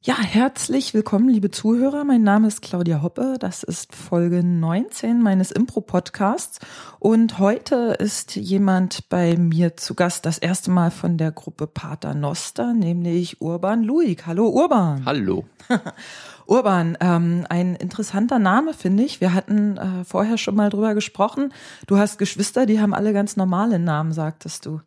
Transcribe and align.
Ja, 0.00 0.16
herzlich 0.16 0.94
willkommen, 0.94 1.28
liebe 1.28 1.50
Zuhörer. 1.50 2.04
Mein 2.04 2.22
Name 2.22 2.46
ist 2.46 2.62
Claudia 2.62 3.02
Hoppe. 3.02 3.34
Das 3.40 3.64
ist 3.64 3.96
Folge 3.96 4.44
19 4.44 5.20
meines 5.20 5.50
Impro-Podcasts. 5.50 6.60
Und 7.00 7.40
heute 7.40 7.96
ist 7.98 8.36
jemand 8.36 9.08
bei 9.08 9.36
mir 9.36 9.76
zu 9.76 9.96
Gast, 9.96 10.24
das 10.24 10.38
erste 10.38 10.70
Mal 10.70 10.92
von 10.92 11.18
der 11.18 11.32
Gruppe 11.32 11.66
Pater 11.66 12.14
Noster, 12.14 12.74
nämlich 12.74 13.40
Urban 13.40 13.82
Luig. 13.82 14.24
Hallo, 14.24 14.48
Urban. 14.48 15.04
Hallo. 15.04 15.46
Urban, 16.46 16.96
ähm, 17.00 17.44
ein 17.48 17.74
interessanter 17.74 18.38
Name, 18.38 18.74
finde 18.74 19.02
ich. 19.02 19.20
Wir 19.20 19.34
hatten 19.34 19.78
äh, 19.78 20.04
vorher 20.04 20.38
schon 20.38 20.54
mal 20.54 20.70
drüber 20.70 20.94
gesprochen. 20.94 21.52
Du 21.88 21.98
hast 21.98 22.18
Geschwister, 22.18 22.66
die 22.66 22.80
haben 22.80 22.94
alle 22.94 23.12
ganz 23.12 23.36
normale 23.36 23.80
Namen, 23.80 24.12
sagtest 24.12 24.64
du. 24.64 24.80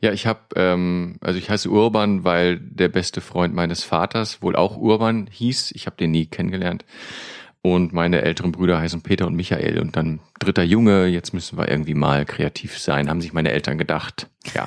Ja, 0.00 0.12
ich 0.12 0.26
habe, 0.26 0.40
ähm, 0.56 1.16
also 1.20 1.38
ich 1.38 1.48
heiße 1.48 1.70
Urban, 1.70 2.24
weil 2.24 2.58
der 2.58 2.88
beste 2.88 3.20
Freund 3.20 3.54
meines 3.54 3.84
Vaters 3.84 4.42
wohl 4.42 4.56
auch 4.56 4.76
Urban 4.76 5.28
hieß. 5.30 5.72
Ich 5.72 5.86
habe 5.86 5.96
den 5.96 6.10
nie 6.10 6.26
kennengelernt. 6.26 6.84
Und 7.64 7.92
meine 7.92 8.22
älteren 8.22 8.50
Brüder 8.50 8.80
heißen 8.80 9.02
Peter 9.02 9.24
und 9.28 9.36
Michael 9.36 9.78
und 9.78 9.94
dann 9.94 10.18
dritter 10.40 10.64
Junge. 10.64 11.06
Jetzt 11.06 11.32
müssen 11.32 11.56
wir 11.56 11.68
irgendwie 11.68 11.94
mal 11.94 12.24
kreativ 12.24 12.76
sein, 12.76 13.08
haben 13.08 13.20
sich 13.20 13.32
meine 13.32 13.52
Eltern 13.52 13.78
gedacht. 13.78 14.28
Ja. 14.52 14.66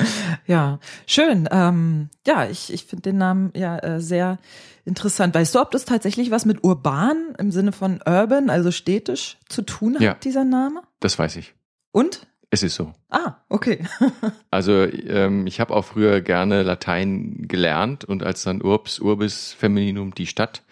ja, 0.48 0.80
schön. 1.06 1.48
Ähm, 1.52 2.08
ja, 2.26 2.48
ich, 2.50 2.72
ich 2.72 2.84
finde 2.84 3.02
den 3.02 3.18
Namen 3.18 3.52
ja 3.54 3.78
äh, 3.78 4.00
sehr 4.00 4.38
interessant. 4.84 5.36
Weißt 5.36 5.54
du, 5.54 5.60
ob 5.60 5.70
das 5.70 5.84
tatsächlich 5.84 6.32
was 6.32 6.44
mit 6.44 6.64
urban 6.64 7.36
im 7.38 7.52
Sinne 7.52 7.70
von 7.70 8.00
urban, 8.04 8.50
also 8.50 8.72
städtisch, 8.72 9.38
zu 9.48 9.62
tun 9.62 9.94
hat, 9.94 10.02
Ja. 10.02 10.14
dieser 10.14 10.44
Name? 10.44 10.82
Das 10.98 11.16
weiß 11.20 11.36
ich. 11.36 11.54
Und? 11.92 12.26
Es 12.54 12.62
ist 12.62 12.74
so. 12.74 12.92
Ah, 13.08 13.36
okay. 13.48 13.78
Also 14.50 14.82
ähm, 14.84 15.46
ich 15.46 15.58
habe 15.58 15.74
auch 15.74 15.86
früher 15.86 16.20
gerne 16.20 16.62
Latein 16.62 17.46
gelernt 17.48 18.04
und 18.04 18.22
als 18.22 18.42
dann 18.42 18.62
Urbs, 18.62 18.98
Urbis, 19.00 19.54
Femininum, 19.58 20.14
die 20.14 20.26
Stadt, 20.26 20.62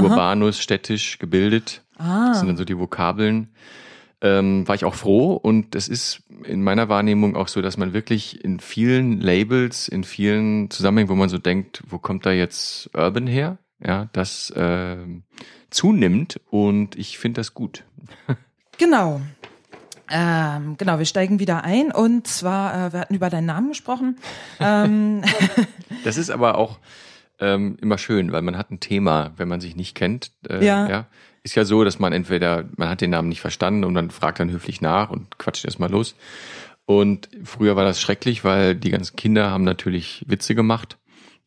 Urbanus, 0.00 0.58
städtisch, 0.58 1.18
gebildet, 1.18 1.82
Ah. 1.98 2.28
das 2.28 2.38
sind 2.38 2.48
dann 2.48 2.56
so 2.56 2.64
die 2.64 2.78
Vokabeln, 2.78 3.48
ähm, 4.22 4.66
war 4.66 4.74
ich 4.76 4.84
auch 4.86 4.94
froh 4.94 5.34
und 5.34 5.74
es 5.74 5.88
ist 5.88 6.22
in 6.44 6.62
meiner 6.62 6.88
Wahrnehmung 6.88 7.36
auch 7.36 7.48
so, 7.48 7.60
dass 7.60 7.76
man 7.76 7.92
wirklich 7.92 8.42
in 8.42 8.60
vielen 8.60 9.20
Labels, 9.20 9.86
in 9.88 10.04
vielen 10.04 10.70
Zusammenhängen, 10.70 11.10
wo 11.10 11.14
man 11.14 11.28
so 11.28 11.36
denkt, 11.38 11.82
wo 11.88 11.98
kommt 11.98 12.24
da 12.24 12.32
jetzt 12.32 12.88
Urban 12.96 13.26
her, 13.26 13.58
ja, 13.84 14.08
das 14.14 14.50
ähm, 14.56 15.24
zunimmt 15.68 16.40
und 16.50 16.96
ich 16.96 17.18
finde 17.18 17.40
das 17.40 17.52
gut. 17.52 17.84
Genau. 18.80 19.20
Ähm, 20.10 20.76
genau, 20.78 20.98
wir 20.98 21.04
steigen 21.04 21.38
wieder 21.38 21.64
ein 21.64 21.92
und 21.92 22.26
zwar, 22.26 22.88
äh, 22.88 22.92
wir 22.92 23.00
hatten 23.00 23.14
über 23.14 23.30
deinen 23.30 23.46
Namen 23.46 23.68
gesprochen. 23.68 24.16
ähm, 24.60 25.22
Das 26.04 26.16
ist 26.16 26.30
aber 26.30 26.56
auch 26.56 26.78
ähm, 27.40 27.76
immer 27.80 27.98
schön, 27.98 28.32
weil 28.32 28.42
man 28.42 28.56
hat 28.56 28.70
ein 28.70 28.80
Thema, 28.80 29.32
wenn 29.36 29.48
man 29.48 29.60
sich 29.60 29.76
nicht 29.76 29.94
kennt. 29.94 30.32
Äh, 30.48 30.64
Ja. 30.88 31.06
Ist 31.44 31.54
ja 31.54 31.64
so, 31.64 31.84
dass 31.84 31.98
man 31.98 32.12
entweder, 32.12 32.64
man 32.76 32.88
hat 32.88 33.00
den 33.00 33.10
Namen 33.10 33.28
nicht 33.28 33.40
verstanden 33.40 33.84
und 33.84 33.94
dann 33.94 34.10
fragt 34.10 34.40
dann 34.40 34.50
höflich 34.50 34.80
nach 34.80 35.10
und 35.10 35.38
quatscht 35.38 35.64
erstmal 35.64 35.90
los. 35.90 36.14
Und 36.84 37.28
früher 37.44 37.76
war 37.76 37.84
das 37.84 38.00
schrecklich, 38.00 38.44
weil 38.44 38.74
die 38.74 38.90
ganzen 38.90 39.14
Kinder 39.16 39.50
haben 39.50 39.64
natürlich 39.64 40.24
Witze 40.26 40.54
gemacht. 40.54 40.98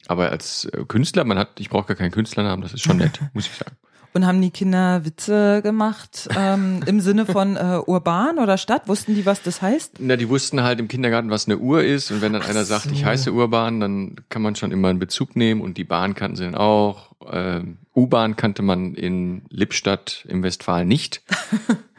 Aber 0.07 0.29
als 0.29 0.65
äh, 0.65 0.85
Künstler, 0.87 1.23
man 1.23 1.37
hat, 1.37 1.59
ich 1.59 1.69
brauche 1.69 1.87
gar 1.87 1.97
keinen 1.97 2.11
Künstlernamen, 2.11 2.61
das 2.61 2.73
ist 2.73 2.83
schon 2.83 2.97
nett, 2.97 3.19
muss 3.33 3.47
ich 3.47 3.53
sagen. 3.53 3.75
Und 4.13 4.25
haben 4.25 4.41
die 4.41 4.51
Kinder 4.51 5.05
Witze 5.05 5.61
gemacht 5.61 6.27
ähm, 6.37 6.81
im 6.85 6.99
Sinne 6.99 7.25
von 7.25 7.55
äh, 7.55 7.79
urban 7.85 8.39
oder 8.39 8.57
Stadt? 8.57 8.87
Wussten 8.87 9.15
die, 9.15 9.25
was 9.25 9.41
das 9.41 9.61
heißt? 9.61 9.93
Na, 9.99 10.15
die 10.15 10.27
wussten 10.29 10.63
halt 10.63 10.79
im 10.79 10.87
Kindergarten, 10.87 11.29
was 11.29 11.47
eine 11.47 11.57
Uhr 11.57 11.83
ist. 11.83 12.11
Und 12.11 12.21
wenn 12.21 12.33
dann 12.33 12.41
einer 12.41 12.65
sagt, 12.65 12.85
so. 12.85 12.91
ich 12.91 13.05
heiße 13.05 13.31
Urban, 13.31 13.79
dann 13.79 14.15
kann 14.29 14.41
man 14.41 14.55
schon 14.55 14.71
immer 14.71 14.89
einen 14.89 14.99
Bezug 14.99 15.35
nehmen. 15.35 15.61
Und 15.61 15.77
die 15.77 15.83
Bahn 15.83 16.13
kannten 16.13 16.35
sie 16.35 16.43
dann 16.43 16.55
auch. 16.55 17.11
Ähm, 17.31 17.77
U-Bahn 17.95 18.35
kannte 18.35 18.61
man 18.61 18.95
in 18.95 19.43
Lippstadt 19.49 20.25
im 20.27 20.43
Westfalen 20.43 20.87
nicht. 20.87 21.21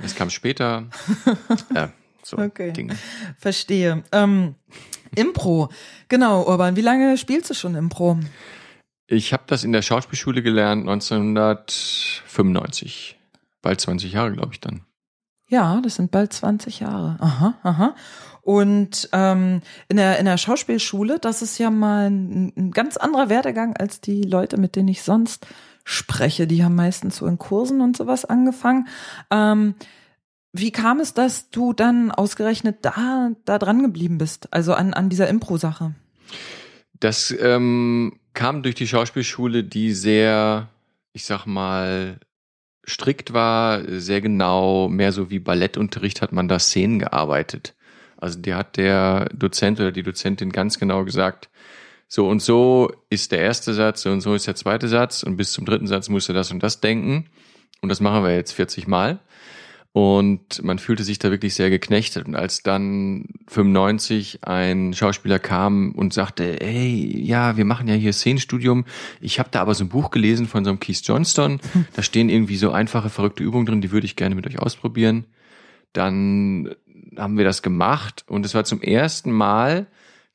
Das 0.00 0.16
kam 0.16 0.30
später. 0.30 0.86
Ja, 1.74 1.90
so 2.24 2.36
Okay. 2.38 2.72
Dinge. 2.72 2.96
Verstehe. 3.38 4.02
Ähm, 4.10 4.56
Impro. 5.14 5.68
Genau, 6.08 6.42
Urban. 6.42 6.74
Wie 6.74 6.80
lange 6.80 7.16
spielst 7.18 7.50
du 7.50 7.54
schon 7.54 7.76
Impro? 7.76 8.18
Ich 9.06 9.32
habe 9.32 9.44
das 9.46 9.64
in 9.64 9.72
der 9.72 9.80
Schauspielschule 9.82 10.42
gelernt 10.42 10.88
1995. 10.88 13.18
Bald 13.60 13.80
20 13.80 14.12
Jahre, 14.12 14.32
glaube 14.32 14.52
ich 14.52 14.60
dann. 14.60 14.82
Ja, 15.48 15.80
das 15.82 15.96
sind 15.96 16.10
bald 16.10 16.32
20 16.32 16.80
Jahre. 16.80 17.18
Aha, 17.20 17.54
aha. 17.62 17.94
Und 18.40 19.10
ähm, 19.12 19.60
in, 19.88 19.98
der, 19.98 20.18
in 20.18 20.24
der 20.24 20.38
Schauspielschule, 20.38 21.18
das 21.18 21.42
ist 21.42 21.58
ja 21.58 21.70
mal 21.70 22.10
ein, 22.10 22.54
ein 22.56 22.70
ganz 22.72 22.96
anderer 22.96 23.28
Werdegang 23.28 23.76
als 23.76 24.00
die 24.00 24.22
Leute, 24.22 24.56
mit 24.56 24.76
denen 24.76 24.88
ich 24.88 25.02
sonst 25.02 25.46
spreche. 25.84 26.46
Die 26.46 26.64
haben 26.64 26.74
meistens 26.74 27.16
so 27.16 27.26
in 27.26 27.38
Kursen 27.38 27.80
und 27.80 27.96
sowas 27.96 28.24
angefangen. 28.24 28.88
Ähm, 29.30 29.74
wie 30.52 30.70
kam 30.70 31.00
es, 31.00 31.14
dass 31.14 31.50
du 31.50 31.72
dann 31.72 32.10
ausgerechnet 32.10 32.78
da, 32.82 33.30
da 33.44 33.58
dran 33.58 33.82
geblieben 33.82 34.18
bist? 34.18 34.52
Also 34.52 34.74
an, 34.74 34.92
an 34.92 35.08
dieser 35.08 35.28
Impro-Sache? 35.28 35.94
Das 36.98 37.34
ähm, 37.38 38.18
kam 38.34 38.62
durch 38.62 38.74
die 38.74 38.88
Schauspielschule, 38.88 39.64
die 39.64 39.92
sehr, 39.92 40.68
ich 41.12 41.24
sag 41.24 41.46
mal, 41.46 42.18
strikt 42.86 43.32
war, 43.32 43.82
sehr 43.88 44.20
genau, 44.20 44.88
mehr 44.88 45.12
so 45.12 45.30
wie 45.30 45.38
Ballettunterricht 45.38 46.22
hat 46.22 46.32
man 46.32 46.48
da 46.48 46.58
Szenen 46.58 46.98
gearbeitet. 46.98 47.74
Also 48.16 48.38
der 48.38 48.56
hat 48.56 48.76
der 48.76 49.28
Dozent 49.34 49.80
oder 49.80 49.92
die 49.92 50.02
Dozentin 50.02 50.50
ganz 50.50 50.78
genau 50.78 51.04
gesagt, 51.04 51.48
so 52.08 52.28
und 52.28 52.40
so 52.40 52.92
ist 53.08 53.32
der 53.32 53.40
erste 53.40 53.72
Satz, 53.74 54.02
so 54.02 54.10
und 54.10 54.20
so 54.20 54.34
ist 54.34 54.46
der 54.46 54.54
zweite 54.54 54.88
Satz 54.88 55.22
und 55.22 55.36
bis 55.36 55.52
zum 55.52 55.64
dritten 55.64 55.86
Satz 55.86 56.08
musst 56.08 56.28
du 56.28 56.32
das 56.32 56.50
und 56.50 56.62
das 56.62 56.80
denken. 56.80 57.30
Und 57.80 57.88
das 57.88 58.00
machen 58.00 58.22
wir 58.22 58.34
jetzt 58.34 58.52
40 58.52 58.86
Mal. 58.86 59.18
Und 59.92 60.62
man 60.64 60.78
fühlte 60.78 61.04
sich 61.04 61.18
da 61.18 61.30
wirklich 61.30 61.54
sehr 61.54 61.68
geknechtet. 61.68 62.26
Und 62.26 62.34
als 62.34 62.62
dann 62.62 63.26
95 63.48 64.38
ein 64.42 64.94
Schauspieler 64.94 65.38
kam 65.38 65.92
und 65.92 66.14
sagte, 66.14 66.56
hey, 66.62 67.20
ja, 67.22 67.58
wir 67.58 67.66
machen 67.66 67.88
ja 67.88 67.94
hier 67.94 68.14
Szenenstudium. 68.14 68.86
Ich 69.20 69.38
habe 69.38 69.50
da 69.50 69.60
aber 69.60 69.74
so 69.74 69.84
ein 69.84 69.90
Buch 69.90 70.10
gelesen 70.10 70.48
von 70.48 70.64
so 70.64 70.70
einem 70.70 70.80
Keith 70.80 71.02
Johnston. 71.04 71.60
Da 71.94 72.02
stehen 72.02 72.30
irgendwie 72.30 72.56
so 72.56 72.70
einfache, 72.70 73.10
verrückte 73.10 73.42
Übungen 73.42 73.66
drin, 73.66 73.82
die 73.82 73.90
würde 73.90 74.06
ich 74.06 74.16
gerne 74.16 74.34
mit 74.34 74.46
euch 74.46 74.58
ausprobieren. 74.58 75.26
Dann 75.92 76.74
haben 77.18 77.36
wir 77.36 77.44
das 77.44 77.60
gemacht 77.60 78.24
und 78.26 78.46
es 78.46 78.54
war 78.54 78.64
zum 78.64 78.80
ersten 78.80 79.30
Mal, 79.30 79.86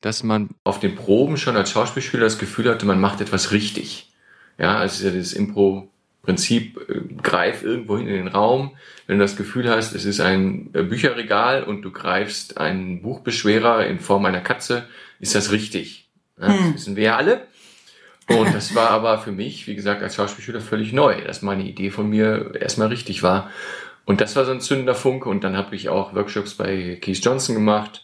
dass 0.01 0.21
man 0.21 0.49
auf 0.63 0.79
den 0.79 0.95
Proben 0.95 1.37
schon 1.37 1.55
als 1.55 1.71
Schauspielschüler 1.71 2.25
das 2.25 2.37
Gefühl 2.37 2.69
hatte, 2.69 2.85
man 2.85 3.01
macht 3.01 3.21
etwas 3.21 3.51
richtig. 3.51 4.13
Ja, 4.59 4.77
also 4.77 5.07
es 5.07 5.15
ist 5.15 5.33
Impro-Prinzip, 6.27 6.89
äh, 6.89 7.21
greif 7.21 7.63
irgendwo 7.63 7.97
hin 7.97 8.07
in 8.07 8.15
den 8.15 8.27
Raum. 8.27 8.71
Wenn 9.07 9.17
du 9.17 9.23
das 9.23 9.37
Gefühl 9.37 9.69
hast, 9.69 9.95
es 9.95 10.05
ist 10.05 10.19
ein 10.19 10.69
äh, 10.73 10.83
Bücherregal 10.83 11.63
und 11.63 11.81
du 11.81 11.91
greifst 11.91 12.57
einen 12.57 13.01
Buchbeschwerer 13.01 13.87
in 13.87 13.99
Form 13.99 14.25
einer 14.25 14.41
Katze, 14.41 14.85
ist 15.19 15.35
das 15.35 15.51
richtig. 15.51 16.07
Ja, 16.39 16.47
das 16.49 16.73
wissen 16.73 16.95
wir 16.95 17.03
ja 17.03 17.17
alle. 17.17 17.47
Und 18.29 18.53
das 18.53 18.75
war 18.75 18.89
aber 18.89 19.19
für 19.19 19.31
mich, 19.31 19.67
wie 19.67 19.75
gesagt, 19.75 20.03
als 20.03 20.15
Schauspielschüler 20.15 20.59
völlig 20.59 20.91
neu, 20.91 21.21
dass 21.21 21.41
meine 21.41 21.63
Idee 21.63 21.91
von 21.91 22.09
mir 22.09 22.51
erstmal 22.59 22.89
richtig 22.89 23.23
war. 23.23 23.49
Und 24.05 24.19
das 24.19 24.35
war 24.35 24.45
so 24.45 24.51
ein 24.51 24.59
zündender 24.59 24.95
Funke. 24.95 25.29
Und 25.29 25.43
dann 25.43 25.55
habe 25.55 25.75
ich 25.75 25.87
auch 25.89 26.13
Workshops 26.13 26.55
bei 26.55 26.97
Keith 27.01 27.23
Johnson 27.23 27.55
gemacht. 27.55 28.03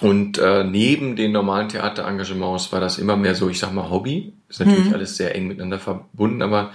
Und 0.00 0.38
äh, 0.38 0.64
neben 0.64 1.16
den 1.16 1.32
normalen 1.32 1.68
Theaterengagements 1.68 2.72
war 2.72 2.80
das 2.80 2.98
immer 2.98 3.16
mehr 3.16 3.34
so, 3.34 3.48
ich 3.48 3.58
sag 3.58 3.72
mal, 3.72 3.90
Hobby. 3.90 4.32
Ist 4.48 4.60
natürlich 4.60 4.92
alles 4.92 5.16
sehr 5.16 5.34
eng 5.34 5.48
miteinander 5.48 5.78
verbunden, 5.78 6.42
aber 6.42 6.72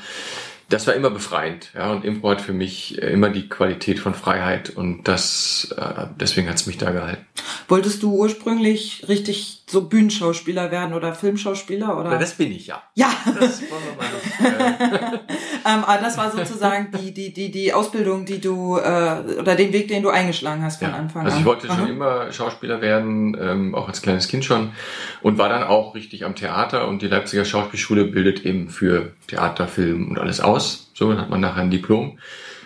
das 0.72 0.88
war 0.88 0.94
immer 0.94 1.10
befreiend. 1.10 1.70
Ja, 1.76 1.92
und 1.92 2.06
Impro 2.06 2.32
hat 2.32 2.42
für 2.42 2.54
mich 2.54 3.02
äh, 3.02 3.12
immer 3.12 3.30
die 3.30 3.50
Qualität 3.50 4.00
von 4.00 4.14
Freiheit 4.14 4.70
und 4.70 5.08
das, 5.08 5.74
äh, 5.78 6.08
deswegen 6.20 6.50
hat's 6.50 6.66
mich 6.66 6.78
da 6.78 6.92
gehalten. 6.92 7.26
Wolltest 7.68 8.04
du 8.04 8.14
ursprünglich 8.16 9.06
richtig 9.08 9.61
so 9.72 9.88
Bühnenschauspieler 9.88 10.70
werden 10.72 10.94
oder 10.94 11.14
Filmschauspieler? 11.14 11.98
Oder? 11.98 12.18
bin 12.38 12.52
ich 12.52 12.68
ja. 12.68 12.82
ja, 12.96 13.10
Das 13.40 13.62
wollen 13.62 13.82
wir 13.86 14.50
mal 14.50 14.60
nicht, 14.60 14.62
äh, 14.62 15.18
ähm, 15.66 15.84
aber 15.86 16.02
das 16.02 16.18
war 16.18 16.32
sozusagen 16.32 16.92
die, 16.92 17.14
die, 17.14 17.34
die, 17.34 17.52
die 17.52 17.74
Ausbildung, 17.74 18.26
die 18.26 18.42
du, 18.42 18.78
äh, 18.78 19.40
oder 19.40 19.56
den 19.56 19.72
Weg, 19.74 19.88
den 19.88 20.04
du 20.04 20.10
eingeschlagen 20.10 20.64
hast 20.64 20.80
von 20.80 20.90
Ja. 20.90 20.96
Anfang 20.96 21.24
Also 21.24 21.36
an. 21.36 21.42
ich 21.42 21.46
wollte 21.46 21.70
Aha. 21.70 21.78
schon 21.80 21.88
immer 21.90 22.32
Schauspieler 22.32 22.82
werden, 22.82 23.38
ähm, 23.40 23.74
auch 23.76 23.88
als 23.88 24.02
kleines 24.02 24.28
Kind 24.28 24.46
schon 24.46 24.72
und 25.22 25.38
war 25.38 25.50
dann 25.50 25.64
auch 25.64 25.96
richtig 25.96 26.26
am 26.26 26.36
Theater 26.36 26.88
und 26.88 27.02
die 27.02 27.08
Leipziger 27.08 27.46
Schauspielschule 27.46 28.06
bildet 28.06 28.46
eben 28.46 28.70
für 28.70 29.14
Theater, 29.28 29.68
Film 29.68 30.10
und 30.10 30.20
alles 30.20 30.42
aus. 30.42 30.92
So, 30.94 31.10
dann 31.10 31.22
hat 31.22 31.30
man 31.30 31.40
nachher 31.40 31.62
ein 31.62 31.72
Diplom. 31.72 32.20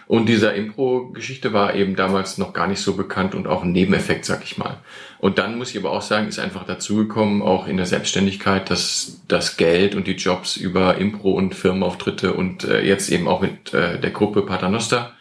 Und 0.07 0.29
dieser 0.29 0.53
Impro-Geschichte 0.53 1.51
war 1.51 1.73
eben 1.73 1.95
damals 1.95 2.37
noch 2.37 2.53
gar 2.53 2.67
nicht 2.67 2.79
so 2.79 2.93
bekannt 2.95 3.33
und 3.33 3.47
auch 3.47 3.63
ein 3.63 3.71
Nebeneffekt, 3.71 4.25
sag 4.25 4.43
ich 4.43 4.57
mal. 4.57 4.77
Und 5.17 5.39
dann 5.39 5.57
muss 5.57 5.71
ich 5.71 5.77
aber 5.79 5.91
auch 5.91 6.03
sagen, 6.03 6.27
ist 6.27 6.37
einfach 6.37 6.65
dazugekommen, 6.65 7.41
auch 7.41 7.67
in 7.67 7.77
der 7.77 7.87
Selbstständigkeit, 7.87 8.69
dass 8.69 9.21
das 9.27 9.57
Geld 9.57 9.95
und 9.95 10.05
die 10.05 10.13
Jobs 10.13 10.57
über 10.57 10.97
Impro 10.97 11.31
und 11.31 11.55
Firmenauftritte 11.55 12.33
und 12.33 12.63
äh, 12.65 12.81
jetzt 12.81 13.09
eben 13.09 13.27
auch 13.27 13.41
mit 13.41 13.73
äh, 13.73 13.99
der 13.99 14.11
Gruppe 14.11 14.43
Paternoster, 14.43 15.13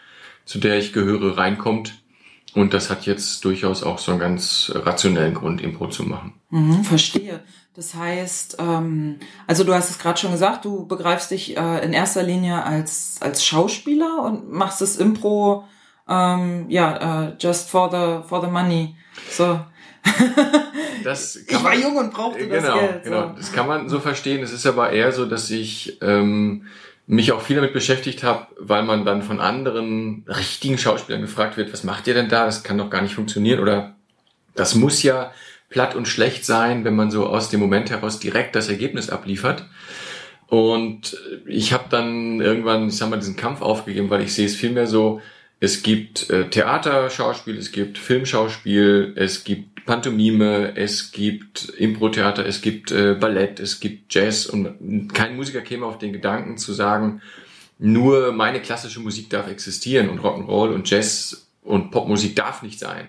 zu 0.45 0.59
der 0.59 0.79
ich 0.79 0.93
gehöre, 0.93 1.39
reinkommt. 1.39 1.95
Und 2.53 2.75
das 2.75 2.91
hat 2.91 3.07
jetzt 3.07 3.45
durchaus 3.45 3.83
auch 3.83 3.99
so 3.99 4.13
einen 4.13 4.21
ganz 4.21 4.71
rationellen 4.75 5.35
Grund, 5.35 5.61
Impro 5.61 5.89
zu 5.89 6.05
machen. 6.05 6.35
Mhm, 6.51 6.85
verstehe. 6.85 7.41
Das 7.76 7.94
heißt, 7.94 8.59
ähm, 8.61 9.19
also 9.49 9.65
du 9.65 9.75
hast 9.75 9.91
es 9.91 9.99
gerade 9.99 10.19
schon 10.19 10.31
gesagt, 10.31 10.65
du 10.65 10.87
begreifst 10.87 11.32
dich 11.32 11.56
äh, 11.56 11.85
in 11.85 11.93
erster 11.93 12.23
Linie 12.23 12.62
als 12.62 13.17
als 13.21 13.44
Schauspieler 13.44 14.23
und 14.23 14.53
machst 14.53 14.81
das 14.81 14.97
Impro, 14.97 15.65
ähm, 16.09 16.67
ja, 16.69 17.26
äh, 17.26 17.32
just 17.41 17.69
for 17.69 17.91
the 17.91 18.29
for 18.29 18.41
the 18.41 18.47
money. 18.47 18.94
So. 19.29 19.59
Das 21.03 21.35
ich 21.49 21.65
war 21.65 21.75
jung 21.75 21.97
und 21.97 22.12
brauchte 22.12 22.47
genau, 22.47 22.61
das 22.61 22.75
Geld. 22.75 23.05
Genau, 23.05 23.32
das 23.37 23.53
kann 23.53 23.67
man 23.67 23.88
so 23.88 23.99
verstehen. 23.99 24.43
Es 24.44 24.53
ist 24.53 24.67
aber 24.67 24.91
eher 24.91 25.11
so, 25.11 25.26
dass 25.26 25.50
ich 25.50 25.99
ähm, 26.00 26.67
mich 27.09 27.32
auch 27.32 27.41
viel 27.41 27.56
damit 27.56 27.73
beschäftigt 27.73 28.23
habe, 28.23 28.47
weil 28.56 28.85
man 28.85 29.05
dann 29.05 29.23
von 29.23 29.41
anderen 29.41 30.25
richtigen 30.29 30.79
Schauspielern 30.79 31.23
gefragt 31.23 31.56
wird, 31.56 31.73
was 31.73 31.82
macht 31.82 32.06
ihr 32.06 32.15
denn 32.15 32.29
da? 32.29 32.47
Das 32.47 32.62
kann 32.62 32.79
doch 32.79 32.88
gar 32.88 33.03
nicht 33.03 33.17
funktionieren. 33.17 33.59
Oder 33.59 33.97
das 34.55 34.76
muss 34.76 35.03
ja 35.03 35.32
platt 35.75 35.97
und 35.97 36.06
schlecht 36.06 36.47
sein, 36.47 36.85
wenn 36.85 36.94
man 36.94 37.11
so 37.11 37.26
aus 37.26 37.50
dem 37.50 37.59
Moment 37.59 37.91
heraus 37.91 38.21
direkt 38.21 38.55
das 38.55 38.69
Ergebnis 38.69 39.11
abliefert. 39.11 39.67
Und 40.47 41.19
ich 41.47 41.73
habe 41.73 41.87
dann 41.91 42.41
irgendwann, 42.41 42.87
ich 42.87 42.97
sag 42.97 43.11
mal, 43.11 43.19
diesen 43.19 43.35
Kampf 43.35 43.61
aufgegeben, 43.61 44.09
weil 44.09 44.23
ich 44.23 44.32
sehe 44.32 44.47
es 44.47 44.55
vielmehr 44.55 44.87
so, 44.87 45.21
es 45.59 45.82
gibt 45.82 46.31
äh, 46.31 46.49
Theaterschauspiel, 46.49 47.59
es 47.59 47.73
gibt 47.73 47.99
Filmschauspiel, 47.99 49.15
es 49.17 49.43
gibt 49.43 49.85
Pantomime, 49.85 50.76
es 50.76 51.11
gibt 51.11 51.71
Impro-Theater, 51.76 52.47
es 52.47 52.61
gibt 52.61 52.93
äh, 52.93 53.15
Ballett, 53.19 53.59
es 53.59 53.81
gibt 53.81 54.15
Jazz 54.15 54.47
und 54.47 55.12
kein 55.12 55.35
Musiker 55.35 55.62
käme 55.62 55.87
auf 55.87 55.99
den 55.99 56.12
Gedanken 56.12 56.56
zu 56.56 56.73
sagen, 56.73 57.21
nur 57.81 58.31
meine 58.31 58.62
klassische 58.62 59.00
Musik 59.00 59.29
darf 59.29 59.50
existieren 59.50 60.09
und 60.09 60.21
Rock'n'Roll 60.21 60.73
und 60.73 60.88
Jazz 60.88 61.49
und 61.65 61.91
Popmusik 61.91 62.37
darf 62.37 62.62
nicht 62.62 62.79
sein. 62.79 63.09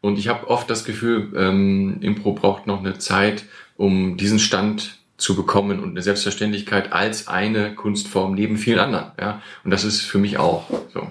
Und 0.00 0.18
ich 0.18 0.28
habe 0.28 0.48
oft 0.48 0.70
das 0.70 0.84
Gefühl, 0.84 1.32
ähm, 1.36 1.98
Impro 2.00 2.32
braucht 2.32 2.66
noch 2.66 2.80
eine 2.80 2.98
Zeit, 2.98 3.44
um 3.76 4.16
diesen 4.16 4.38
Stand 4.38 4.98
zu 5.20 5.36
bekommen 5.36 5.80
und 5.80 5.90
eine 5.90 6.02
Selbstverständlichkeit 6.02 6.92
als 6.92 7.28
eine 7.28 7.74
Kunstform 7.74 8.34
neben 8.34 8.56
vielen 8.56 8.78
anderen. 8.78 9.12
Ja, 9.20 9.42
und 9.64 9.70
das 9.70 9.84
ist 9.84 10.00
für 10.00 10.18
mich 10.18 10.38
auch 10.38 10.64
so. 10.92 11.06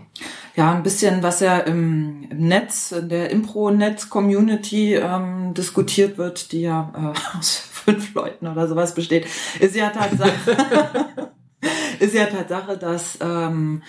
Ja, 0.56 0.74
ein 0.74 0.84
bisschen, 0.84 1.24
was 1.24 1.40
ja 1.40 1.60
im, 1.60 2.28
im 2.30 2.48
Netz, 2.48 2.92
in 2.92 3.08
der 3.08 3.30
Impro-Netz-Community 3.30 4.96
ähm, 4.96 5.54
diskutiert 5.54 6.18
wird, 6.18 6.52
die 6.52 6.62
ja 6.62 6.92
äh, 7.16 7.38
aus 7.38 7.58
fünf 7.72 8.14
Leuten 8.14 8.48
oder 8.48 8.68
sowas 8.68 8.96
besteht, 8.96 9.28
ist 9.60 9.76
ja 9.76 9.90
Tatsache, 9.90 10.32
ist 12.00 12.14
ja 12.14 12.26
Tatsache, 12.26 12.78
dass 12.78 13.20
ähm, 13.22 13.84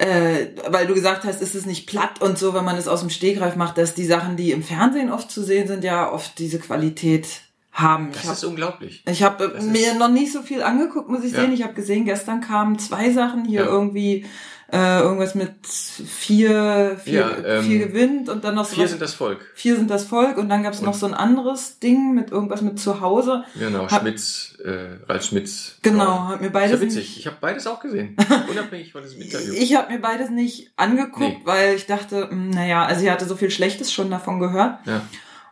äh, 0.00 0.46
weil 0.68 0.86
du 0.86 0.94
gesagt 0.94 1.24
hast, 1.24 1.42
ist 1.42 1.54
es 1.54 1.66
nicht 1.66 1.86
platt 1.86 2.22
und 2.22 2.38
so, 2.38 2.54
wenn 2.54 2.64
man 2.64 2.76
es 2.76 2.88
aus 2.88 3.00
dem 3.00 3.10
Stegreif 3.10 3.54
macht, 3.56 3.76
dass 3.76 3.94
die 3.94 4.06
Sachen, 4.06 4.36
die 4.36 4.50
im 4.50 4.62
Fernsehen 4.62 5.12
oft 5.12 5.30
zu 5.30 5.42
sehen 5.42 5.68
sind, 5.68 5.84
ja 5.84 6.10
oft 6.10 6.38
diese 6.38 6.58
Qualität 6.58 7.26
haben. 7.72 8.08
Das 8.12 8.22
ich 8.22 8.28
hab, 8.28 8.34
ist 8.36 8.44
unglaublich. 8.44 9.02
Ich 9.06 9.22
habe 9.22 9.60
mir 9.60 9.94
noch 9.94 10.08
nicht 10.08 10.32
so 10.32 10.40
viel 10.40 10.62
angeguckt, 10.62 11.10
muss 11.10 11.22
ich 11.22 11.32
ja. 11.32 11.40
sehen. 11.40 11.52
Ich 11.52 11.62
habe 11.62 11.74
gesehen, 11.74 12.06
gestern 12.06 12.40
kamen 12.40 12.78
zwei 12.78 13.12
Sachen 13.12 13.44
hier 13.44 13.62
ja. 13.62 13.66
irgendwie 13.66 14.24
äh, 14.72 15.00
irgendwas 15.00 15.34
mit 15.34 15.66
vier, 15.66 16.96
vier, 17.02 17.20
ja, 17.20 17.58
ähm, 17.58 17.64
vier 17.64 17.86
gewinnt 17.88 18.28
und 18.28 18.44
dann 18.44 18.54
noch 18.54 18.64
so 18.64 18.74
vier 18.74 18.84
was, 18.84 18.90
sind 18.90 19.02
das 19.02 19.14
Volk. 19.14 19.40
Vier 19.54 19.76
sind 19.76 19.90
das 19.90 20.04
Volk 20.04 20.38
und 20.38 20.48
dann 20.48 20.62
gab 20.62 20.72
es 20.72 20.80
noch 20.80 20.94
so 20.94 21.06
ein 21.06 21.14
anderes 21.14 21.78
Ding 21.80 22.14
mit 22.14 22.30
irgendwas 22.30 22.62
mit 22.62 22.78
Zuhause. 22.78 23.44
Genau, 23.58 23.90
hab, 23.90 24.02
Schmitz, 24.02 24.56
äh, 24.64 24.96
Ralf 25.08 25.24
Schmitz. 25.24 25.76
Genau, 25.82 26.28
hat 26.28 26.40
mir 26.40 26.50
beides. 26.50 26.74
Ist 26.74 26.80
ja 26.80 26.86
witzig. 26.86 27.18
Ich 27.18 27.26
habe 27.26 27.36
beides 27.40 27.66
auch 27.66 27.80
gesehen, 27.80 28.16
unabhängig 28.50 28.92
von 28.92 29.02
diesem 29.02 29.20
Interview. 29.20 29.52
Ich 29.54 29.74
habe 29.74 29.92
mir 29.92 30.00
beides 30.00 30.30
nicht 30.30 30.72
angeguckt, 30.76 31.38
nee. 31.38 31.40
weil 31.44 31.74
ich 31.74 31.86
dachte, 31.86 32.26
mh, 32.26 32.30
hm, 32.30 32.50
naja, 32.50 32.84
also 32.84 33.04
ich 33.04 33.10
hatte 33.10 33.26
so 33.26 33.36
viel 33.36 33.50
Schlechtes 33.50 33.92
schon 33.92 34.10
davon 34.10 34.38
gehört. 34.38 34.78
Ja. 34.86 35.02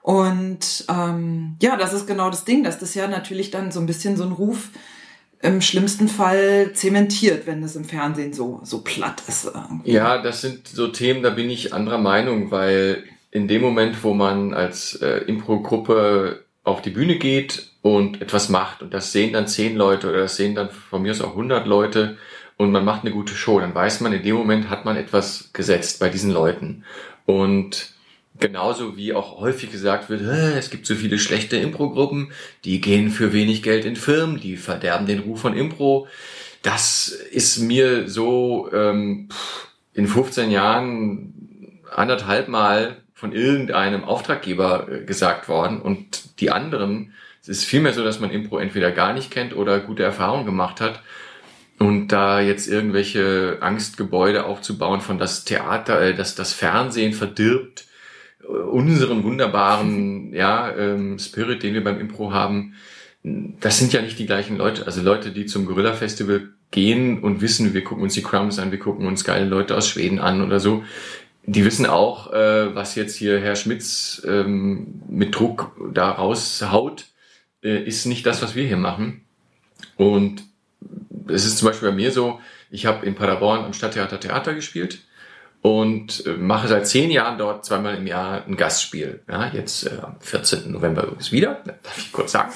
Und 0.02 0.84
ähm, 0.88 1.56
ja, 1.60 1.76
das 1.76 1.92
ist 1.92 2.06
genau 2.06 2.30
das 2.30 2.44
Ding, 2.44 2.64
dass 2.64 2.78
das 2.78 2.94
ja 2.94 3.08
natürlich 3.08 3.50
dann 3.50 3.72
so 3.72 3.80
ein 3.80 3.86
bisschen 3.86 4.16
so 4.16 4.24
ein 4.24 4.32
Ruf 4.32 4.70
im 5.40 5.60
schlimmsten 5.60 6.08
Fall 6.08 6.72
zementiert, 6.74 7.46
wenn 7.46 7.62
es 7.62 7.76
im 7.76 7.84
Fernsehen 7.84 8.32
so, 8.32 8.60
so 8.64 8.82
platt 8.82 9.22
ist. 9.28 9.46
Irgendwie. 9.46 9.92
Ja, 9.92 10.20
das 10.20 10.40
sind 10.40 10.66
so 10.66 10.88
Themen, 10.88 11.22
da 11.22 11.30
bin 11.30 11.48
ich 11.50 11.72
anderer 11.72 11.98
Meinung, 11.98 12.50
weil 12.50 13.04
in 13.30 13.46
dem 13.46 13.62
Moment, 13.62 14.02
wo 14.02 14.14
man 14.14 14.54
als 14.54 14.94
äh, 14.96 15.18
Impro-Gruppe 15.26 16.44
auf 16.64 16.82
die 16.82 16.90
Bühne 16.90 17.16
geht 17.16 17.70
und 17.82 18.20
etwas 18.20 18.48
macht 18.48 18.82
und 18.82 18.92
das 18.92 19.12
sehen 19.12 19.32
dann 19.32 19.46
zehn 19.46 19.76
Leute 19.76 20.08
oder 20.08 20.20
das 20.20 20.36
sehen 20.36 20.54
dann 20.54 20.70
von 20.70 21.02
mir 21.02 21.12
aus 21.12 21.20
auch 21.20 21.34
hundert 21.34 21.66
Leute 21.66 22.16
und 22.56 22.72
man 22.72 22.84
macht 22.84 23.02
eine 23.02 23.12
gute 23.12 23.34
Show, 23.34 23.60
dann 23.60 23.74
weiß 23.74 24.00
man, 24.00 24.12
in 24.12 24.22
dem 24.22 24.34
Moment 24.34 24.68
hat 24.68 24.84
man 24.84 24.96
etwas 24.96 25.50
gesetzt 25.52 26.00
bei 26.00 26.08
diesen 26.08 26.32
Leuten. 26.32 26.84
Und 27.24 27.92
Genauso 28.38 28.96
wie 28.96 29.14
auch 29.14 29.40
häufig 29.40 29.72
gesagt 29.72 30.08
wird, 30.10 30.20
es 30.20 30.70
gibt 30.70 30.86
so 30.86 30.94
viele 30.94 31.18
schlechte 31.18 31.56
Impro-Gruppen, 31.56 32.32
die 32.64 32.80
gehen 32.80 33.10
für 33.10 33.32
wenig 33.32 33.62
Geld 33.62 33.84
in 33.84 33.96
Firmen, 33.96 34.38
die 34.38 34.56
verderben 34.56 35.06
den 35.06 35.20
Ruf 35.20 35.40
von 35.40 35.56
Impro. 35.56 36.06
Das 36.62 37.08
ist 37.08 37.58
mir 37.58 38.08
so 38.08 38.70
ähm, 38.72 39.28
in 39.94 40.06
15 40.06 40.50
Jahren 40.50 41.80
anderthalb 41.90 42.48
Mal 42.48 42.98
von 43.14 43.32
irgendeinem 43.32 44.04
Auftraggeber 44.04 44.86
äh, 44.88 45.04
gesagt 45.04 45.48
worden 45.48 45.80
und 45.80 46.40
die 46.40 46.50
anderen, 46.50 47.12
es 47.42 47.48
ist 47.48 47.64
vielmehr 47.64 47.92
so, 47.92 48.04
dass 48.04 48.20
man 48.20 48.30
Impro 48.30 48.58
entweder 48.58 48.92
gar 48.92 49.12
nicht 49.12 49.32
kennt 49.32 49.56
oder 49.56 49.80
gute 49.80 50.04
Erfahrungen 50.04 50.46
gemacht 50.46 50.80
hat. 50.80 51.02
Und 51.80 52.08
da 52.08 52.40
jetzt 52.40 52.68
irgendwelche 52.68 53.58
Angstgebäude 53.60 54.44
aufzubauen, 54.44 55.00
von 55.00 55.18
das 55.18 55.44
Theater, 55.44 56.00
äh, 56.00 56.14
dass 56.14 56.36
das 56.36 56.52
Fernsehen 56.52 57.12
verdirbt, 57.12 57.87
unseren 58.48 59.24
wunderbaren 59.24 60.32
ja, 60.32 60.74
ähm, 60.74 61.18
Spirit, 61.18 61.62
den 61.62 61.74
wir 61.74 61.84
beim 61.84 62.00
Impro 62.00 62.32
haben, 62.32 62.74
das 63.22 63.78
sind 63.78 63.92
ja 63.92 64.00
nicht 64.00 64.18
die 64.18 64.26
gleichen 64.26 64.56
Leute. 64.56 64.86
Also 64.86 65.02
Leute, 65.02 65.32
die 65.32 65.46
zum 65.46 65.66
Gorilla 65.66 65.92
Festival 65.92 66.48
gehen 66.70 67.20
und 67.20 67.40
wissen, 67.40 67.74
wir 67.74 67.84
gucken 67.84 68.04
uns 68.04 68.14
die 68.14 68.22
Crumbs 68.22 68.58
an, 68.58 68.70
wir 68.70 68.78
gucken 68.78 69.06
uns 69.06 69.24
geile 69.24 69.46
Leute 69.46 69.76
aus 69.76 69.88
Schweden 69.88 70.18
an 70.18 70.42
oder 70.42 70.60
so, 70.60 70.84
die 71.44 71.64
wissen 71.64 71.86
auch, 71.86 72.32
äh, 72.32 72.74
was 72.74 72.94
jetzt 72.94 73.16
hier 73.16 73.40
Herr 73.40 73.56
Schmitz 73.56 74.22
ähm, 74.26 75.02
mit 75.08 75.34
Druck 75.34 75.72
da 75.94 76.10
raushaut, 76.10 77.06
äh, 77.62 77.82
ist 77.84 78.04
nicht 78.06 78.26
das, 78.26 78.42
was 78.42 78.54
wir 78.54 78.66
hier 78.66 78.76
machen. 78.76 79.22
Und 79.96 80.44
es 81.26 81.46
ist 81.46 81.58
zum 81.58 81.68
Beispiel 81.68 81.88
bei 81.88 81.94
mir 81.94 82.12
so, 82.12 82.38
ich 82.70 82.84
habe 82.84 83.06
in 83.06 83.14
Paderborn 83.14 83.64
am 83.64 83.72
Stadttheater 83.72 84.20
Theater 84.20 84.54
gespielt 84.54 85.00
und 85.60 86.24
äh, 86.26 86.30
mache 86.30 86.68
seit 86.68 86.86
zehn 86.86 87.10
Jahren 87.10 87.38
dort 87.38 87.64
zweimal 87.64 87.96
im 87.96 88.06
Jahr 88.06 88.44
ein 88.46 88.56
Gastspiel. 88.56 89.20
Ja, 89.28 89.50
jetzt 89.52 89.86
äh, 89.86 89.98
am 90.02 90.16
14. 90.20 90.70
November 90.70 91.04
übrigens 91.04 91.32
wieder, 91.32 91.62
darf 91.82 91.98
ich 91.98 92.12
kurz 92.12 92.32
sagen. 92.32 92.52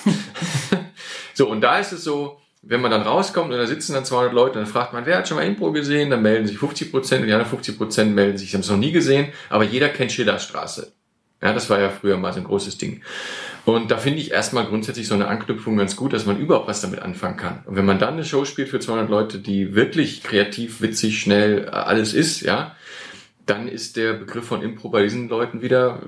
so, 1.34 1.48
und 1.48 1.60
da 1.60 1.78
ist 1.78 1.92
es 1.92 2.04
so, 2.04 2.38
wenn 2.62 2.80
man 2.80 2.92
dann 2.92 3.02
rauskommt 3.02 3.50
und 3.50 3.58
da 3.58 3.66
sitzen 3.66 3.92
dann 3.94 4.04
200 4.04 4.32
Leute, 4.32 4.58
dann 4.58 4.66
fragt 4.66 4.92
man, 4.92 5.04
wer 5.04 5.18
hat 5.18 5.26
schon 5.26 5.36
mal 5.36 5.46
Impro 5.46 5.72
gesehen? 5.72 6.10
Dann 6.10 6.22
melden 6.22 6.46
sich 6.46 6.58
50 6.58 6.92
Prozent 6.92 7.22
und 7.22 7.26
die 7.26 7.32
anderen 7.32 7.50
50 7.50 7.76
Prozent 7.76 8.14
melden 8.14 8.38
sich, 8.38 8.54
haben 8.54 8.60
es 8.60 8.70
noch 8.70 8.76
nie 8.76 8.92
gesehen, 8.92 9.32
aber 9.50 9.64
jeder 9.64 9.88
kennt 9.88 10.12
Schillerstraße. 10.12 10.92
Ja, 11.42 11.52
das 11.52 11.68
war 11.68 11.80
ja 11.80 11.90
früher 11.90 12.16
mal 12.18 12.32
so 12.32 12.38
ein 12.38 12.46
großes 12.46 12.78
Ding. 12.78 13.02
Und 13.64 13.90
da 13.90 13.98
finde 13.98 14.20
ich 14.20 14.30
erstmal 14.30 14.64
grundsätzlich 14.64 15.08
so 15.08 15.14
eine 15.14 15.26
Anknüpfung 15.26 15.76
ganz 15.76 15.96
gut, 15.96 16.12
dass 16.12 16.24
man 16.24 16.38
überhaupt 16.38 16.68
was 16.68 16.80
damit 16.80 17.00
anfangen 17.00 17.36
kann. 17.36 17.64
Und 17.66 17.74
wenn 17.74 17.84
man 17.84 17.98
dann 17.98 18.14
eine 18.14 18.24
Show 18.24 18.44
spielt 18.44 18.68
für 18.68 18.78
200 18.78 19.10
Leute, 19.10 19.38
die 19.40 19.74
wirklich 19.74 20.22
kreativ, 20.22 20.80
witzig, 20.82 21.20
schnell 21.20 21.68
alles 21.68 22.14
ist, 22.14 22.42
ja, 22.42 22.76
dann 23.46 23.68
ist 23.68 23.96
der 23.96 24.14
Begriff 24.14 24.46
von 24.46 24.62
Impro 24.62 24.88
bei 24.88 25.02
diesen 25.02 25.28
Leuten 25.28 25.62
wieder, 25.62 26.00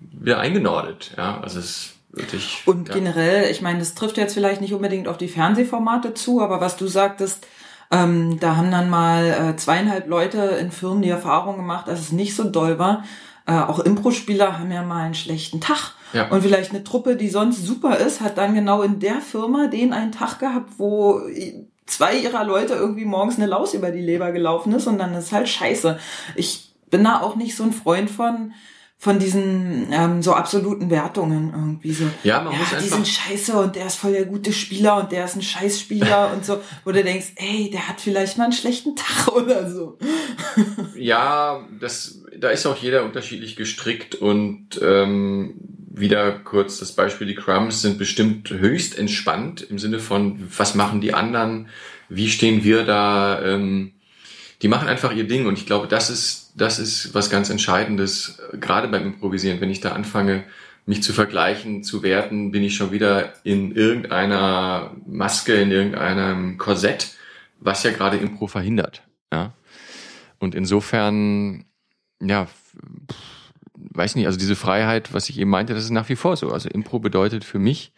wieder 0.00 0.38
eingenordet. 0.38 1.12
Ja, 1.16 1.40
also 1.40 1.58
es 1.58 1.94
wirklich. 2.12 2.62
Und 2.66 2.88
ja. 2.88 2.94
generell, 2.94 3.50
ich 3.50 3.62
meine, 3.62 3.78
das 3.78 3.94
trifft 3.94 4.16
jetzt 4.16 4.34
vielleicht 4.34 4.60
nicht 4.60 4.74
unbedingt 4.74 5.08
auf 5.08 5.18
die 5.18 5.28
Fernsehformate 5.28 6.14
zu, 6.14 6.40
aber 6.40 6.60
was 6.60 6.76
du 6.76 6.86
sagtest, 6.86 7.46
ähm, 7.90 8.38
da 8.40 8.56
haben 8.56 8.70
dann 8.70 8.88
mal 8.90 9.52
äh, 9.52 9.56
zweieinhalb 9.56 10.08
Leute 10.08 10.38
in 10.38 10.70
Firmen 10.70 11.02
die 11.02 11.10
Erfahrung 11.10 11.56
gemacht, 11.56 11.88
dass 11.88 12.00
es 12.00 12.12
nicht 12.12 12.34
so 12.34 12.44
doll 12.44 12.78
war. 12.78 13.04
Äh, 13.46 13.52
auch 13.52 13.80
Impro-Spieler 13.80 14.58
haben 14.58 14.70
ja 14.70 14.82
mal 14.82 15.04
einen 15.04 15.14
schlechten 15.14 15.60
Tag. 15.60 15.94
Ja. 16.12 16.28
Und 16.28 16.42
vielleicht 16.42 16.70
eine 16.70 16.84
Truppe, 16.84 17.16
die 17.16 17.28
sonst 17.28 17.66
super 17.66 17.96
ist, 17.96 18.20
hat 18.20 18.38
dann 18.38 18.54
genau 18.54 18.82
in 18.82 19.00
der 19.00 19.20
Firma 19.20 19.66
den 19.66 19.92
einen 19.92 20.12
Tag 20.12 20.38
gehabt, 20.38 20.72
wo 20.78 21.22
zwei 21.86 22.16
ihrer 22.16 22.44
Leute 22.44 22.74
irgendwie 22.74 23.04
morgens 23.04 23.36
eine 23.36 23.46
Laus 23.46 23.74
über 23.74 23.90
die 23.90 24.00
Leber 24.00 24.32
gelaufen 24.32 24.72
ist 24.74 24.86
und 24.86 24.98
dann 24.98 25.14
ist 25.14 25.32
halt 25.32 25.48
scheiße. 25.48 25.98
Ich 26.36 26.71
bin 26.92 27.02
da 27.02 27.20
auch 27.20 27.34
nicht 27.34 27.56
so 27.56 27.64
ein 27.64 27.72
Freund 27.72 28.08
von, 28.08 28.52
von 28.98 29.18
diesen 29.18 29.88
ähm, 29.90 30.22
so 30.22 30.34
absoluten 30.34 30.90
Wertungen 30.90 31.50
irgendwie 31.52 31.92
so. 31.92 32.04
Ja, 32.22 32.40
man 32.40 32.52
ja, 32.52 32.58
muss 32.60 32.68
die 32.68 32.76
einfach 32.76 32.88
sind 32.88 33.08
scheiße 33.08 33.58
und 33.58 33.74
der 33.74 33.86
ist 33.86 33.96
voll 33.96 34.12
der 34.12 34.26
gute 34.26 34.52
Spieler 34.52 34.98
und 34.98 35.10
der 35.10 35.24
ist 35.24 35.34
ein 35.34 35.42
Scheißspieler 35.42 36.32
und 36.36 36.44
so, 36.44 36.60
wo 36.84 36.92
du 36.92 37.02
denkst, 37.02 37.32
ey, 37.34 37.68
der 37.70 37.88
hat 37.88 38.00
vielleicht 38.00 38.38
mal 38.38 38.44
einen 38.44 38.52
schlechten 38.52 38.94
Tag 38.94 39.28
oder 39.34 39.68
so. 39.68 39.98
ja, 40.94 41.66
das, 41.80 42.22
da 42.38 42.50
ist 42.50 42.64
auch 42.66 42.76
jeder 42.76 43.04
unterschiedlich 43.04 43.56
gestrickt 43.56 44.14
und 44.14 44.80
ähm, 44.80 45.54
wieder 45.94 46.32
kurz 46.32 46.78
das 46.78 46.92
Beispiel, 46.92 47.26
die 47.26 47.34
Crumbs 47.34 47.82
sind 47.82 47.98
bestimmt 47.98 48.50
höchst 48.50 48.98
entspannt 48.98 49.62
im 49.62 49.78
Sinne 49.78 49.98
von, 49.98 50.46
was 50.56 50.74
machen 50.74 51.00
die 51.00 51.12
anderen, 51.12 51.68
wie 52.08 52.28
stehen 52.28 52.64
wir 52.64 52.84
da, 52.84 53.42
ähm, 53.42 53.92
die 54.62 54.68
machen 54.68 54.88
einfach 54.88 55.12
ihr 55.12 55.24
Ding 55.24 55.46
und 55.46 55.58
ich 55.58 55.66
glaube, 55.66 55.88
das 55.88 56.08
ist, 56.08 56.41
das 56.54 56.78
ist 56.78 57.14
was 57.14 57.30
ganz 57.30 57.50
Entscheidendes, 57.50 58.40
gerade 58.52 58.88
beim 58.88 59.04
Improvisieren, 59.04 59.60
wenn 59.60 59.70
ich 59.70 59.80
da 59.80 59.92
anfange, 59.92 60.44
mich 60.84 61.02
zu 61.02 61.12
vergleichen, 61.12 61.84
zu 61.84 62.02
werten, 62.02 62.50
bin 62.50 62.62
ich 62.62 62.74
schon 62.74 62.90
wieder 62.90 63.34
in 63.44 63.72
irgendeiner 63.72 64.96
Maske, 65.06 65.54
in 65.54 65.70
irgendeinem 65.70 66.58
Korsett, 66.58 67.16
was 67.60 67.84
ja 67.84 67.92
gerade 67.92 68.16
Impro 68.16 68.48
verhindert. 68.48 69.02
Ja. 69.32 69.54
Und 70.38 70.54
insofern, 70.54 71.66
ja, 72.20 72.48
weiß 73.76 74.16
nicht, 74.16 74.26
also 74.26 74.38
diese 74.38 74.56
Freiheit, 74.56 75.14
was 75.14 75.28
ich 75.28 75.38
eben 75.38 75.50
meinte, 75.50 75.74
das 75.74 75.84
ist 75.84 75.90
nach 75.90 76.08
wie 76.08 76.16
vor 76.16 76.36
so. 76.36 76.50
Also 76.50 76.68
Impro 76.68 76.98
bedeutet 76.98 77.44
für 77.44 77.60
mich 77.60 77.92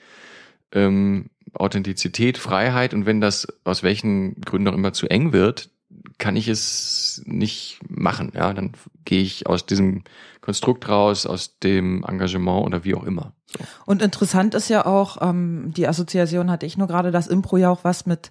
ähm, 0.73 1.31
Authentizität, 1.55 2.37
Freiheit 2.37 2.93
und 2.93 3.07
wenn 3.07 3.21
das 3.21 3.47
aus 3.65 3.83
welchen 3.83 4.41
Gründen 4.43 4.69
auch 4.69 4.75
immer 4.75 4.93
zu 4.93 5.09
eng 5.09 5.33
wird, 5.33 5.71
kann 6.19 6.37
ich 6.37 6.49
es 6.49 7.23
nicht 7.27 7.81
machen. 7.89 8.33
Ja, 8.35 8.53
dann 8.53 8.73
gehe 9.05 9.23
ich 9.23 9.47
aus 9.47 9.67
diesem 9.67 10.05
Konstrukt 10.41 10.89
raus, 10.89 11.27
aus 11.27 11.59
dem 11.59 12.05
Engagement 12.05 12.67
oder 12.67 12.85
wie 12.85 12.95
auch 12.95 13.05
immer. 13.05 13.33
So. 13.47 13.65
Und 13.87 14.03
interessant 14.03 14.55
ist 14.55 14.69
ja 14.69 14.87
auch, 14.87 15.19
ähm, 15.21 15.73
die 15.77 15.87
Assoziation 15.87 16.51
hatte 16.51 16.67
ich 16.67 16.77
nur 16.77 16.87
gerade, 16.87 17.11
dass 17.11 17.27
Impro 17.27 17.57
ja 17.57 17.71
auch 17.71 17.85
was 17.85 18.07
mit 18.07 18.31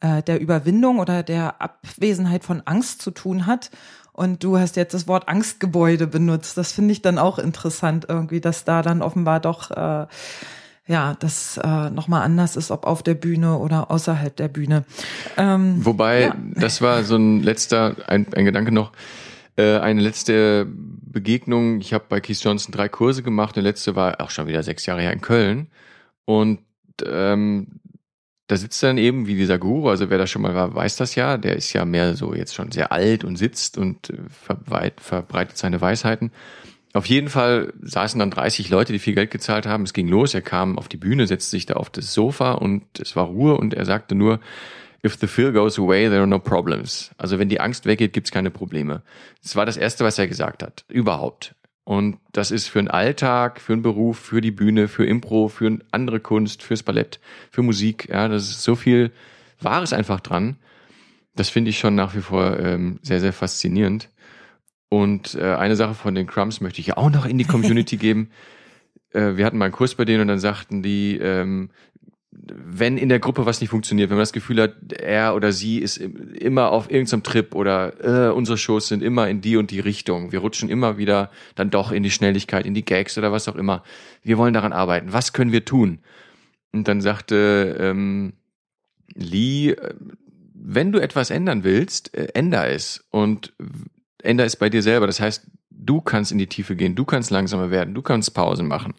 äh, 0.00 0.22
der 0.22 0.40
Überwindung 0.40 0.98
oder 0.98 1.22
der 1.22 1.60
Abwesenheit 1.60 2.44
von 2.44 2.62
Angst 2.64 3.02
zu 3.02 3.10
tun 3.10 3.46
hat. 3.46 3.70
Und 4.12 4.44
du 4.44 4.58
hast 4.58 4.76
jetzt 4.76 4.94
das 4.94 5.08
Wort 5.08 5.28
Angstgebäude 5.28 6.06
benutzt. 6.06 6.56
Das 6.56 6.70
finde 6.70 6.92
ich 6.92 7.02
dann 7.02 7.18
auch 7.18 7.38
interessant 7.38 8.06
irgendwie, 8.08 8.40
dass 8.40 8.64
da 8.64 8.82
dann 8.82 9.02
offenbar 9.02 9.40
doch 9.40 9.70
äh, 9.72 10.06
ja, 10.86 11.16
das 11.18 11.58
äh, 11.62 11.90
nochmal 11.90 12.22
anders 12.22 12.56
ist, 12.56 12.70
ob 12.70 12.86
auf 12.86 13.02
der 13.02 13.14
Bühne 13.14 13.58
oder 13.58 13.90
außerhalb 13.90 14.36
der 14.36 14.48
Bühne. 14.48 14.84
Ähm, 15.36 15.84
Wobei, 15.84 16.22
ja. 16.22 16.36
das 16.54 16.82
war 16.82 17.04
so 17.04 17.16
ein 17.16 17.42
letzter, 17.42 17.96
ein, 18.06 18.26
ein 18.34 18.44
Gedanke 18.44 18.70
noch, 18.70 18.92
äh, 19.56 19.78
eine 19.78 20.02
letzte 20.02 20.66
Begegnung. 20.68 21.80
Ich 21.80 21.94
habe 21.94 22.04
bei 22.08 22.20
Keith 22.20 22.42
Johnson 22.42 22.72
drei 22.72 22.88
Kurse 22.88 23.22
gemacht. 23.22 23.56
Der 23.56 23.62
letzte 23.62 23.96
war 23.96 24.20
auch 24.20 24.30
schon 24.30 24.46
wieder 24.46 24.62
sechs 24.62 24.84
Jahre 24.84 25.00
her 25.00 25.12
in 25.12 25.20
Köln. 25.20 25.68
Und 26.26 26.60
ähm, 27.06 27.80
da 28.46 28.56
sitzt 28.56 28.82
dann 28.82 28.98
eben 28.98 29.26
wie 29.26 29.36
dieser 29.36 29.58
Guru, 29.58 29.88
also 29.88 30.10
wer 30.10 30.18
da 30.18 30.26
schon 30.26 30.42
mal 30.42 30.54
war, 30.54 30.74
weiß 30.74 30.96
das 30.96 31.14
ja. 31.14 31.38
Der 31.38 31.56
ist 31.56 31.72
ja 31.72 31.86
mehr 31.86 32.14
so 32.14 32.34
jetzt 32.34 32.54
schon 32.54 32.72
sehr 32.72 32.92
alt 32.92 33.24
und 33.24 33.36
sitzt 33.36 33.78
und 33.78 34.10
äh, 34.10 34.16
verbreitet 34.28 35.56
seine 35.56 35.80
Weisheiten. 35.80 36.30
Auf 36.94 37.06
jeden 37.06 37.28
Fall 37.28 37.72
saßen 37.82 38.20
dann 38.20 38.30
30 38.30 38.70
Leute, 38.70 38.92
die 38.92 39.00
viel 39.00 39.16
Geld 39.16 39.32
gezahlt 39.32 39.66
haben. 39.66 39.82
Es 39.82 39.92
ging 39.92 40.06
los. 40.06 40.32
Er 40.32 40.42
kam 40.42 40.78
auf 40.78 40.88
die 40.88 40.96
Bühne, 40.96 41.26
setzte 41.26 41.50
sich 41.50 41.66
da 41.66 41.74
auf 41.74 41.90
das 41.90 42.14
Sofa 42.14 42.52
und 42.52 42.84
es 43.00 43.16
war 43.16 43.24
Ruhe 43.26 43.56
und 43.56 43.74
er 43.74 43.84
sagte 43.84 44.14
nur, 44.14 44.38
if 45.04 45.18
the 45.18 45.26
fear 45.26 45.50
goes 45.50 45.76
away, 45.76 46.06
there 46.08 46.20
are 46.20 46.26
no 46.28 46.38
problems. 46.38 47.10
Also 47.18 47.40
wenn 47.40 47.48
die 47.48 47.58
Angst 47.58 47.86
weggeht, 47.86 48.12
gibt's 48.12 48.30
keine 48.30 48.52
Probleme. 48.52 49.02
Das 49.42 49.56
war 49.56 49.66
das 49.66 49.76
Erste, 49.76 50.04
was 50.04 50.20
er 50.20 50.28
gesagt 50.28 50.62
hat. 50.62 50.84
Überhaupt. 50.88 51.56
Und 51.82 52.18
das 52.30 52.52
ist 52.52 52.68
für 52.68 52.78
einen 52.78 52.88
Alltag, 52.88 53.60
für 53.60 53.72
einen 53.72 53.82
Beruf, 53.82 54.16
für 54.16 54.40
die 54.40 54.52
Bühne, 54.52 54.86
für 54.86 55.04
Impro, 55.04 55.48
für 55.48 55.80
andere 55.90 56.20
Kunst, 56.20 56.62
fürs 56.62 56.84
Ballett, 56.84 57.18
für 57.50 57.62
Musik. 57.62 58.08
Ja, 58.08 58.28
das 58.28 58.48
ist 58.48 58.62
so 58.62 58.76
viel 58.76 59.10
Wahres 59.60 59.92
einfach 59.92 60.20
dran. 60.20 60.58
Das 61.34 61.48
finde 61.48 61.70
ich 61.70 61.78
schon 61.80 61.96
nach 61.96 62.14
wie 62.14 62.20
vor 62.20 62.56
ähm, 62.60 63.00
sehr, 63.02 63.18
sehr 63.18 63.32
faszinierend. 63.32 64.08
Und 64.88 65.34
äh, 65.34 65.54
eine 65.54 65.76
Sache 65.76 65.94
von 65.94 66.14
den 66.14 66.26
Crumbs 66.26 66.60
möchte 66.60 66.80
ich 66.80 66.88
ja 66.88 66.96
auch 66.96 67.10
noch 67.10 67.26
in 67.26 67.38
die 67.38 67.44
Community 67.44 67.96
geben. 67.98 68.30
Äh, 69.10 69.36
wir 69.36 69.44
hatten 69.46 69.58
mal 69.58 69.66
einen 69.66 69.72
Kurs 69.72 69.94
bei 69.94 70.04
denen 70.04 70.22
und 70.22 70.28
dann 70.28 70.38
sagten 70.38 70.82
die, 70.82 71.16
ähm, 71.18 71.70
wenn 72.46 72.98
in 72.98 73.08
der 73.08 73.20
Gruppe 73.20 73.46
was 73.46 73.60
nicht 73.60 73.70
funktioniert, 73.70 74.10
wenn 74.10 74.16
man 74.16 74.22
das 74.22 74.32
Gefühl 74.32 74.60
hat, 74.60 74.92
er 74.92 75.34
oder 75.34 75.52
sie 75.52 75.78
ist 75.78 75.98
immer 75.98 76.70
auf 76.70 76.90
irgendeinem 76.90 77.22
Trip 77.22 77.54
oder 77.54 78.28
äh, 78.28 78.32
unsere 78.32 78.58
Shows 78.58 78.88
sind 78.88 79.02
immer 79.02 79.28
in 79.28 79.40
die 79.40 79.56
und 79.56 79.70
die 79.70 79.80
Richtung, 79.80 80.32
wir 80.32 80.40
rutschen 80.40 80.68
immer 80.68 80.98
wieder 80.98 81.30
dann 81.54 81.70
doch 81.70 81.92
in 81.92 82.02
die 82.02 82.10
Schnelligkeit, 82.10 82.66
in 82.66 82.74
die 82.74 82.84
Gags 82.84 83.16
oder 83.16 83.32
was 83.32 83.48
auch 83.48 83.54
immer. 83.54 83.82
Wir 84.22 84.36
wollen 84.36 84.52
daran 84.52 84.72
arbeiten. 84.72 85.12
Was 85.12 85.32
können 85.32 85.52
wir 85.52 85.64
tun? 85.64 86.00
Und 86.72 86.88
dann 86.88 87.00
sagte 87.00 87.76
ähm, 87.78 88.34
Lee, 89.14 89.70
äh, 89.70 89.94
wenn 90.54 90.92
du 90.92 90.98
etwas 90.98 91.30
ändern 91.30 91.62
willst, 91.62 92.14
äh, 92.14 92.28
änder 92.34 92.68
es. 92.68 93.04
Und 93.10 93.52
änder 94.24 94.44
es 94.44 94.56
bei 94.56 94.68
dir 94.68 94.82
selber. 94.82 95.06
Das 95.06 95.20
heißt, 95.20 95.46
du 95.70 96.00
kannst 96.00 96.32
in 96.32 96.38
die 96.38 96.46
Tiefe 96.46 96.76
gehen, 96.76 96.94
du 96.94 97.04
kannst 97.04 97.30
langsamer 97.30 97.70
werden, 97.70 97.94
du 97.94 98.02
kannst 98.02 98.34
Pausen 98.34 98.66
machen. 98.66 98.94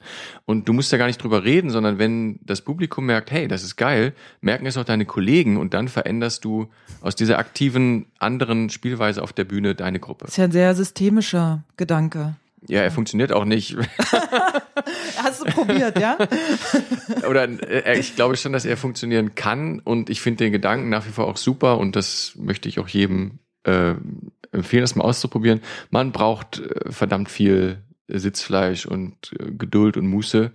Und 0.45 0.67
du 0.67 0.73
musst 0.73 0.91
ja 0.91 0.97
gar 0.97 1.07
nicht 1.07 1.21
drüber 1.21 1.43
reden, 1.43 1.69
sondern 1.69 1.97
wenn 1.97 2.39
das 2.43 2.61
Publikum 2.61 3.05
merkt, 3.05 3.31
hey, 3.31 3.47
das 3.47 3.63
ist 3.63 3.75
geil, 3.75 4.13
merken 4.41 4.65
es 4.65 4.77
auch 4.77 4.83
deine 4.83 5.05
Kollegen 5.05 5.57
und 5.57 5.73
dann 5.73 5.87
veränderst 5.87 6.45
du 6.45 6.67
aus 7.01 7.15
dieser 7.15 7.39
aktiven 7.39 8.05
anderen 8.19 8.69
Spielweise 8.69 9.23
auf 9.23 9.33
der 9.33 9.45
Bühne 9.45 9.75
deine 9.75 9.99
Gruppe. 9.99 10.25
Das 10.25 10.33
ist 10.33 10.37
ja 10.37 10.45
ein 10.45 10.51
sehr 10.51 10.75
systemischer 10.75 11.63
Gedanke. 11.77 12.35
Ja, 12.67 12.81
er 12.81 12.91
funktioniert 12.91 13.31
auch 13.31 13.45
nicht. 13.45 13.77
Hast 15.17 15.41
du 15.41 15.51
probiert, 15.51 15.99
ja? 15.99 16.17
Oder 17.29 17.47
äh, 17.69 17.99
ich 17.99 18.15
glaube 18.15 18.37
schon, 18.37 18.53
dass 18.53 18.65
er 18.65 18.75
funktionieren 18.75 19.35
kann 19.35 19.79
und 19.79 20.09
ich 20.09 20.21
finde 20.21 20.45
den 20.45 20.51
Gedanken 20.51 20.89
nach 20.89 21.05
wie 21.05 21.11
vor 21.11 21.27
auch 21.27 21.37
super 21.37 21.77
und 21.77 21.95
das 21.95 22.33
möchte 22.37 22.67
ich 22.67 22.79
auch 22.79 22.87
jedem 22.87 23.39
äh, 23.65 23.93
empfehlen, 24.55 24.81
das 24.81 24.95
mal 24.95 25.03
auszuprobieren. 25.03 25.61
Man 25.89 26.11
braucht 26.11 26.59
äh, 26.59 26.91
verdammt 26.91 27.29
viel 27.29 27.79
Sitzfleisch 28.07 28.85
und 28.85 29.31
äh, 29.39 29.51
Geduld 29.51 29.97
und 29.97 30.07
Muße. 30.07 30.51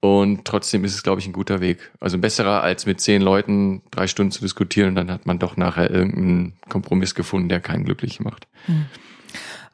Und 0.00 0.44
trotzdem 0.44 0.84
ist 0.84 0.94
es, 0.94 1.02
glaube 1.02 1.22
ich, 1.22 1.26
ein 1.26 1.32
guter 1.32 1.60
Weg. 1.60 1.90
Also 1.98 2.18
besserer 2.18 2.62
als 2.62 2.84
mit 2.84 3.00
zehn 3.00 3.22
Leuten 3.22 3.80
drei 3.90 4.06
Stunden 4.06 4.32
zu 4.32 4.42
diskutieren 4.42 4.90
und 4.90 4.94
dann 4.96 5.10
hat 5.10 5.24
man 5.24 5.38
doch 5.38 5.56
nachher 5.56 5.90
irgendeinen 5.90 6.52
Kompromiss 6.68 7.14
gefunden, 7.14 7.48
der 7.48 7.60
keinen 7.60 7.84
glücklich 7.86 8.20
macht. 8.20 8.46
Hm. 8.66 8.84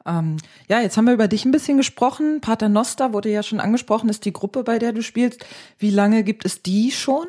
Ähm, 0.05 0.37
ja, 0.69 0.79
jetzt 0.79 0.95
haben 0.95 1.05
wir 1.05 1.13
über 1.13 1.27
dich 1.27 1.43
ein 1.43 1.51
bisschen 1.51 1.77
gesprochen. 1.77 2.39
Pater 2.39 2.69
Noster 2.69 3.11
wurde 3.11 3.29
ja 3.29 3.43
schon 3.43 3.59
angesprochen, 3.59 4.09
ist 4.09 4.23
die 4.23 4.33
Gruppe, 4.33 4.63
bei 4.63 4.79
der 4.79 4.93
du 4.93 5.03
spielst. 5.03 5.45
Wie 5.77 5.91
lange 5.91 6.23
gibt 6.23 6.45
es 6.45 6.61
die 6.63 6.91
schon? 6.91 7.27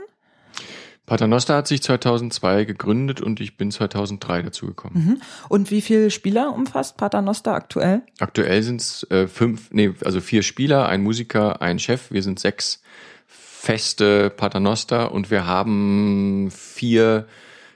Paternoster 1.06 1.56
hat 1.56 1.66
sich 1.66 1.82
2002 1.82 2.64
gegründet 2.64 3.20
und 3.20 3.40
ich 3.40 3.56
bin 3.56 3.70
2003 3.70 4.42
dazugekommen. 4.42 5.04
Mhm. 5.04 5.22
Und 5.48 5.70
wie 5.70 5.80
viele 5.80 6.10
Spieler 6.10 6.54
umfasst 6.54 6.96
Paternoster 6.96 7.54
aktuell? 7.54 8.02
Aktuell 8.20 8.62
sind 8.62 8.80
es 8.80 9.10
äh, 9.10 9.26
fünf, 9.26 9.70
nee, 9.72 9.92
also 10.04 10.20
vier 10.20 10.42
Spieler, 10.42 10.88
ein 10.88 11.02
Musiker, 11.02 11.60
ein 11.60 11.78
Chef. 11.78 12.12
Wir 12.12 12.22
sind 12.22 12.38
sechs 12.38 12.82
feste 13.26 14.30
Paternoster 14.30 15.12
und 15.12 15.30
wir 15.30 15.46
haben 15.46 16.50
vier 16.50 17.26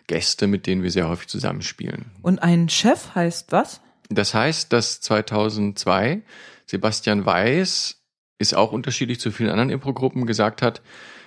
Gäste, 0.06 0.47
mit 0.47 0.66
denen 0.66 0.83
wir 0.83 0.90
sehr 0.90 1.09
häufig 1.09 1.28
zusammenspielen. 1.28 2.06
Und 2.23 2.42
ein 2.42 2.68
Chef 2.68 3.14
heißt 3.14 3.50
was? 3.50 3.80
Das 4.09 4.35
heißt, 4.35 4.73
dass 4.73 5.00
2002 5.00 6.23
Sebastian 6.66 7.26
Weiß 7.26 8.00
ist 8.38 8.54
auch 8.54 8.73
unterschiedlich 8.73 9.21
zu 9.21 9.30
vielen 9.30 9.50
anderen 9.50 9.71
Impro-Gruppen 9.71 10.26
gesagt 10.26 10.62
hat, 10.62 10.83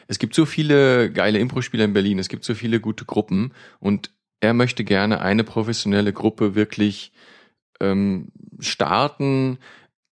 es 0.09 0.17
gibt 0.17 0.33
so 0.33 0.45
viele 0.45 1.11
geile 1.11 1.37
Impro-Spieler 1.37 1.85
in 1.85 1.93
Berlin, 1.93 2.17
es 2.17 2.29
gibt 2.29 2.43
so 2.43 2.55
viele 2.55 2.79
gute 2.79 3.05
Gruppen 3.05 3.53
und 3.79 4.09
er 4.41 4.55
möchte 4.55 4.83
gerne 4.83 5.21
eine 5.21 5.43
professionelle 5.43 6.13
Gruppe 6.13 6.55
wirklich 6.55 7.11
ähm, 7.79 8.29
starten, 8.59 9.59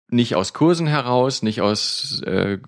nicht 0.08 0.34
aus 0.34 0.54
Kursen 0.54 0.86
heraus, 0.86 1.42
nicht 1.42 1.60
aus 1.60 2.22
äh, 2.22 2.58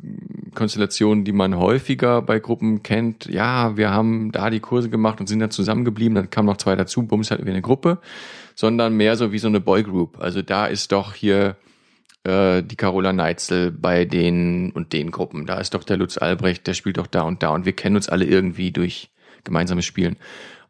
Konstellationen, 0.54 1.24
die 1.24 1.32
man 1.32 1.56
häufiger 1.56 2.20
bei 2.20 2.40
Gruppen 2.40 2.82
kennt. 2.82 3.24
Ja, 3.24 3.76
wir 3.78 3.90
haben 3.90 4.30
da 4.30 4.50
die 4.50 4.60
Kurse 4.60 4.90
gemacht 4.90 5.18
und 5.18 5.26
sind 5.26 5.40
dann 5.40 5.50
zusammengeblieben, 5.50 6.14
dann 6.14 6.28
kam 6.28 6.44
noch 6.44 6.58
zwei 6.58 6.76
dazu, 6.76 7.04
bums, 7.04 7.30
hatten 7.30 7.46
wir 7.46 7.52
eine 7.52 7.62
Gruppe, 7.62 7.98
sondern 8.54 8.98
mehr 8.98 9.16
so 9.16 9.32
wie 9.32 9.38
so 9.38 9.48
eine 9.48 9.60
Boygroup. 9.60 10.20
Also 10.20 10.42
da 10.42 10.66
ist 10.66 10.92
doch 10.92 11.14
hier 11.14 11.56
äh, 12.24 12.62
die 12.62 12.76
Carola 12.76 13.12
Neitzel 13.12 13.70
bei 13.70 14.04
den 14.04 14.72
und 14.72 14.92
den 14.92 15.10
Gruppen. 15.10 15.46
Da 15.46 15.58
ist 15.58 15.74
doch 15.74 15.84
der 15.84 15.96
Lutz 15.96 16.18
Albrecht, 16.18 16.66
der 16.66 16.74
spielt 16.74 16.98
doch 16.98 17.06
da 17.06 17.22
und 17.22 17.42
da 17.42 17.50
und 17.50 17.66
wir 17.66 17.74
kennen 17.74 17.96
uns 17.96 18.08
alle 18.08 18.24
irgendwie 18.24 18.72
durch 18.72 19.10
gemeinsames 19.44 19.84
Spielen. 19.84 20.16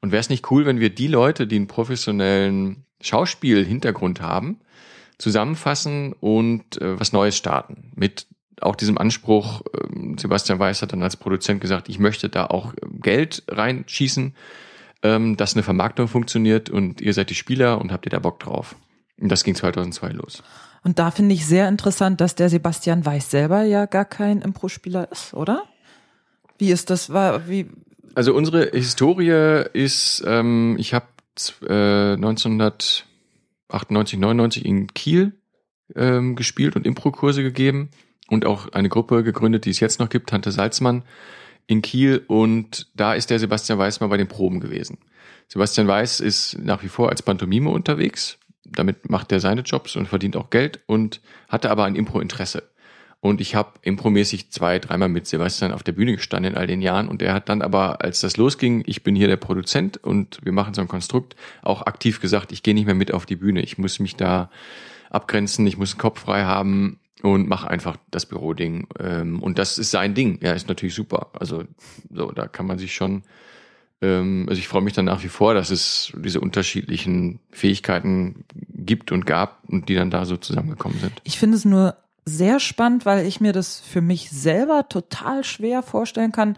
Und 0.00 0.12
wäre 0.12 0.20
es 0.20 0.28
nicht 0.28 0.50
cool, 0.50 0.66
wenn 0.66 0.80
wir 0.80 0.90
die 0.90 1.06
Leute, 1.06 1.46
die 1.46 1.56
einen 1.56 1.68
professionellen 1.68 2.84
Schauspiel-Hintergrund 3.00 4.20
haben, 4.20 4.60
zusammenfassen 5.18 6.12
und 6.12 6.80
äh, 6.82 6.98
was 6.98 7.12
Neues 7.12 7.36
starten. 7.36 7.92
Mit 7.94 8.26
auch 8.60 8.76
diesem 8.76 8.98
Anspruch, 8.98 9.62
äh, 9.72 10.18
Sebastian 10.18 10.58
Weiß 10.58 10.82
hat 10.82 10.92
dann 10.92 11.02
als 11.02 11.16
Produzent 11.16 11.60
gesagt, 11.60 11.88
ich 11.88 11.98
möchte 11.98 12.28
da 12.28 12.46
auch 12.46 12.74
Geld 13.00 13.44
reinschießen, 13.48 14.34
ähm, 15.02 15.36
dass 15.36 15.54
eine 15.54 15.62
Vermarktung 15.62 16.08
funktioniert 16.08 16.70
und 16.70 17.00
ihr 17.00 17.14
seid 17.14 17.30
die 17.30 17.34
Spieler 17.34 17.80
und 17.80 17.92
habt 17.92 18.06
ihr 18.06 18.10
da 18.10 18.18
Bock 18.18 18.40
drauf. 18.40 18.76
Und 19.20 19.30
das 19.30 19.44
ging 19.44 19.54
2002 19.54 20.10
los. 20.10 20.42
Und 20.84 20.98
da 20.98 21.10
finde 21.10 21.34
ich 21.34 21.46
sehr 21.46 21.68
interessant, 21.68 22.20
dass 22.20 22.34
der 22.34 22.50
Sebastian 22.50 23.06
Weiß 23.06 23.30
selber 23.30 23.62
ja 23.62 23.86
gar 23.86 24.04
kein 24.04 24.42
Impro-Spieler 24.42 25.10
ist, 25.10 25.32
oder? 25.32 25.62
Wie 26.58 26.70
ist 26.70 26.90
das? 26.90 27.10
Wie? 27.10 27.70
Also 28.14 28.34
unsere 28.34 28.68
Historie 28.70 29.64
ist, 29.72 30.22
ähm, 30.26 30.76
ich 30.78 30.92
habe 30.92 31.06
äh, 31.62 32.12
1998, 32.12 34.18
99 34.18 34.64
in 34.64 34.86
Kiel 34.88 35.32
ähm, 35.96 36.36
gespielt 36.36 36.76
und 36.76 36.86
Impro-Kurse 36.86 37.42
gegeben 37.42 37.88
und 38.28 38.44
auch 38.44 38.70
eine 38.72 38.90
Gruppe 38.90 39.24
gegründet, 39.24 39.64
die 39.64 39.70
es 39.70 39.80
jetzt 39.80 40.00
noch 40.00 40.10
gibt, 40.10 40.28
Tante 40.28 40.52
Salzmann 40.52 41.02
in 41.66 41.80
Kiel. 41.80 42.22
Und 42.28 42.90
da 42.94 43.14
ist 43.14 43.30
der 43.30 43.38
Sebastian 43.38 43.78
Weiß 43.78 44.00
mal 44.00 44.08
bei 44.08 44.18
den 44.18 44.28
Proben 44.28 44.60
gewesen. 44.60 44.98
Sebastian 45.48 45.88
Weiß 45.88 46.20
ist 46.20 46.58
nach 46.58 46.82
wie 46.82 46.88
vor 46.88 47.08
als 47.08 47.22
Pantomime 47.22 47.70
unterwegs 47.70 48.38
damit 48.64 49.10
macht 49.10 49.32
er 49.32 49.40
seine 49.40 49.62
Jobs 49.62 49.96
und 49.96 50.06
verdient 50.06 50.36
auch 50.36 50.50
Geld 50.50 50.80
und 50.86 51.20
hatte 51.48 51.70
aber 51.70 51.84
ein 51.84 51.96
Impro-Interesse. 51.96 52.62
Und 53.20 53.40
ich 53.40 53.54
habe 53.54 53.72
impromäßig 53.80 54.50
zwei, 54.50 54.78
dreimal 54.78 55.08
mit 55.08 55.26
Sebastian 55.26 55.72
auf 55.72 55.82
der 55.82 55.92
Bühne 55.92 56.14
gestanden 56.14 56.52
in 56.52 56.58
all 56.58 56.66
den 56.66 56.82
Jahren. 56.82 57.08
Und 57.08 57.22
er 57.22 57.32
hat 57.32 57.48
dann 57.48 57.62
aber, 57.62 58.02
als 58.02 58.20
das 58.20 58.36
losging, 58.36 58.82
ich 58.84 59.02
bin 59.02 59.16
hier 59.16 59.28
der 59.28 59.38
Produzent 59.38 59.96
und 59.96 60.40
wir 60.42 60.52
machen 60.52 60.74
so 60.74 60.82
ein 60.82 60.88
Konstrukt, 60.88 61.34
auch 61.62 61.86
aktiv 61.86 62.20
gesagt, 62.20 62.52
ich 62.52 62.62
gehe 62.62 62.74
nicht 62.74 62.84
mehr 62.84 62.94
mit 62.94 63.14
auf 63.14 63.24
die 63.24 63.36
Bühne. 63.36 63.62
Ich 63.62 63.78
muss 63.78 63.98
mich 63.98 64.16
da 64.16 64.50
abgrenzen, 65.08 65.66
ich 65.66 65.78
muss 65.78 65.92
den 65.92 65.98
Kopf 65.98 66.20
frei 66.20 66.44
haben 66.44 67.00
und 67.22 67.48
mache 67.48 67.70
einfach 67.70 67.96
das 68.10 68.26
Büroding. 68.26 68.88
Ähm, 69.00 69.42
und 69.42 69.58
das 69.58 69.78
ist 69.78 69.90
sein 69.90 70.12
Ding. 70.12 70.38
Ja, 70.42 70.52
ist 70.52 70.68
natürlich 70.68 70.94
super. 70.94 71.30
Also 71.32 71.64
so, 72.12 72.30
da 72.30 72.46
kann 72.46 72.66
man 72.66 72.78
sich 72.78 72.94
schon 72.94 73.22
also 74.06 74.58
ich 74.58 74.68
freue 74.68 74.82
mich 74.82 74.92
dann 74.92 75.04
nach 75.04 75.22
wie 75.22 75.28
vor, 75.28 75.54
dass 75.54 75.70
es 75.70 76.12
diese 76.16 76.40
unterschiedlichen 76.40 77.40
Fähigkeiten 77.50 78.44
gibt 78.74 79.12
und 79.12 79.26
gab 79.26 79.62
und 79.68 79.88
die 79.88 79.94
dann 79.94 80.10
da 80.10 80.24
so 80.24 80.36
zusammengekommen 80.36 80.98
sind. 80.98 81.12
Ich 81.24 81.38
finde 81.38 81.56
es 81.56 81.64
nur 81.64 81.96
sehr 82.24 82.60
spannend, 82.60 83.06
weil 83.06 83.26
ich 83.26 83.40
mir 83.40 83.52
das 83.52 83.80
für 83.80 84.00
mich 84.00 84.30
selber 84.30 84.88
total 84.88 85.44
schwer 85.44 85.82
vorstellen 85.82 86.32
kann, 86.32 86.56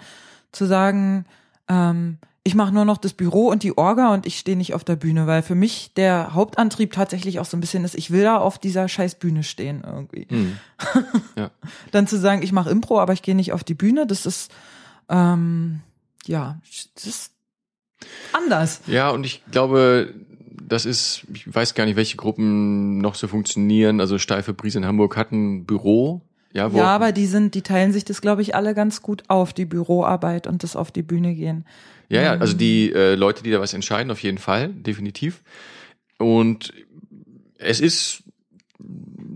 zu 0.53 0.65
sagen, 0.65 1.27
ähm, 1.69 2.19
ich 2.45 2.55
mache 2.55 2.73
nur 2.73 2.85
noch 2.85 2.99
das 2.99 3.13
Büro 3.13 3.49
und 3.49 3.65
die 3.65 3.77
Orga 3.77 4.15
und 4.15 4.25
ich 4.25 4.39
stehe 4.39 4.57
nicht 4.57 4.73
auf 4.73 4.85
der 4.85 4.95
Bühne, 4.95 5.27
weil 5.27 5.43
für 5.43 5.57
mich 5.57 5.93
der 5.95 6.33
Hauptantrieb 6.33 6.93
tatsächlich 6.93 7.41
auch 7.41 7.45
so 7.45 7.57
ein 7.57 7.61
bisschen 7.61 7.85
ist, 7.85 7.97
ich 7.97 8.13
will 8.13 8.23
da 8.23 8.37
auf 8.37 8.59
dieser 8.59 8.89
scheiß 8.89 9.17
Bühne 9.17 9.43
stehen 9.43 9.83
irgendwie. 9.85 10.27
Mhm. 10.31 10.59
Ja. 11.37 11.51
Dann 11.91 12.07
zu 12.07 12.19
sagen, 12.19 12.43
ich 12.43 12.53
mache 12.53 12.71
Impro, 12.71 12.99
aber 12.99 13.13
ich 13.13 13.21
gehe 13.21 13.35
nicht 13.35 13.53
auf 13.53 13.63
die 13.63 13.75
Bühne, 13.75 14.07
das 14.07 14.25
ist 14.25 14.51
ähm, 15.09 15.81
ja, 16.29 16.61
das 16.95 17.07
ist 17.07 17.33
anders. 18.33 18.81
Ja, 18.87 19.11
und 19.11 19.25
ich 19.25 19.43
glaube, 19.51 20.15
das 20.69 20.85
ist, 20.85 21.25
ich 21.33 21.53
weiß 21.53 21.75
gar 21.75 21.85
nicht, 21.85 21.97
welche 21.97 22.17
Gruppen 22.17 22.99
noch 22.99 23.15
so 23.15 23.29
funktionieren. 23.29 24.01
Also 24.01 24.19
Steife 24.19 24.53
Brise 24.55 24.79
in 24.79 24.87
Hamburg 24.87 25.17
hat 25.17 25.33
ein 25.33 25.65
Büro. 25.65 26.23
Ja, 26.53 26.73
wo 26.73 26.79
ja, 26.79 26.87
aber 26.87 27.13
die 27.13 27.27
sind, 27.27 27.55
die 27.55 27.63
teilen 27.63 27.93
sich 27.93 28.05
das, 28.05 28.21
glaube 28.23 28.43
ich, 28.43 28.55
alle 28.55 28.75
ganz 28.75 29.03
gut 29.03 29.25
auf, 29.29 29.53
die 29.53 29.67
Büroarbeit 29.67 30.47
und 30.47 30.63
das 30.63 30.75
auf 30.75 30.91
die 30.91 31.03
Bühne 31.03 31.35
gehen. 31.35 31.67
Ja, 32.09 32.23
ja, 32.23 32.33
also 32.35 32.57
die 32.57 32.93
äh, 32.93 33.15
Leute, 33.15 33.43
die 33.43 33.51
da 33.51 33.61
was 33.61 33.75
entscheiden, 33.75 34.11
auf 34.11 34.21
jeden 34.21 34.39
Fall, 34.39 34.69
definitiv. 34.69 35.43
Und 36.19 36.73
es 37.59 37.81
ist 37.81 38.23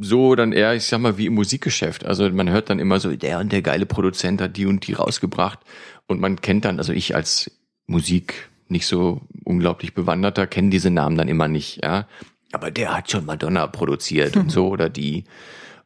so 0.01 0.35
dann 0.35 0.53
eher, 0.53 0.75
ich 0.75 0.85
sag 0.85 1.01
mal, 1.01 1.19
wie 1.19 1.27
im 1.27 1.35
Musikgeschäft. 1.35 2.07
Also 2.07 2.29
man 2.31 2.49
hört 2.49 2.71
dann 2.71 2.79
immer 2.79 3.01
so, 3.01 3.15
der 3.15 3.39
und 3.39 3.53
der 3.53 3.63
geile 3.63 3.87
Produzent 3.87 4.41
hat 4.41 4.57
die 4.57 4.67
und 4.67 4.87
die 4.87 4.95
rausgebracht. 4.95 5.59
Und 6.07 6.21
man 6.21 6.41
kennt 6.41 6.65
dann, 6.65 6.79
also 6.79 6.93
ich 6.93 7.15
als 7.15 7.51
Musik 7.87 8.50
nicht 8.71 8.87
so 8.87 9.21
unglaublich 9.45 9.95
bewanderter, 9.95 10.47
kennen 10.47 10.71
diese 10.71 10.91
Namen 10.91 11.17
dann 11.17 11.29
immer 11.29 11.49
nicht, 11.49 11.83
ja. 11.83 12.07
Aber 12.53 12.71
der 12.71 12.97
hat 12.97 13.11
schon 13.11 13.27
Madonna 13.27 13.67
produziert 13.67 14.37
und 14.37 14.51
so 14.51 14.69
oder 14.71 14.89
die. 14.89 15.25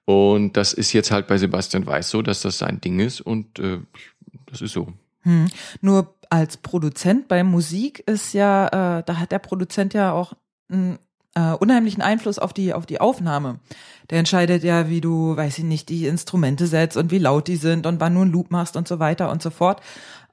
Und 0.05 0.57
das 0.57 0.73
ist 0.73 0.93
jetzt 0.93 1.11
halt 1.11 1.27
bei 1.27 1.39
Sebastian 1.39 1.87
Weiß 1.87 2.11
so, 2.11 2.23
dass 2.23 2.43
das 2.43 2.59
sein 2.59 2.81
Ding 2.81 3.01
ist 3.01 3.21
und 3.21 3.59
äh, 3.59 3.81
das 4.47 4.61
ist 4.61 4.73
so. 4.73 4.89
Hm. 5.23 5.49
Nur 5.81 6.15
als 6.31 6.57
Produzent 6.59 7.29
bei 7.29 7.43
Musik 7.43 8.01
ist 8.01 8.35
ja, 8.35 8.67
äh, 8.99 9.03
da 9.05 9.19
hat 9.19 9.33
der 9.33 9.39
Produzent 9.39 9.95
ja 9.95 10.13
auch 10.13 10.35
einen 10.71 10.99
äh, 11.35 11.53
unheimlichen 11.53 12.03
Einfluss 12.03 12.39
auf 12.39 12.53
die 12.53 12.75
auf 12.75 12.87
die 12.87 13.01
Aufnahme. 13.01 13.61
Der 14.11 14.19
entscheidet 14.19 14.63
ja, 14.63 14.89
wie 14.89 15.01
du, 15.01 15.37
weiß 15.37 15.59
ich 15.59 15.65
nicht, 15.65 15.89
die 15.89 16.07
Instrumente 16.07 16.67
setzt 16.67 16.97
und 16.97 17.11
wie 17.11 17.19
laut 17.19 17.49
die 17.49 17.57
sind 17.57 17.87
und 17.87 18.01
wann 18.01 18.15
du 18.15 18.23
einen 18.23 18.33
Loop 18.33 18.51
machst 18.51 18.77
und 18.77 18.87
so 18.87 18.99
weiter 18.99 19.31
und 19.31 19.43
so 19.43 19.51
fort. 19.51 19.81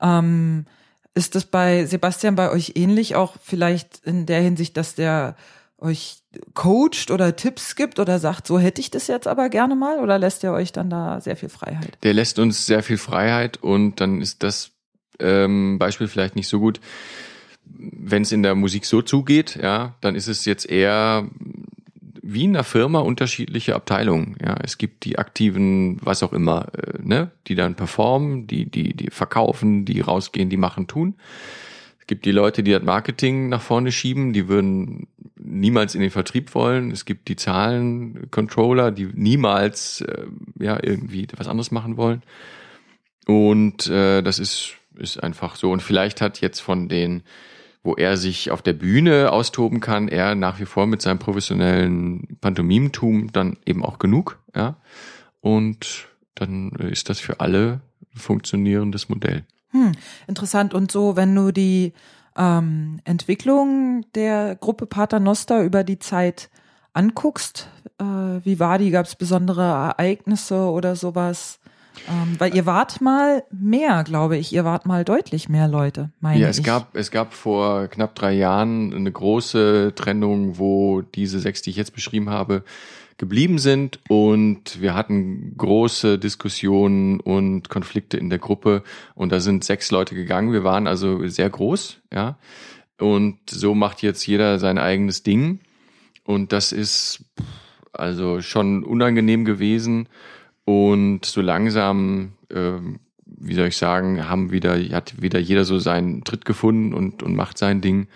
Ähm, 0.02 0.66
ist 1.14 1.36
das 1.36 1.46
bei 1.46 1.86
Sebastian 1.86 2.36
bei 2.36 2.52
euch 2.52 2.74
ähnlich, 2.76 3.16
auch 3.16 3.36
vielleicht 3.44 4.02
in 4.06 4.26
der 4.26 4.42
Hinsicht, 4.42 4.78
dass 4.78 4.96
der 4.96 5.36
euch 5.78 6.20
coacht 6.54 7.12
oder 7.12 7.36
Tipps 7.36 7.76
gibt 7.76 8.00
oder 8.00 8.20
sagt, 8.20 8.48
so 8.48 8.60
hätte 8.60 8.80
ich 8.80 8.92
das 8.92 9.08
jetzt 9.08 9.28
aber 9.28 9.50
gerne 9.50 9.76
mal 9.76 10.00
oder 10.00 10.18
lässt 10.18 10.44
er 10.44 10.54
euch 10.54 10.72
dann 10.72 10.90
da 10.90 11.20
sehr 11.20 11.36
viel 11.36 11.50
Freiheit? 11.50 11.98
Der 12.04 12.14
lässt 12.14 12.40
uns 12.40 12.66
sehr 12.66 12.84
viel 12.84 12.98
Freiheit 12.98 13.58
und 13.58 14.00
dann 14.00 14.22
ist 14.22 14.44
das 14.44 14.72
ähm, 15.20 15.78
Beispiel 15.80 16.08
vielleicht 16.08 16.36
nicht 16.36 16.48
so 16.48 16.60
gut. 16.60 16.80
Wenn 17.66 18.22
es 18.22 18.32
in 18.32 18.44
der 18.44 18.56
Musik 18.56 18.86
so 18.86 19.02
zugeht, 19.02 19.58
ja, 19.62 19.96
dann 20.02 20.16
ist 20.16 20.28
es 20.28 20.46
jetzt 20.46 20.70
eher 20.70 21.28
wie 22.22 22.44
in 22.44 22.56
einer 22.56 22.64
Firma 22.64 23.00
unterschiedliche 23.00 23.76
Abteilungen. 23.76 24.36
Ja, 24.42 24.56
es 24.64 24.78
gibt 24.78 25.06
die 25.06 25.18
aktiven, 25.18 25.98
was 26.02 26.24
auch 26.24 26.34
immer, 26.34 26.68
äh, 26.76 27.00
ne, 27.02 27.32
die 27.48 27.56
dann 27.56 27.76
performen, 27.76 28.48
die, 28.48 28.70
die, 28.70 28.94
die 28.96 29.10
verkaufen, 29.10 29.86
die 29.86 30.02
rausgehen, 30.02 30.50
die 30.50 30.58
machen, 30.58 30.88
tun. 30.88 31.16
Es 32.00 32.08
gibt 32.08 32.26
die 32.26 32.32
Leute, 32.32 32.64
die 32.64 32.72
das 32.72 32.84
Marketing 32.84 33.50
nach 33.50 33.62
vorne 33.62 33.92
schieben, 33.92 34.34
die 34.34 34.48
würden 34.48 35.08
niemals 35.38 35.96
in 35.96 36.02
den 36.02 36.12
Vertrieb 36.12 36.54
wollen. 36.56 36.92
Es 36.92 37.06
gibt 37.06 37.28
die 37.28 37.36
Zahlencontroller, 37.36 38.92
die 38.92 39.10
niemals 39.14 40.02
äh, 40.02 40.26
ja 40.60 40.78
irgendwie 40.82 41.28
was 41.38 41.48
anderes 41.48 41.72
machen 41.72 41.98
wollen. 41.98 42.22
Und 43.28 43.88
äh, 43.88 44.22
das 44.22 44.40
ist 44.40 44.76
ist 44.98 45.22
einfach 45.22 45.56
so. 45.56 45.72
Und 45.72 45.82
vielleicht 45.82 46.22
hat 46.22 46.42
jetzt 46.42 46.60
von 46.60 46.90
den 46.90 47.24
wo 47.84 47.96
er 47.96 48.18
sich 48.18 48.52
auf 48.52 48.62
der 48.62 48.74
Bühne 48.74 49.32
austoben 49.32 49.80
kann, 49.80 50.08
er 50.08 50.36
nach 50.36 50.60
wie 50.60 50.66
vor 50.66 50.86
mit 50.86 51.02
seinem 51.02 51.20
professionellen 51.20 52.38
Pantomimentum 52.42 53.32
dann 53.32 53.58
eben 53.66 53.84
auch 53.84 54.00
genug, 54.00 54.40
ja. 54.56 54.76
Und 55.40 56.08
dann 56.36 56.72
ist 56.72 57.10
das 57.10 57.20
für 57.20 57.40
alle 57.40 57.82
funktionierendes 58.16 59.10
Modell. 59.10 59.44
Hm, 59.72 59.94
interessant. 60.28 60.74
Und 60.74 60.92
so, 60.92 61.16
wenn 61.16 61.34
du 61.34 61.52
die 61.52 61.94
ähm, 62.38 63.00
Entwicklung 63.04 64.06
der 64.16 64.56
Gruppe 64.56 64.86
Paternoster 64.86 65.64
über 65.64 65.84
die 65.84 66.00
Zeit 66.00 66.50
anguckst, 66.94 67.70
äh, 68.00 68.04
wie 68.04 68.60
war 68.60 68.78
die? 68.78 68.92
Gab 68.92 69.06
es 69.06 69.16
besondere 69.16 69.64
Ereignisse 69.64 70.70
oder 70.70 70.96
sowas? 70.96 71.60
Ähm, 72.10 72.36
weil 72.40 72.56
ihr 72.56 72.66
wart 72.66 73.02
mal 73.02 73.44
mehr, 73.52 74.04
glaube 74.04 74.38
ich. 74.38 74.54
Ihr 74.54 74.66
wart 74.66 74.86
mal 74.86 75.04
deutlich 75.06 75.50
mehr 75.50 75.68
Leute, 75.68 76.12
meine 76.20 76.40
ja, 76.40 76.48
es 76.48 76.60
ich. 76.60 76.64
Gab, 76.64 76.96
es 76.96 77.12
gab 77.12 77.34
vor 77.34 77.88
knapp 77.88 78.16
drei 78.16 78.34
Jahren 78.34 78.94
eine 78.94 79.12
große 79.12 79.94
Trennung, 79.96 80.58
wo 80.58 81.02
diese 81.02 81.40
sechs, 81.40 81.62
die 81.62 81.70
ich 81.70 81.76
jetzt 81.76 81.94
beschrieben 81.94 82.30
habe, 82.30 82.64
geblieben 83.18 83.60
sind 83.60 84.00
und 84.10 84.82
wir 84.82 84.96
hatten 84.96 85.56
große 85.56 86.18
Diskussionen 86.18 87.20
und 87.20 87.70
Konflikte 87.70 88.18
in 88.18 88.32
der 88.32 88.40
Gruppe 88.40 88.84
und 89.14 89.32
da 89.32 89.40
sind 89.40 89.64
sechs 89.64 89.92
Leute 89.92 90.16
gegangen. 90.16 90.54
Wir 90.54 90.64
waren 90.64 90.88
also 90.88 91.28
sehr 91.28 91.50
groß, 91.50 92.02
ja. 92.12 92.40
Und 93.00 93.38
so 93.48 93.76
macht 93.76 94.02
jetzt 94.02 94.26
jeder 94.26 94.58
sein 94.58 94.80
eigenes 94.80 95.22
Ding 95.22 95.60
und 96.24 96.52
das 96.52 96.72
ist 96.72 97.26
also 97.94 98.42
schon 98.42 98.84
unangenehm 98.84 99.46
gewesen 99.46 100.08
und 100.66 101.26
so 101.26 101.42
langsam, 101.42 102.34
äh, 102.50 102.74
wie 103.26 103.54
soll 103.54 103.68
ich 103.68 103.78
sagen, 103.78 104.30
haben 104.30 104.52
wieder, 104.52 104.78
hat 104.92 105.22
wieder 105.22 105.40
jeder 105.40 105.66
so 105.66 105.80
seinen 105.80 106.24
Tritt 106.24 106.46
gefunden 106.46 106.94
und, 106.94 107.24
und 107.24 107.36
macht 107.36 107.58
sein 107.58 107.82
Ding. 107.82 108.08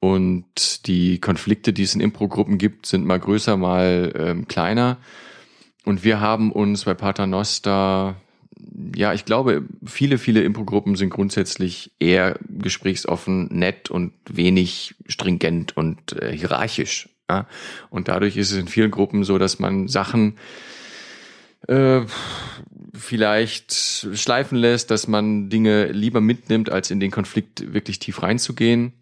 Und 0.00 0.86
die 0.86 1.20
Konflikte, 1.20 1.72
die 1.72 1.82
es 1.82 1.94
in 1.94 2.00
Impro-Gruppen 2.00 2.58
gibt, 2.58 2.86
sind 2.86 3.04
mal 3.04 3.18
größer, 3.18 3.56
mal 3.56 4.12
ähm, 4.16 4.46
kleiner. 4.46 4.98
Und 5.84 6.04
wir 6.04 6.20
haben 6.20 6.52
uns 6.52 6.84
bei 6.84 6.94
Paternoster, 6.94 8.16
ja, 8.94 9.12
ich 9.12 9.24
glaube, 9.24 9.64
viele, 9.84 10.18
viele 10.18 10.42
Impro-Gruppen 10.42 10.94
sind 10.94 11.10
grundsätzlich 11.10 11.92
eher 11.98 12.38
gesprächsoffen, 12.48 13.48
nett 13.50 13.90
und 13.90 14.12
wenig 14.28 14.94
stringent 15.06 15.76
und 15.76 16.12
äh, 16.20 16.36
hierarchisch. 16.36 17.08
Ja? 17.28 17.46
Und 17.90 18.08
dadurch 18.08 18.36
ist 18.36 18.52
es 18.52 18.58
in 18.58 18.68
vielen 18.68 18.90
Gruppen 18.90 19.24
so, 19.24 19.38
dass 19.38 19.58
man 19.58 19.88
Sachen 19.88 20.36
äh, 21.66 22.02
vielleicht 22.94 23.72
schleifen 23.72 24.58
lässt, 24.58 24.90
dass 24.90 25.08
man 25.08 25.48
Dinge 25.48 25.86
lieber 25.86 26.20
mitnimmt, 26.20 26.70
als 26.70 26.90
in 26.90 27.00
den 27.00 27.10
Konflikt 27.10 27.72
wirklich 27.72 27.98
tief 27.98 28.22
reinzugehen. 28.22 28.92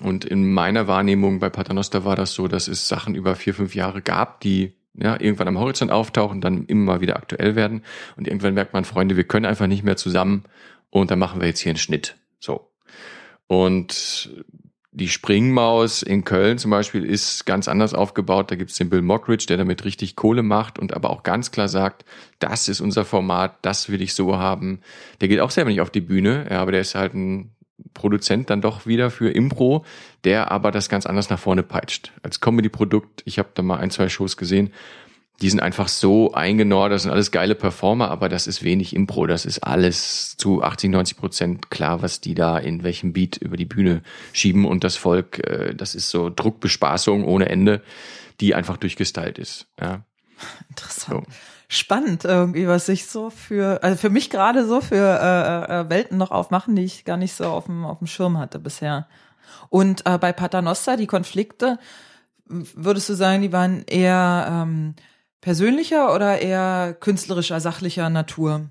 Und 0.00 0.24
in 0.24 0.52
meiner 0.52 0.88
Wahrnehmung 0.88 1.38
bei 1.38 1.50
Paternoster 1.50 2.04
war 2.04 2.16
das 2.16 2.34
so, 2.34 2.48
dass 2.48 2.66
es 2.66 2.88
Sachen 2.88 3.14
über 3.14 3.36
vier, 3.36 3.54
fünf 3.54 3.74
Jahre 3.74 4.02
gab, 4.02 4.40
die 4.40 4.74
ja, 4.96 5.20
irgendwann 5.20 5.48
am 5.48 5.58
Horizont 5.58 5.90
auftauchen, 5.90 6.40
dann 6.40 6.66
immer 6.66 7.00
wieder 7.00 7.16
aktuell 7.16 7.56
werden. 7.56 7.82
Und 8.16 8.26
irgendwann 8.26 8.54
merkt 8.54 8.72
man, 8.72 8.84
Freunde, 8.84 9.16
wir 9.16 9.24
können 9.24 9.46
einfach 9.46 9.66
nicht 9.66 9.84
mehr 9.84 9.96
zusammen 9.96 10.44
und 10.90 11.10
dann 11.10 11.18
machen 11.18 11.40
wir 11.40 11.48
jetzt 11.48 11.60
hier 11.60 11.70
einen 11.70 11.78
Schnitt. 11.78 12.16
So. 12.38 12.70
Und 13.46 14.30
die 14.96 15.08
Springmaus 15.08 16.02
in 16.02 16.22
Köln 16.22 16.56
zum 16.56 16.70
Beispiel 16.70 17.04
ist 17.04 17.46
ganz 17.46 17.66
anders 17.66 17.94
aufgebaut. 17.94 18.52
Da 18.52 18.54
gibt 18.54 18.70
es 18.70 18.76
den 18.76 18.90
Bill 18.90 19.02
Mockridge, 19.02 19.46
der 19.48 19.56
damit 19.56 19.84
richtig 19.84 20.14
Kohle 20.14 20.44
macht 20.44 20.78
und 20.78 20.94
aber 20.94 21.10
auch 21.10 21.24
ganz 21.24 21.50
klar 21.50 21.66
sagt, 21.66 22.04
das 22.38 22.68
ist 22.68 22.80
unser 22.80 23.04
Format, 23.04 23.58
das 23.62 23.88
will 23.88 24.00
ich 24.00 24.14
so 24.14 24.36
haben. 24.36 24.80
Der 25.20 25.26
geht 25.26 25.40
auch 25.40 25.50
selber 25.50 25.70
nicht 25.70 25.80
auf 25.80 25.90
die 25.90 26.00
Bühne, 26.00 26.46
ja, 26.48 26.60
aber 26.60 26.70
der 26.70 26.80
ist 26.80 26.94
halt 26.94 27.12
ein 27.12 27.50
Produzent 27.92 28.50
dann 28.50 28.62
doch 28.62 28.86
wieder 28.86 29.10
für 29.10 29.30
Impro, 29.30 29.84
der 30.22 30.52
aber 30.52 30.70
das 30.70 30.88
ganz 30.88 31.06
anders 31.06 31.28
nach 31.28 31.40
vorne 31.40 31.64
peitscht. 31.64 32.12
Als 32.22 32.40
Comedy-Produkt, 32.40 33.22
ich 33.24 33.40
habe 33.40 33.48
da 33.52 33.62
mal 33.62 33.78
ein, 33.78 33.90
zwei 33.90 34.08
Shows 34.08 34.36
gesehen, 34.36 34.72
die 35.44 35.50
sind 35.50 35.60
einfach 35.60 35.88
so 35.88 36.32
eingenordet, 36.32 36.94
das 36.94 37.02
sind 37.02 37.10
alles 37.10 37.30
geile 37.30 37.54
Performer, 37.54 38.10
aber 38.10 38.30
das 38.30 38.46
ist 38.46 38.62
wenig 38.62 38.96
Impro, 38.96 39.26
das 39.26 39.44
ist 39.44 39.58
alles 39.58 40.38
zu 40.38 40.62
80, 40.62 40.88
90 40.88 41.18
Prozent 41.18 41.70
klar, 41.70 42.00
was 42.00 42.22
die 42.22 42.34
da 42.34 42.56
in 42.56 42.82
welchem 42.82 43.12
Beat 43.12 43.36
über 43.36 43.58
die 43.58 43.66
Bühne 43.66 44.00
schieben 44.32 44.64
und 44.64 44.84
das 44.84 44.96
Volk, 44.96 45.46
äh, 45.46 45.74
das 45.74 45.94
ist 45.94 46.08
so 46.08 46.30
Druckbespaßung 46.34 47.24
ohne 47.24 47.50
Ende, 47.50 47.82
die 48.40 48.54
einfach 48.54 48.78
durchgestylt 48.78 49.38
ist. 49.38 49.66
Ja. 49.78 50.00
Interessant. 50.70 51.26
So. 51.26 51.32
Spannend 51.68 52.24
irgendwie, 52.24 52.66
was 52.66 52.86
sich 52.86 53.04
so 53.04 53.28
für, 53.28 53.82
also 53.82 53.98
für 53.98 54.08
mich 54.08 54.30
gerade 54.30 54.66
so 54.66 54.80
für 54.80 54.96
äh, 54.96 55.80
äh, 55.80 55.90
Welten 55.90 56.16
noch 56.16 56.30
aufmachen, 56.30 56.74
die 56.74 56.84
ich 56.84 57.04
gar 57.04 57.18
nicht 57.18 57.34
so 57.34 57.44
auf 57.44 57.66
dem, 57.66 57.84
auf 57.84 57.98
dem 57.98 58.06
Schirm 58.06 58.38
hatte 58.38 58.58
bisher. 58.58 59.08
Und 59.68 60.06
äh, 60.06 60.16
bei 60.16 60.32
Paternoster, 60.32 60.96
die 60.96 61.06
Konflikte, 61.06 61.78
würdest 62.46 63.10
du 63.10 63.12
sagen, 63.14 63.42
die 63.42 63.52
waren 63.52 63.84
eher 63.86 64.46
ähm, 64.48 64.94
persönlicher 65.44 66.14
oder 66.14 66.40
eher 66.40 66.96
künstlerischer, 66.98 67.60
sachlicher 67.60 68.08
Natur? 68.08 68.70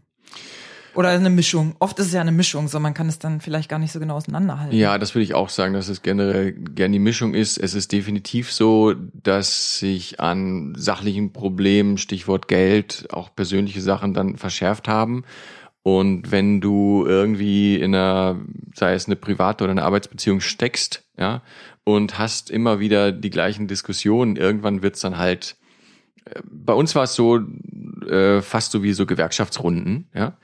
Oder 0.96 1.10
eine 1.10 1.30
Mischung. 1.30 1.76
Oft 1.80 2.00
ist 2.00 2.08
es 2.08 2.14
ja 2.14 2.22
eine 2.22 2.32
Mischung, 2.32 2.68
so 2.68 2.80
man 2.80 2.96
kann 2.96 3.08
es 3.08 3.20
dann 3.20 3.42
vielleicht 3.42 3.70
gar 3.70 3.78
nicht 3.78 3.92
so 3.92 4.00
genau 4.00 4.16
auseinanderhalten. 4.16 4.76
Ja, 4.76 4.98
das 4.98 5.14
würde 5.14 5.24
ich 5.24 5.36
auch 5.36 5.50
sagen, 5.50 5.74
dass 5.74 5.88
es 5.88 6.02
generell 6.02 6.52
gern 6.52 6.92
die 6.92 7.00
Mischung 7.00 7.36
ist. 7.36 7.58
Es 7.60 7.76
ist 7.76 7.92
definitiv 7.92 8.52
so, 8.52 8.94
dass 8.94 9.78
sich 9.78 10.20
an 10.20 10.74
sachlichen 10.76 11.32
Problemen, 11.32 12.00
Stichwort 12.00 12.48
Geld, 12.48 13.08
auch 13.12 13.36
persönliche 13.36 13.82
Sachen 13.82 14.16
dann 14.16 14.38
verschärft 14.38 14.88
haben. 14.88 15.26
Und 15.84 16.32
wenn 16.32 16.60
du 16.60 17.06
irgendwie 17.06 17.76
in 17.76 17.94
einer, 17.94 18.40
sei 18.74 18.94
es 18.94 19.06
eine 19.06 19.16
private 19.16 19.64
oder 19.64 19.72
eine 19.72 19.84
Arbeitsbeziehung 19.84 20.42
steckst, 20.42 21.04
ja, 21.20 21.44
und 21.84 22.18
hast 22.18 22.50
immer 22.50 22.80
wieder 22.80 23.12
die 23.12 23.30
gleichen 23.30 23.68
Diskussionen, 23.68 24.38
irgendwann 24.38 24.82
wird's 24.82 25.02
dann 25.02 25.18
halt, 25.18 25.56
bei 26.50 26.74
uns 26.74 26.96
war 26.96 27.04
es 27.04 27.16
so, 27.16 27.40
äh, 28.08 28.42
fast 28.42 28.72
so 28.72 28.84
wie 28.84 28.94
so 28.94 29.06
Gewerkschaftsrunden, 29.06 30.10
ja. 30.14 30.38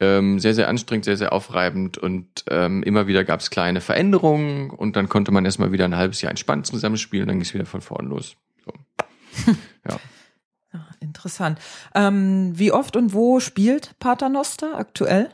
Ähm, 0.00 0.40
sehr, 0.40 0.54
sehr 0.54 0.68
anstrengend, 0.68 1.04
sehr, 1.04 1.16
sehr 1.16 1.32
aufreibend 1.32 1.96
und 1.96 2.44
ähm, 2.50 2.82
immer 2.82 3.06
wieder 3.06 3.22
gab's 3.22 3.50
kleine 3.50 3.80
Veränderungen 3.80 4.70
und 4.70 4.96
dann 4.96 5.08
konnte 5.08 5.30
man 5.30 5.44
erstmal 5.44 5.70
wieder 5.70 5.84
ein 5.84 5.96
halbes 5.96 6.20
Jahr 6.22 6.30
entspannt 6.30 6.66
zusammenspielen 6.66 7.24
und 7.24 7.28
dann 7.28 7.38
ging's 7.38 7.54
wieder 7.54 7.66
von 7.66 7.82
vorn 7.82 8.06
los. 8.06 8.36
So. 8.64 9.52
ja. 9.88 10.00
Ah, 10.72 10.88
interessant. 11.00 11.60
Ähm, 11.94 12.52
wie 12.58 12.72
oft 12.72 12.96
und 12.96 13.12
wo 13.12 13.38
spielt 13.38 13.96
Paternoster 14.00 14.76
aktuell? 14.76 15.30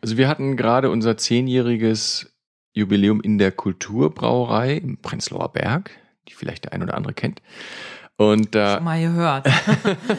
Also 0.00 0.16
wir 0.16 0.28
hatten 0.28 0.56
gerade 0.56 0.90
unser 0.90 1.16
zehnjähriges 1.16 2.32
Jubiläum 2.72 3.20
in 3.20 3.38
der 3.38 3.52
Kulturbrauerei 3.52 4.74
im 4.74 4.98
Prenzlauer 4.98 5.52
Berg, 5.52 5.90
die 6.28 6.34
vielleicht 6.34 6.64
der 6.64 6.72
ein 6.72 6.82
oder 6.82 6.94
andere 6.94 7.14
kennt. 7.14 7.42
Und 8.16 8.54
da, 8.54 8.76
Schon 8.76 8.84
mal 8.84 9.00
gehört. 9.00 9.46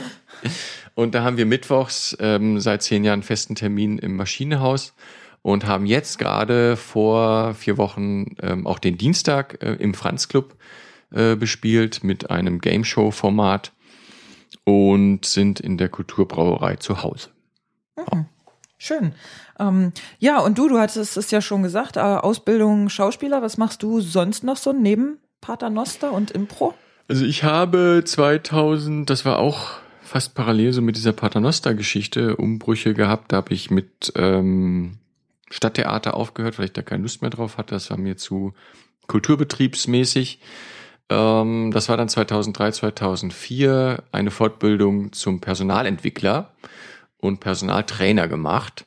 und 0.95 1.15
da 1.15 1.23
haben 1.23 1.37
wir 1.37 1.45
mittwochs 1.45 2.15
ähm, 2.19 2.59
seit 2.59 2.83
zehn 2.83 3.03
Jahren 3.03 3.23
festen 3.23 3.55
Termin 3.55 3.97
im 3.97 4.15
Maschinenhaus 4.15 4.93
und 5.41 5.65
haben 5.65 5.85
jetzt 5.85 6.19
gerade 6.19 6.77
vor 6.77 7.53
vier 7.55 7.77
Wochen 7.77 8.35
ähm, 8.41 8.67
auch 8.67 8.79
den 8.79 8.97
Dienstag 8.97 9.63
äh, 9.63 9.73
im 9.73 9.93
Franz 9.93 10.27
Club 10.27 10.55
äh, 11.11 11.35
bespielt 11.35 12.03
mit 12.03 12.29
einem 12.29 12.59
Game 12.59 12.83
Show 12.83 13.11
Format 13.11 13.71
und 14.63 15.25
sind 15.25 15.59
in 15.59 15.77
der 15.77 15.89
Kulturbrauerei 15.89 16.75
zu 16.75 17.01
Hause. 17.01 17.29
Mhm. 17.95 18.25
Schön. 18.77 19.13
Ähm, 19.59 19.91
ja, 20.19 20.39
und 20.39 20.57
du, 20.57 20.67
du 20.67 20.77
hattest 20.77 21.17
es 21.17 21.31
ja 21.31 21.41
schon 21.41 21.63
gesagt, 21.63 21.97
äh, 21.97 22.01
Ausbildung 22.01 22.89
Schauspieler. 22.89 23.41
Was 23.41 23.57
machst 23.57 23.81
du 23.81 24.01
sonst 24.01 24.43
noch 24.43 24.57
so 24.57 24.71
neben 24.71 25.17
Paternoster 25.41 26.11
und 26.11 26.29
Impro? 26.31 26.75
Also 27.07 27.25
ich 27.25 27.43
habe 27.43 28.03
2000, 28.05 29.09
das 29.09 29.23
war 29.23 29.39
auch 29.39 29.79
fast 30.01 30.35
parallel 30.35 30.73
so 30.73 30.81
mit 30.81 30.97
dieser 30.97 31.13
Paternoster-Geschichte, 31.13 32.35
Umbrüche 32.35 32.93
gehabt. 32.93 33.31
Da 33.31 33.37
habe 33.37 33.53
ich 33.53 33.71
mit 33.71 34.11
ähm, 34.15 34.97
Stadttheater 35.49 36.15
aufgehört, 36.15 36.57
weil 36.57 36.65
ich 36.65 36.73
da 36.73 36.81
keine 36.81 37.03
Lust 37.03 37.21
mehr 37.21 37.31
drauf 37.31 37.57
hatte. 37.57 37.75
Das 37.75 37.89
war 37.89 37.97
mir 37.97 38.17
zu 38.17 38.53
kulturbetriebsmäßig. 39.07 40.39
Ähm, 41.09 41.71
das 41.71 41.87
war 41.87 41.95
dann 41.95 42.09
2003, 42.09 42.71
2004 42.71 44.03
eine 44.11 44.31
Fortbildung 44.31 45.13
zum 45.13 45.39
Personalentwickler 45.39 46.53
und 47.19 47.39
Personaltrainer 47.39 48.27
gemacht. 48.27 48.85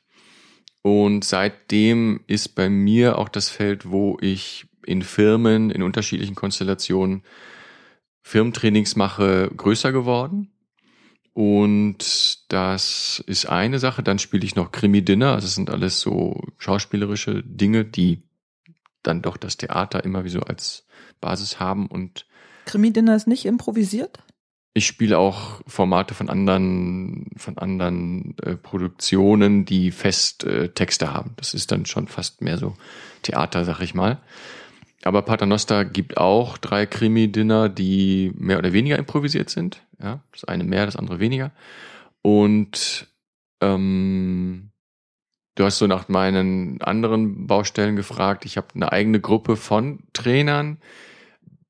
Und 0.83 1.24
seitdem 1.24 2.20
ist 2.26 2.54
bei 2.54 2.68
mir 2.68 3.18
auch 3.18 3.28
das 3.28 3.48
Feld, 3.48 3.90
wo 3.90 4.18
ich 4.20 4.66
in 4.85 5.02
Firmen, 5.02 5.70
in 5.70 5.83
unterschiedlichen 5.83 6.35
Konstellationen 6.35 7.22
Firmentrainings 8.22 8.96
mache, 8.96 9.50
größer 9.56 9.92
geworden. 9.92 10.52
Und 11.33 12.52
das 12.52 13.22
ist 13.26 13.46
eine 13.46 13.78
Sache. 13.78 14.02
Dann 14.02 14.18
spiele 14.18 14.44
ich 14.44 14.56
noch 14.56 14.72
Krimi-Dinner. 14.72 15.35
Also 15.35 15.46
es 15.46 15.54
sind 15.54 15.70
alles 15.70 16.00
so 16.00 16.40
schauspielerische 16.59 17.42
Dinge, 17.44 17.85
die 17.85 18.22
dann 19.02 19.22
doch 19.22 19.37
das 19.37 19.56
Theater 19.56 20.04
immer 20.04 20.24
wie 20.24 20.30
so 20.30 20.40
als 20.40 20.87
Basis 21.20 21.61
haben 21.61 21.87
und 21.87 22.26
Krimi-Dinner 22.66 23.16
ist 23.16 23.26
nicht 23.26 23.46
improvisiert? 23.46 24.18
Ich 24.74 24.87
spiele 24.87 25.18
auch 25.18 25.61
Formate 25.66 26.14
von 26.14 26.28
anderen, 26.28 27.30
von 27.37 27.59
anderen 27.59 28.37
äh, 28.42 28.54
Produktionen, 28.54 29.64
die 29.64 29.90
fest 29.90 30.44
äh, 30.44 30.68
Texte 30.68 31.12
haben. 31.12 31.33
Das 31.37 31.54
ist 31.54 31.72
dann 31.72 31.87
schon 31.87 32.06
fast 32.06 32.40
mehr 32.40 32.56
so 32.56 32.76
Theater, 33.22 33.64
sag 33.64 33.80
ich 33.80 33.94
mal. 33.94 34.20
Aber 35.02 35.22
Paternoster 35.22 35.84
gibt 35.84 36.18
auch 36.18 36.58
drei 36.58 36.84
Krimi-Dinner, 36.84 37.68
die 37.68 38.32
mehr 38.36 38.58
oder 38.58 38.72
weniger 38.72 38.98
improvisiert 38.98 39.48
sind. 39.48 39.82
Ja, 40.02 40.22
das 40.32 40.44
eine 40.44 40.64
mehr, 40.64 40.84
das 40.84 40.96
andere 40.96 41.20
weniger. 41.20 41.52
Und 42.22 43.08
ähm, 43.62 44.70
du 45.54 45.64
hast 45.64 45.78
so 45.78 45.86
nach 45.86 46.08
meinen 46.08 46.82
anderen 46.82 47.46
Baustellen 47.46 47.96
gefragt. 47.96 48.44
Ich 48.44 48.56
habe 48.56 48.68
eine 48.74 48.92
eigene 48.92 49.20
Gruppe 49.20 49.56
von 49.56 50.00
Trainern, 50.12 50.78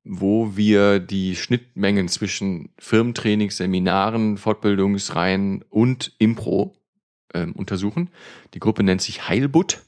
wo 0.03 0.57
wir 0.57 0.99
die 0.99 1.35
Schnittmengen 1.35 2.09
zwischen 2.09 2.69
Firmentrainings, 2.79 3.57
Seminaren, 3.57 4.37
Fortbildungsreihen 4.37 5.63
und 5.69 6.13
Impro 6.17 6.75
ähm, 7.33 7.53
untersuchen. 7.53 8.09
Die 8.53 8.59
Gruppe 8.59 8.83
nennt 8.83 9.01
sich 9.01 9.29
Heilbutt. 9.29 9.83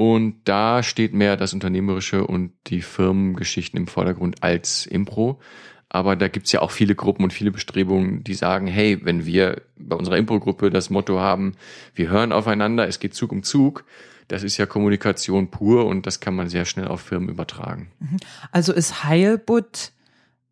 Und 0.00 0.36
da 0.44 0.82
steht 0.82 1.12
mehr 1.12 1.36
das 1.36 1.52
Unternehmerische 1.52 2.26
und 2.26 2.52
die 2.68 2.80
Firmengeschichten 2.80 3.78
im 3.78 3.86
Vordergrund 3.86 4.42
als 4.42 4.86
Impro. 4.86 5.40
Aber 5.90 6.16
da 6.16 6.28
gibt's 6.28 6.52
ja 6.52 6.62
auch 6.62 6.70
viele 6.70 6.94
Gruppen 6.94 7.22
und 7.22 7.34
viele 7.34 7.50
Bestrebungen, 7.50 8.24
die 8.24 8.32
sagen, 8.32 8.66
hey, 8.66 8.98
wenn 9.04 9.26
wir 9.26 9.60
bei 9.76 9.94
unserer 9.94 10.16
Impro-Gruppe 10.16 10.70
das 10.70 10.88
Motto 10.88 11.20
haben, 11.20 11.52
wir 11.94 12.08
hören 12.08 12.32
aufeinander, 12.32 12.88
es 12.88 12.98
geht 12.98 13.12
Zug 13.12 13.30
um 13.30 13.42
Zug, 13.42 13.84
das 14.26 14.42
ist 14.42 14.56
ja 14.56 14.64
Kommunikation 14.64 15.50
pur 15.50 15.84
und 15.84 16.06
das 16.06 16.18
kann 16.18 16.34
man 16.34 16.48
sehr 16.48 16.64
schnell 16.64 16.88
auf 16.88 17.02
Firmen 17.02 17.28
übertragen. 17.28 17.90
Mhm. 17.98 18.16
Also 18.52 18.72
ist 18.72 19.04
Heilbutt 19.04 19.92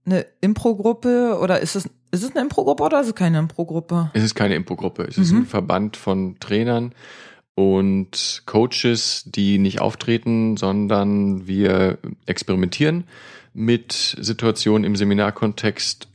eine 0.05 0.27
Impro-Gruppe 0.43 1.39
oder 1.41 1.61
ist 1.61 1.75
es, 1.75 1.87
ist 2.11 2.23
es 2.23 2.33
eine 2.33 2.43
Impro-Gruppe 2.43 2.83
oder 2.83 3.01
ist 3.01 3.07
es 3.07 3.15
keine 3.15 3.39
Impro-Gruppe? 3.39 4.11
Es 4.13 4.25
ist 4.25 4.35
keine 4.35 4.57
Impro-Gruppe. 4.57 5.05
Es 5.05 5.17
mhm. 5.17 5.23
ist 5.23 5.33
ein 5.33 5.47
Verband 5.47 5.97
von 5.97 6.39
Trainern 6.39 6.93
und 7.59 8.45
Coaches, 8.47 9.25
die 9.27 9.59
nicht 9.59 9.81
auftreten, 9.81 10.57
sondern 10.57 11.49
wir 11.49 11.99
experimentieren 12.25 13.03
mit 13.53 14.17
Situationen 14.21 14.85
im 14.85 14.95
Seminarkontext 14.95 16.07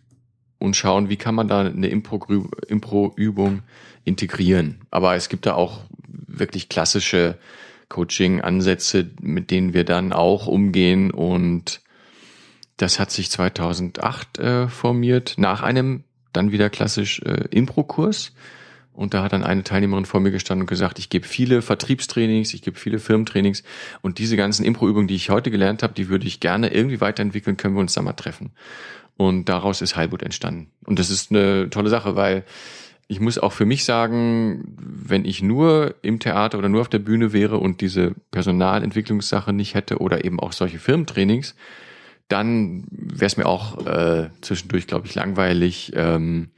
und 0.58 0.78
schauen, 0.78 1.10
wie 1.10 1.18
kann 1.18 1.36
man 1.36 1.50
da 1.50 1.60
eine 1.60 1.88
Impro-Übung 1.88 3.64
integrieren. 4.06 4.80
Aber 4.90 5.16
es 5.16 5.28
gibt 5.28 5.46
da 5.46 5.56
auch 5.56 5.82
wirklich 6.08 6.70
klassische 6.70 7.38
Coaching-Ansätze, 7.90 9.10
mit 9.20 9.52
denen 9.52 9.74
wir 9.74 9.84
dann 9.84 10.14
auch 10.14 10.48
umgehen. 10.48 11.12
Und 11.12 11.82
das 12.78 13.00
hat 13.00 13.12
sich 13.12 13.30
2008 13.30 14.40
äh, 14.40 14.68
formiert, 14.70 15.34
nach 15.36 15.62
einem 15.62 16.06
dann 16.32 16.54
wieder 16.54 16.70
klassisch 16.70 17.20
äh, 17.24 17.50
Impro-Kurs. 17.52 18.32
Und 18.94 19.14
da 19.14 19.24
hat 19.24 19.34
dann 19.34 19.44
eine 19.44 19.64
Teilnehmerin 19.64 20.06
vor 20.06 20.20
mir 20.20 20.32
gestanden 20.32 20.64
und 20.64 20.70
gesagt, 20.70 21.00
ich 21.00 21.10
gebe 21.10 21.28
viele 21.28 21.62
Vertriebstrainings, 21.62 22.54
ich 22.54 22.62
gebe 22.62 22.78
viele 22.78 23.00
Firmentrainings 23.00 23.64
und 24.02 24.20
diese 24.20 24.38
ganzen 24.38 24.64
Impro-Übungen, 24.64 25.08
die 25.08 25.16
ich 25.16 25.30
heute 25.30 25.50
gelernt 25.50 25.82
habe, 25.82 25.94
die 25.94 26.10
würde 26.10 26.28
ich 26.28 26.40
gerne 26.40 26.72
irgendwie 26.74 27.02
weiterentwickeln, 27.02 27.58
können 27.58 27.76
wir 27.76 27.82
uns 27.82 27.94
da 27.94 28.02
mal 28.02 28.14
treffen. 28.14 28.52
Und 29.18 29.50
daraus 29.50 29.82
ist 29.82 29.96
Heilbutt 29.96 30.24
entstanden. 30.24 30.68
Und 30.86 31.00
das 31.00 31.10
ist 31.10 31.32
eine 31.32 31.70
tolle 31.70 31.90
Sache, 31.90 32.16
weil 32.16 32.44
ich 33.08 33.20
muss 33.20 33.38
auch 33.38 33.52
für 33.52 33.66
mich 33.66 33.84
sagen, 33.84 34.76
wenn 34.78 35.26
ich 35.26 35.42
nur 35.42 35.96
im 36.02 36.20
Theater 36.20 36.58
oder 36.58 36.70
nur 36.70 36.82
auf 36.82 36.90
der 36.90 37.00
Bühne 37.00 37.34
wäre 37.34 37.58
und 37.58 37.82
diese 37.82 38.14
Personalentwicklungssache 38.32 39.54
nicht 39.54 39.76
hätte 39.76 40.00
oder 40.00 40.24
eben 40.24 40.40
auch 40.40 40.54
solche 40.54 40.80
Firmentrainings, 40.80 41.56
dann 42.28 42.86
wäre 42.90 43.26
es 43.26 43.38
mir 43.38 43.46
auch 43.46 43.86
äh, 43.86 44.30
zwischendurch, 44.42 44.88
glaube 44.88 45.08
ich, 45.08 45.16
langweilig. 45.16 45.92
Ähm, 45.96 46.50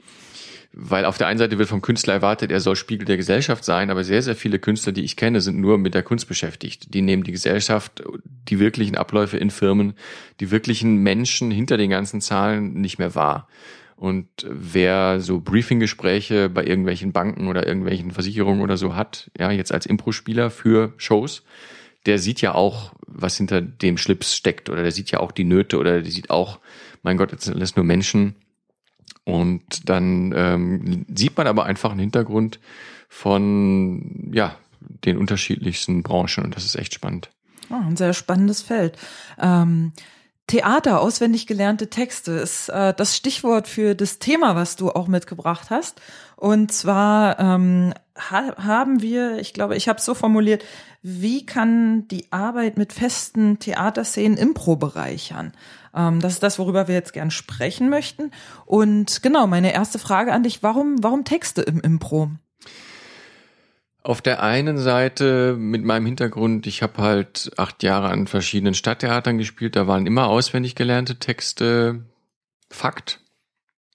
weil 0.78 1.06
auf 1.06 1.18
der 1.18 1.28
einen 1.28 1.40
Seite 1.40 1.58
wird 1.58 1.70
vom 1.70 1.82
Künstler 1.82 2.16
erwartet, 2.16 2.52
er 2.52 2.60
soll 2.60 2.76
Spiegel 2.76 3.06
der 3.06 3.16
Gesellschaft 3.16 3.64
sein, 3.64 3.90
aber 3.90 4.04
sehr, 4.04 4.22
sehr 4.22 4.36
viele 4.36 4.60
Künstler, 4.60 4.92
die 4.92 5.06
ich 5.06 5.16
kenne, 5.16 5.40
sind 5.40 5.58
nur 5.58 5.78
mit 5.78 5.94
der 5.94 6.04
Kunst 6.04 6.28
beschäftigt. 6.28 6.94
Die 6.94 7.02
nehmen 7.02 7.24
die 7.24 7.32
Gesellschaft, 7.32 8.04
die 8.50 8.60
wirklichen 8.60 8.98
Abläufe 8.98 9.38
in 9.38 9.52
Firmen, 9.52 9.94
die 10.42 10.52
wirklichen 10.52 10.98
Menschen 10.98 11.50
hinter 11.50 11.78
den 11.78 11.90
ganzen 11.90 12.20
Zahlen 12.20 12.74
nicht 12.74 13.00
mehr 13.00 13.16
wahr. 13.16 13.48
Und 13.96 14.28
wer 14.46 15.22
so 15.22 15.40
Briefinggespräche 15.40 16.50
bei 16.50 16.66
irgendwelchen 16.66 17.14
Banken 17.14 17.48
oder 17.48 17.66
irgendwelchen 17.66 18.12
Versicherungen 18.12 18.62
oder 18.62 18.76
so 18.76 18.96
hat, 18.96 19.32
ja, 19.40 19.52
jetzt 19.52 19.72
als 19.72 19.86
Impro-Spieler 19.86 20.50
für 20.50 20.92
Shows, 20.98 21.44
der 22.06 22.20
sieht 22.20 22.42
ja 22.42 22.54
auch, 22.54 22.92
was 23.08 23.38
hinter 23.38 23.62
dem 23.62 23.98
Schlips 23.98 24.36
steckt 24.36 24.70
oder 24.70 24.84
der 24.84 24.92
sieht 24.92 25.10
ja 25.10 25.22
auch 25.22 25.32
die 25.32 25.46
Nöte 25.46 25.78
oder 25.78 26.02
der 26.02 26.12
sieht 26.12 26.30
auch, 26.30 26.60
mein 27.02 27.16
Gott, 27.16 27.32
jetzt 27.32 27.46
sind 27.46 27.56
alles 27.56 27.78
nur 27.78 27.86
Menschen 27.86 28.36
Und 29.26 29.90
dann 29.90 30.34
ähm, 30.36 31.06
sieht 31.14 31.36
man 31.36 31.48
aber 31.48 31.66
einfach 31.66 31.92
einen 31.92 32.00
Hintergrund 32.00 32.60
von 33.10 34.32
ja 34.34 34.56
den 34.80 35.18
unterschiedlichsten 35.18 36.04
Branchen 36.04 36.44
und 36.44 36.56
das 36.56 36.66
ist 36.66 36.76
echt 36.76 36.94
spannend. 36.94 37.32
Oh, 37.70 37.76
ein 37.76 37.98
sehr 37.98 38.14
spannendes 38.14 38.62
Feld. 38.62 38.98
Ähm, 39.40 39.94
Theater, 40.48 41.02
auswendig 41.02 41.48
gelernte 41.48 41.90
Texte 41.90 42.34
ist 42.34 42.70
äh, 42.70 42.94
das 42.94 43.16
Stichwort 43.16 43.68
für 43.68 43.96
das 43.96 44.20
Thema, 44.20 44.56
was 44.56 44.76
du 44.76 44.92
auch 44.92 45.08
mitgebracht 45.08 45.72
hast. 45.72 46.00
Und 46.36 46.72
zwar 46.72 47.40
ähm, 47.40 47.94
ha 48.16 48.56
haben 48.58 49.02
wir, 49.02 49.40
ich 49.40 49.54
glaube, 49.54 49.76
ich 49.76 49.88
habe 49.88 49.98
es 49.98 50.06
so 50.06 50.14
formuliert, 50.14 50.64
wie 51.02 51.46
kann 51.48 52.08
die 52.10 52.32
Arbeit 52.32 52.78
mit 52.78 52.94
festen 52.94 53.58
Theaterszenen 53.58 54.38
Impro 54.38 54.76
bereichern? 54.76 55.54
Ähm, 55.96 56.20
das 56.20 56.34
ist 56.34 56.44
das, 56.44 56.60
worüber 56.60 56.88
wir 56.88 56.96
jetzt 56.96 57.14
gern 57.14 57.32
sprechen 57.32 57.90
möchten. 57.90 58.32
Und 58.66 59.24
genau, 59.24 59.48
meine 59.48 59.74
erste 59.74 59.98
Frage 59.98 60.34
an 60.34 60.44
dich, 60.44 60.62
warum, 60.62 61.02
warum 61.02 61.24
Texte 61.24 61.62
im 61.62 61.80
Impro? 61.80 62.32
Auf 64.04 64.22
der 64.22 64.44
einen 64.44 64.78
Seite 64.78 65.56
mit 65.58 65.84
meinem 65.84 66.06
Hintergrund, 66.06 66.68
ich 66.68 66.84
habe 66.84 67.02
halt 67.02 67.52
acht 67.58 67.82
Jahre 67.82 68.10
an 68.10 68.28
verschiedenen 68.28 68.76
Stadttheatern 68.76 69.40
gespielt, 69.40 69.76
da 69.76 69.88
waren 69.88 70.06
immer 70.06 70.28
auswendig 70.28 70.76
gelernte 70.76 71.18
Texte 71.18 72.06
Fakt. 72.70 73.22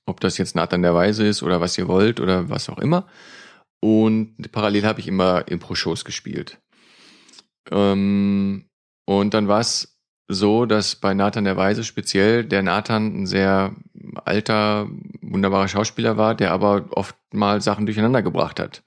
Ob 0.06 0.18
das 0.20 0.38
jetzt 0.38 0.56
Nathan 0.56 0.82
der 0.82 0.94
Weise 0.94 1.26
ist 1.26 1.42
oder 1.42 1.60
was 1.60 1.78
ihr 1.78 1.86
wollt 1.86 2.18
oder 2.18 2.48
was 2.48 2.68
auch 2.68 2.78
immer. 2.78 3.06
Und 3.80 4.50
parallel 4.50 4.84
habe 4.84 5.00
ich 5.00 5.06
immer 5.06 5.46
Impro-Shows 5.46 6.04
gespielt. 6.04 6.58
Ähm, 7.70 8.64
und 9.04 9.34
dann 9.34 9.48
war 9.48 9.60
es 9.60 9.99
so, 10.33 10.64
dass 10.64 10.95
bei 10.95 11.12
Nathan 11.12 11.45
der 11.45 11.57
Weise 11.57 11.83
speziell 11.83 12.45
der 12.45 12.62
Nathan 12.62 13.23
ein 13.23 13.27
sehr 13.27 13.75
alter, 14.25 14.88
wunderbarer 15.21 15.69
Schauspieler 15.69 16.16
war, 16.16 16.35
der 16.35 16.53
aber 16.53 16.87
oft 16.93 17.16
mal 17.33 17.61
Sachen 17.61 17.87
durcheinander 17.87 18.23
gebracht 18.23 18.61
hat. 18.61 18.83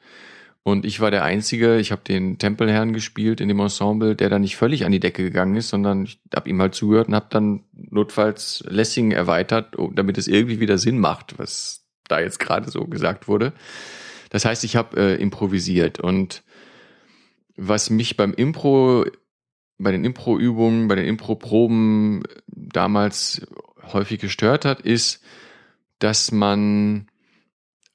Und 0.63 0.85
ich 0.85 1.01
war 1.01 1.11
der 1.11 1.25
Einzige, 1.25 1.77
ich 1.77 1.91
habe 1.91 2.03
den 2.07 2.37
Tempelherrn 2.37 2.93
gespielt 2.93 3.41
in 3.41 3.49
dem 3.49 3.59
Ensemble, 3.59 4.15
der 4.15 4.29
da 4.29 4.39
nicht 4.39 4.55
völlig 4.55 4.85
an 4.85 4.93
die 4.93 5.01
Decke 5.01 5.21
gegangen 5.21 5.57
ist, 5.57 5.67
sondern 5.67 6.03
ich 6.03 6.19
habe 6.33 6.49
ihm 6.49 6.61
halt 6.61 6.73
zugehört 6.73 7.09
und 7.09 7.15
habe 7.15 7.27
dann 7.29 7.65
notfalls 7.73 8.63
Lessing 8.67 9.11
erweitert, 9.11 9.75
damit 9.93 10.17
es 10.17 10.29
irgendwie 10.29 10.61
wieder 10.61 10.77
Sinn 10.77 10.99
macht, 10.99 11.37
was 11.37 11.85
da 12.07 12.21
jetzt 12.21 12.39
gerade 12.39 12.71
so 12.71 12.85
gesagt 12.85 13.27
wurde. 13.27 13.51
Das 14.29 14.45
heißt, 14.45 14.63
ich 14.63 14.77
habe 14.77 14.97
äh, 14.97 15.21
improvisiert 15.21 15.99
und 15.99 16.43
was 17.57 17.89
mich 17.89 18.15
beim 18.15 18.33
Impro, 18.33 19.05
bei 19.77 19.91
den 19.91 20.05
Impro-Übungen, 20.05 20.87
bei 20.87 20.95
den 20.95 21.05
Impro-Proben 21.05 22.23
damals 22.47 23.45
häufig 23.81 24.19
gestört 24.19 24.65
hat, 24.65 24.81
ist, 24.81 25.21
dass 25.99 26.31
man 26.31 27.07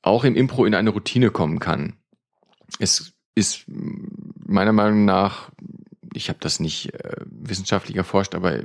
auch 0.02 0.24
im 0.24 0.36
Impro 0.36 0.64
in 0.64 0.74
eine 0.74 0.90
Routine 0.90 1.30
kommen 1.30 1.58
kann 1.58 1.98
es 2.78 3.12
ist 3.34 3.64
meiner 4.46 4.72
Meinung 4.72 5.04
nach, 5.04 5.50
ich 6.12 6.28
habe 6.28 6.38
das 6.40 6.60
nicht 6.60 6.92
äh, 6.94 7.16
wissenschaftlich 7.24 7.96
erforscht, 7.96 8.34
aber 8.34 8.62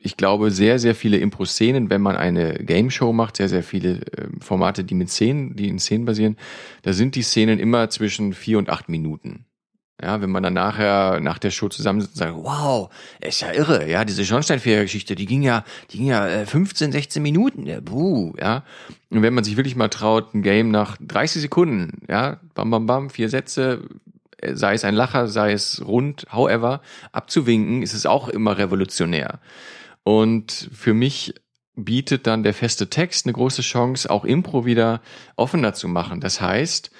ich 0.00 0.16
glaube, 0.16 0.50
sehr, 0.50 0.78
sehr 0.78 0.94
viele 0.94 1.18
Impro-Szenen, 1.18 1.90
wenn 1.90 2.00
man 2.00 2.16
eine 2.16 2.54
Game 2.54 2.90
Show 2.90 3.12
macht, 3.12 3.36
sehr, 3.36 3.48
sehr 3.48 3.62
viele 3.62 4.00
äh, 4.12 4.28
Formate, 4.40 4.84
die 4.84 4.94
mit 4.94 5.10
Szenen, 5.10 5.56
die 5.56 5.68
in 5.68 5.78
Szenen 5.78 6.04
basieren, 6.04 6.36
da 6.82 6.92
sind 6.92 7.14
die 7.14 7.22
Szenen 7.22 7.58
immer 7.58 7.90
zwischen 7.90 8.32
vier 8.32 8.58
und 8.58 8.70
acht 8.70 8.88
Minuten. 8.88 9.44
Ja, 10.00 10.20
wenn 10.20 10.30
man 10.30 10.44
dann 10.44 10.54
nachher 10.54 11.18
nach 11.18 11.38
der 11.38 11.50
Show 11.50 11.68
zusammensitzt 11.68 12.14
und 12.14 12.18
sagt, 12.20 12.36
wow, 12.36 12.88
ist 13.20 13.40
ja 13.40 13.52
irre, 13.52 13.90
ja, 13.90 14.04
diese 14.04 14.24
Schornsteinfeger-Geschichte, 14.24 15.16
die 15.16 15.26
ging 15.26 15.42
ja, 15.42 15.64
die 15.90 15.98
ging 15.98 16.06
ja 16.06 16.46
15, 16.46 16.90
äh, 16.90 16.92
16 16.92 17.20
Minuten, 17.20 17.66
ja, 17.66 17.80
buh, 17.80 18.32
ja. 18.40 18.62
Und 19.10 19.22
wenn 19.22 19.34
man 19.34 19.42
sich 19.42 19.56
wirklich 19.56 19.74
mal 19.74 19.88
traut, 19.88 20.34
ein 20.34 20.42
Game 20.42 20.70
nach 20.70 20.96
30 21.00 21.42
Sekunden, 21.42 22.06
ja, 22.08 22.38
bam, 22.54 22.70
bam, 22.70 22.86
bam, 22.86 23.10
vier 23.10 23.28
Sätze, 23.28 23.82
äh, 24.36 24.54
sei 24.54 24.74
es 24.74 24.84
ein 24.84 24.94
Lacher, 24.94 25.26
sei 25.26 25.52
es 25.52 25.84
rund, 25.84 26.26
however, 26.32 26.80
abzuwinken, 27.10 27.82
ist 27.82 27.94
es 27.94 28.06
auch 28.06 28.28
immer 28.28 28.56
revolutionär. 28.56 29.40
Und 30.04 30.70
für 30.72 30.94
mich 30.94 31.34
bietet 31.74 32.26
dann 32.26 32.44
der 32.44 32.54
feste 32.54 32.88
Text 32.88 33.26
eine 33.26 33.32
große 33.32 33.62
Chance, 33.62 34.10
auch 34.10 34.24
Impro 34.24 34.64
wieder 34.64 35.00
offener 35.36 35.74
zu 35.74 35.88
machen. 35.88 36.20
Das 36.20 36.40
heißt, 36.40 36.90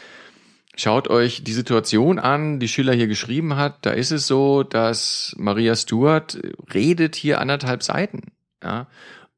Schaut 0.80 1.08
euch 1.08 1.42
die 1.42 1.54
Situation 1.54 2.20
an, 2.20 2.60
die 2.60 2.68
Schiller 2.68 2.92
hier 2.92 3.08
geschrieben 3.08 3.56
hat. 3.56 3.84
Da 3.84 3.90
ist 3.90 4.12
es 4.12 4.28
so, 4.28 4.62
dass 4.62 5.34
Maria 5.36 5.74
Stuart 5.74 6.40
redet 6.72 7.16
hier 7.16 7.40
anderthalb 7.40 7.82
Seiten. 7.82 8.30
Ja? 8.62 8.86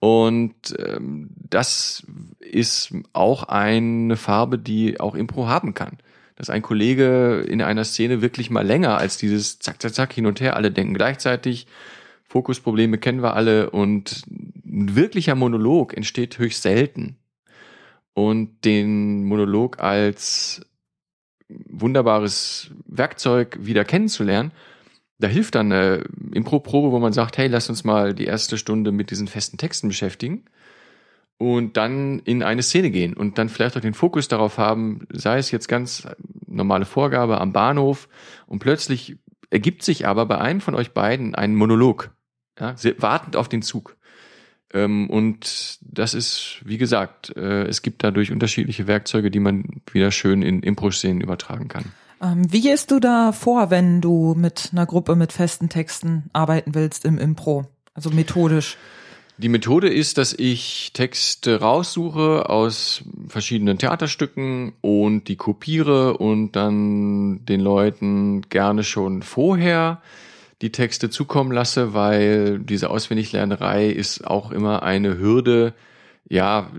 Und 0.00 0.76
ähm, 0.79 1.31
das 1.37 2.07
ist 2.40 2.92
auch 3.14 3.44
eine 3.44 4.18
Farbe, 4.18 4.59
die 4.59 5.00
auch 5.00 5.14
Impro 5.14 5.48
haben 5.48 5.72
kann. 5.72 5.96
Dass 6.37 6.50
ein 6.50 6.61
Kollege 6.61 7.42
in 7.48 7.62
einer 7.62 7.85
Szene 7.85 8.20
wirklich 8.20 8.50
mal 8.50 8.66
länger 8.66 8.98
als 8.98 9.16
dieses 9.16 9.61
Zack, 9.61 9.81
Zack, 9.81 9.94
Zack 9.94 10.12
hin 10.12 10.26
und 10.26 10.42
her, 10.42 10.57
alle 10.57 10.70
denken 10.70 10.92
gleichzeitig, 10.92 11.66
Fokusprobleme 12.24 12.98
kennen 12.98 13.22
wir 13.22 13.33
alle 13.33 13.70
und 13.70 14.24
ein 14.29 14.94
wirklicher 14.94 15.37
Monolog 15.37 15.96
entsteht 15.96 16.38
höchst 16.38 16.61
selten. 16.61 17.16
Und 18.12 18.66
den 18.66 19.24
Monolog 19.24 19.81
als 19.81 20.66
wunderbares 21.69 22.71
Werkzeug 22.87 23.59
wieder 23.61 23.85
kennenzulernen, 23.85 24.53
da 25.19 25.29
hilft 25.29 25.55
dann 25.55 25.71
eine 25.71 26.05
Impro-Probe, 26.33 26.93
wo 26.93 26.99
man 26.99 27.13
sagt, 27.13 27.37
hey, 27.37 27.47
lass 27.47 27.69
uns 27.69 27.85
mal 27.85 28.15
die 28.15 28.25
erste 28.25 28.57
Stunde 28.57 28.91
mit 28.91 29.11
diesen 29.11 29.29
festen 29.29 29.59
Texten 29.59 29.89
beschäftigen 29.89 30.45
und 31.37 31.77
dann 31.77 32.21
in 32.21 32.43
eine 32.43 32.63
Szene 32.63 32.91
gehen 32.91 33.15
und 33.15 33.39
dann 33.39 33.49
vielleicht 33.49 33.77
auch 33.77 33.81
den 33.81 33.95
Fokus 33.95 34.29
darauf 34.29 34.59
haben, 34.59 35.07
sei 35.11 35.39
es 35.39 35.51
jetzt 35.51 35.69
ganz 35.69 36.07
normale 36.47 36.87
Vorgabe 36.87 37.41
am 37.41 37.53
Bahnhof 37.53 38.09
und 38.47 38.61
plötzlich 38.61 39.17
ergibt 39.51 39.83
sich 39.83 40.07
aber 40.07 40.27
bei 40.27 40.39
einem 40.39 40.61
von 40.61 40.75
euch 40.75 40.93
beiden 40.93 41.35
ein 41.35 41.55
Monolog, 41.55 42.11
ja, 42.59 42.75
wartend 42.99 43.37
auf 43.37 43.49
den 43.49 43.63
Zug. 43.63 43.97
Ähm, 44.72 45.11
und 45.11 45.78
das 45.80 46.14
ist, 46.14 46.61
wie 46.64 46.78
gesagt, 46.78 47.37
äh, 47.37 47.64
es 47.64 47.83
gibt 47.83 48.04
dadurch 48.04 48.30
unterschiedliche 48.30 48.87
Werkzeuge, 48.87 49.30
die 49.30 49.40
man 49.40 49.83
wieder 49.92 50.11
schön 50.11 50.42
in 50.42 50.62
Impro-Szenen 50.62 51.20
übertragen 51.20 51.68
kann. 51.68 51.87
Ähm, 52.22 52.52
wie 52.52 52.61
gehst 52.61 52.90
du 52.90 53.00
da 53.00 53.33
vor, 53.33 53.70
wenn 53.70 54.00
du 54.00 54.35
mit 54.37 54.70
einer 54.72 54.87
Gruppe 54.87 55.16
mit 55.16 55.33
festen 55.33 55.68
Texten 55.68 56.24
arbeiten 56.33 56.74
willst 56.74 57.04
im 57.04 57.18
Impro? 57.18 57.66
Also 57.94 58.11
methodisch? 58.11 58.76
Die 59.38 59.48
Methode 59.48 59.88
ist, 59.88 60.18
dass 60.18 60.35
ich 60.35 60.90
Texte 60.92 61.61
raussuche 61.61 62.50
aus 62.50 63.02
verschiedenen 63.26 63.78
Theaterstücken 63.78 64.74
und 64.83 65.28
die 65.28 65.37
kopiere 65.37 66.18
und 66.18 66.52
dann 66.56 67.46
den 67.46 67.61
Leuten 67.61 68.42
gerne 68.50 68.85
schon 68.85 69.22
vorher 69.22 70.02
die 70.62 70.73
Texte 70.73 71.11
zukommen 71.11 71.53
lasse, 71.53 71.94
weil 71.94 72.59
diese 72.59 72.90
Auswendiglernerei 72.90 73.87
ist 73.87 74.27
auch 74.27 74.51
immer 74.51 74.83
eine 74.83 75.18
Hürde. 75.18 75.75
Ja, 76.29 76.70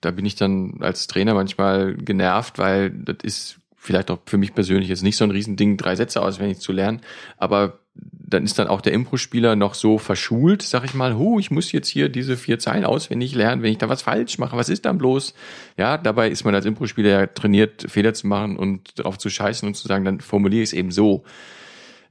da 0.00 0.10
bin 0.10 0.26
ich 0.26 0.34
dann 0.34 0.78
als 0.80 1.06
Trainer 1.06 1.34
manchmal 1.34 1.94
genervt, 1.94 2.58
weil 2.58 2.90
das 2.90 3.18
ist 3.22 3.58
vielleicht 3.76 4.10
auch 4.10 4.18
für 4.26 4.38
mich 4.38 4.54
persönlich 4.54 4.88
jetzt 4.88 5.02
nicht 5.02 5.16
so 5.16 5.24
ein 5.24 5.30
Riesending, 5.30 5.76
drei 5.76 5.96
Sätze 5.96 6.22
auswendig 6.22 6.58
zu 6.60 6.72
lernen, 6.72 7.00
aber 7.36 7.78
dann 7.94 8.44
ist 8.44 8.58
dann 8.58 8.68
auch 8.68 8.80
der 8.80 8.92
Impro-Spieler 8.92 9.56
noch 9.56 9.74
so 9.74 9.98
verschult, 9.98 10.62
sag 10.62 10.84
ich 10.84 10.94
mal, 10.94 11.16
hu, 11.16 11.38
ich 11.38 11.50
muss 11.50 11.72
jetzt 11.72 11.88
hier 11.88 12.08
diese 12.08 12.36
vier 12.36 12.58
Zeilen 12.58 12.84
auswendig 12.84 13.34
lernen, 13.34 13.62
wenn 13.62 13.72
ich 13.72 13.78
da 13.78 13.88
was 13.88 14.02
falsch 14.02 14.38
mache, 14.38 14.56
was 14.56 14.68
ist 14.68 14.86
dann 14.86 14.98
bloß? 14.98 15.34
Ja, 15.76 15.98
dabei 15.98 16.30
ist 16.30 16.44
man 16.44 16.54
als 16.54 16.64
Impro-Spieler 16.64 17.08
ja 17.08 17.26
trainiert, 17.26 17.86
Fehler 17.88 18.14
zu 18.14 18.26
machen 18.26 18.56
und 18.56 18.98
darauf 18.98 19.18
zu 19.18 19.28
scheißen 19.28 19.66
und 19.66 19.74
zu 19.74 19.86
sagen, 19.86 20.04
dann 20.04 20.20
formuliere 20.20 20.62
ich 20.62 20.70
es 20.70 20.72
eben 20.72 20.90
so. 20.90 21.24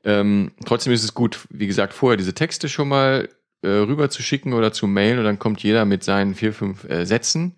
Ähm, 0.04 0.52
trotzdem 0.66 0.94
ist 0.94 1.04
es 1.04 1.14
gut, 1.14 1.48
wie 1.50 1.68
gesagt, 1.68 1.94
vorher 1.94 2.18
diese 2.18 2.34
Texte 2.34 2.70
schon 2.70 2.88
mal 2.88 3.30
äh, 3.62 3.68
rüber 3.68 4.10
zu 4.10 4.24
schicken 4.24 4.54
oder 4.54 4.72
zu 4.72 4.88
mailen 4.88 5.20
und 5.20 5.26
dann 5.26 5.40
kommt 5.40 5.62
jeder 5.62 5.86
mit 5.86 6.04
seinen 6.04 6.36
vier, 6.36 6.54
fünf 6.54 6.84
äh, 6.86 7.06
Sätzen 7.06 7.56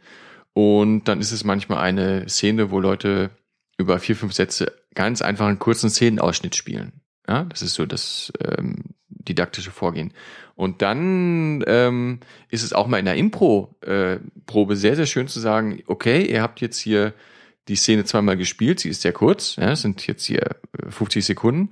und 0.53 1.05
dann 1.05 1.19
ist 1.19 1.31
es 1.31 1.43
manchmal 1.43 1.79
eine 1.79 2.27
Szene, 2.29 2.71
wo 2.71 2.79
Leute 2.79 3.31
über 3.77 3.99
vier, 3.99 4.15
fünf 4.15 4.33
Sätze 4.33 4.73
ganz 4.93 5.21
einfach 5.21 5.47
einen 5.47 5.59
kurzen 5.59 5.89
Szenenausschnitt 5.89 6.55
spielen. 6.55 7.01
Ja, 7.27 7.45
das 7.45 7.61
ist 7.61 7.75
so 7.75 7.85
das 7.85 8.31
ähm, 8.45 8.83
didaktische 9.07 9.71
Vorgehen. 9.71 10.13
Und 10.55 10.81
dann 10.81 11.63
ähm, 11.65 12.19
ist 12.49 12.63
es 12.63 12.73
auch 12.73 12.87
mal 12.87 12.99
in 12.99 13.05
der 13.05 13.15
Impro-Probe 13.15 14.73
äh, 14.73 14.77
sehr, 14.77 14.95
sehr 14.95 15.05
schön 15.05 15.27
zu 15.27 15.39
sagen, 15.39 15.81
okay, 15.87 16.25
ihr 16.25 16.41
habt 16.41 16.61
jetzt 16.61 16.77
hier 16.77 17.13
die 17.69 17.75
Szene 17.75 18.03
zweimal 18.03 18.37
gespielt, 18.37 18.81
sie 18.81 18.89
ist 18.89 19.01
sehr 19.01 19.13
kurz, 19.13 19.55
ja, 19.55 19.75
sind 19.75 20.05
jetzt 20.05 20.25
hier 20.25 20.57
50 20.89 21.17
äh, 21.17 21.25
Sekunden 21.25 21.69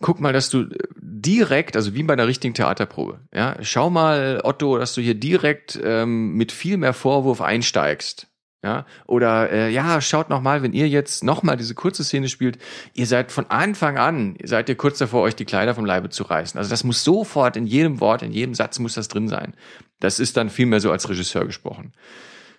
guck 0.00 0.20
mal, 0.20 0.32
dass 0.32 0.50
du 0.50 0.66
direkt, 0.96 1.76
also 1.76 1.94
wie 1.94 2.02
bei 2.02 2.12
einer 2.12 2.26
richtigen 2.26 2.54
Theaterprobe, 2.54 3.20
ja, 3.34 3.56
schau 3.62 3.90
mal, 3.90 4.40
Otto, 4.44 4.78
dass 4.78 4.94
du 4.94 5.00
hier 5.00 5.14
direkt 5.14 5.78
ähm, 5.82 6.34
mit 6.34 6.52
viel 6.52 6.76
mehr 6.76 6.92
Vorwurf 6.92 7.40
einsteigst. 7.40 8.28
Ja, 8.60 8.86
oder 9.06 9.52
äh, 9.52 9.70
ja, 9.70 10.00
schaut 10.00 10.30
noch 10.30 10.40
mal, 10.40 10.64
wenn 10.64 10.72
ihr 10.72 10.88
jetzt 10.88 11.22
noch 11.22 11.44
mal 11.44 11.56
diese 11.56 11.76
kurze 11.76 12.02
Szene 12.02 12.28
spielt, 12.28 12.58
ihr 12.92 13.06
seid 13.06 13.30
von 13.30 13.46
Anfang 13.50 13.98
an, 13.98 14.36
seid 14.42 14.68
ihr 14.68 14.74
kurz 14.74 14.98
davor, 14.98 15.22
euch 15.22 15.36
die 15.36 15.44
Kleider 15.44 15.76
vom 15.76 15.84
Leibe 15.84 16.08
zu 16.08 16.24
reißen. 16.24 16.58
Also 16.58 16.68
das 16.68 16.82
muss 16.82 17.04
sofort 17.04 17.56
in 17.56 17.68
jedem 17.68 18.00
Wort, 18.00 18.22
in 18.22 18.32
jedem 18.32 18.54
Satz 18.54 18.80
muss 18.80 18.94
das 18.94 19.06
drin 19.06 19.28
sein. 19.28 19.54
Das 20.00 20.18
ist 20.18 20.36
dann 20.36 20.50
viel 20.50 20.66
mehr 20.66 20.80
so 20.80 20.90
als 20.90 21.08
Regisseur 21.08 21.44
gesprochen. 21.44 21.92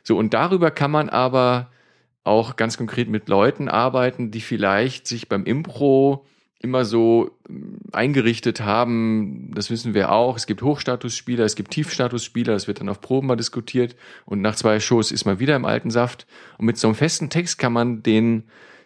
So, 0.04 0.18
und 0.18 0.34
darüber 0.34 0.72
kann 0.72 0.90
man 0.90 1.10
aber 1.10 1.70
auch 2.24 2.56
ganz 2.56 2.78
konkret 2.78 3.10
mit 3.10 3.28
Leuten 3.28 3.68
arbeiten, 3.68 4.32
die 4.32 4.42
vielleicht 4.42 5.06
sich 5.06 5.28
beim 5.28 5.44
Impro 5.44 6.26
immer 6.60 6.86
so 6.86 7.32
ähm, 7.50 7.80
eingerichtet 7.92 8.62
haben, 8.62 9.52
das 9.56 9.70
wissen 9.70 9.94
wir 9.94 10.12
auch, 10.12 10.36
es 10.36 10.46
gibt 10.46 10.62
Hochstatusspieler, 10.62 11.46
es 11.46 11.56
gibt 11.56 11.72
Tiefstatusspieler, 11.72 12.54
das 12.54 12.68
wird 12.68 12.82
dann 12.82 12.90
auf 12.90 13.02
Proben 13.02 13.28
mal 13.28 13.36
diskutiert 13.36 13.96
und 14.26 14.42
nach 14.42 14.56
zwei 14.56 14.80
Shows 14.80 15.12
ist 15.12 15.26
man 15.26 15.40
wieder 15.40 15.56
im 15.56 15.66
alten 15.66 15.90
Saft. 15.90 16.28
Und 16.58 16.66
mit 16.66 16.78
so 16.78 16.88
einem 16.88 16.96
festen 16.96 17.30
Text 17.30 17.58
kann 17.60 17.74
man 17.74 18.04
den 18.04 18.44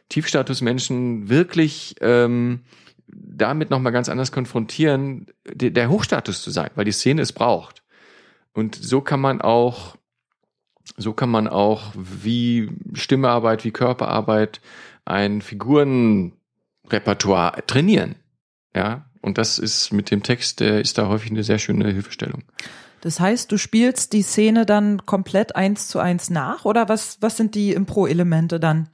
Tiefstatusmenschen 0.09 1.29
wirklich 1.29 1.95
ähm, 2.01 2.61
damit 3.07 3.69
nochmal 3.69 3.91
ganz 3.91 4.09
anders 4.09 4.31
konfrontieren, 4.31 5.27
der 5.45 5.89
Hochstatus 5.89 6.41
zu 6.41 6.51
sein, 6.51 6.69
weil 6.75 6.85
die 6.85 6.91
Szene 6.91 7.21
es 7.21 7.33
braucht. 7.33 7.83
Und 8.53 8.75
so 8.75 9.01
kann 9.01 9.19
man 9.19 9.41
auch, 9.41 9.95
so 10.97 11.13
kann 11.13 11.29
man 11.29 11.47
auch 11.47 11.91
wie 11.95 12.69
Stimmearbeit, 12.93 13.65
wie 13.65 13.71
Körperarbeit 13.71 14.61
ein 15.05 15.41
Figurenrepertoire 16.83 17.65
trainieren. 17.65 18.15
Ja, 18.75 19.05
und 19.21 19.37
das 19.37 19.59
ist 19.59 19.91
mit 19.93 20.11
dem 20.11 20.23
Text, 20.23 20.59
der 20.59 20.81
ist 20.81 20.97
da 20.97 21.07
häufig 21.07 21.31
eine 21.31 21.43
sehr 21.43 21.59
schöne 21.59 21.91
Hilfestellung. 21.91 22.43
Das 23.01 23.19
heißt, 23.19 23.51
du 23.51 23.57
spielst 23.57 24.13
die 24.13 24.21
Szene 24.21 24.65
dann 24.65 25.05
komplett 25.05 25.55
eins 25.55 25.87
zu 25.87 25.99
eins 25.99 26.29
nach 26.29 26.65
oder 26.65 26.89
was, 26.89 27.17
was 27.21 27.37
sind 27.37 27.55
die 27.55 27.73
Impro-Elemente 27.73 28.59
dann? 28.59 28.89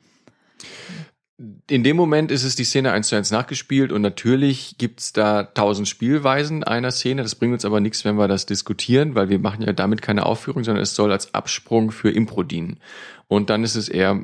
in 1.70 1.84
dem 1.84 1.96
Moment 1.96 2.32
ist 2.32 2.44
es 2.44 2.56
die 2.56 2.66
Szene 2.66 2.92
eins 2.92 3.08
zu 3.08 3.16
eins 3.16 3.32
nachgespielt 3.32 3.94
und 3.94 4.02
natürlich 4.02 4.76
gibt's 4.78 5.14
da 5.14 5.44
tausend 5.44 5.88
Spielweisen 5.88 6.66
einer 6.66 6.92
Szene. 6.92 7.22
Das 7.24 7.36
bringt 7.36 7.54
uns 7.54 7.64
aber 7.64 7.80
nichts, 7.80 8.04
wenn 8.04 8.16
wir 8.16 8.28
das 8.28 8.46
diskutieren, 8.46 9.16
weil 9.16 9.30
wir 9.30 9.40
machen 9.40 9.62
ja 9.62 9.72
damit 9.72 10.02
keine 10.02 10.26
Aufführung, 10.26 10.64
sondern 10.66 10.84
es 10.84 10.96
soll 10.96 11.12
als 11.12 11.34
Absprung 11.34 11.92
für 11.92 12.12
Impro 12.12 12.44
dienen. 12.44 12.80
Und 13.28 13.50
dann 13.50 13.64
ist 13.64 13.76
es 13.76 13.88
eher, 13.88 14.22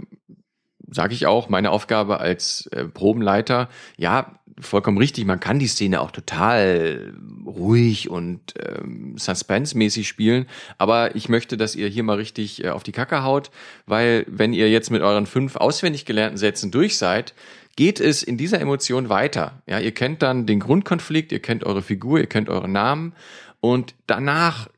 sage 0.89 1.13
ich 1.13 1.25
auch, 1.25 1.49
meine 1.49 1.71
Aufgabe 1.71 2.19
als 2.19 2.67
äh, 2.67 2.85
Probenleiter, 2.85 3.69
ja, 3.97 4.39
vollkommen 4.59 4.97
richtig, 4.97 5.25
man 5.25 5.39
kann 5.39 5.59
die 5.59 5.67
Szene 5.67 5.99
auch 5.99 6.11
total 6.11 7.13
ruhig 7.45 8.09
und 8.09 8.53
ähm, 8.59 9.15
suspense-mäßig 9.17 10.07
spielen, 10.07 10.45
aber 10.77 11.15
ich 11.15 11.27
möchte, 11.27 11.57
dass 11.57 11.75
ihr 11.75 11.87
hier 11.87 12.03
mal 12.03 12.17
richtig 12.17 12.63
äh, 12.63 12.69
auf 12.69 12.83
die 12.83 12.93
Kacke 12.93 13.23
haut, 13.23 13.51
weil 13.85 14.25
wenn 14.29 14.53
ihr 14.53 14.69
jetzt 14.69 14.91
mit 14.91 15.01
euren 15.01 15.25
fünf 15.25 15.55
auswendig 15.57 16.05
gelernten 16.05 16.37
Sätzen 16.37 16.71
durch 16.71 16.97
seid, 16.97 17.33
geht 17.75 17.99
es 17.99 18.23
in 18.23 18.37
dieser 18.37 18.61
Emotion 18.61 19.09
weiter. 19.09 19.61
Ja, 19.67 19.79
ihr 19.79 19.91
kennt 19.91 20.21
dann 20.21 20.45
den 20.45 20.61
Grundkonflikt, 20.61 21.33
ihr 21.33 21.41
kennt 21.41 21.65
eure 21.65 21.81
Figur, 21.81 22.19
ihr 22.19 22.27
kennt 22.27 22.47
euren 22.47 22.71
Namen 22.71 23.13
und 23.59 23.95
danach 24.07 24.69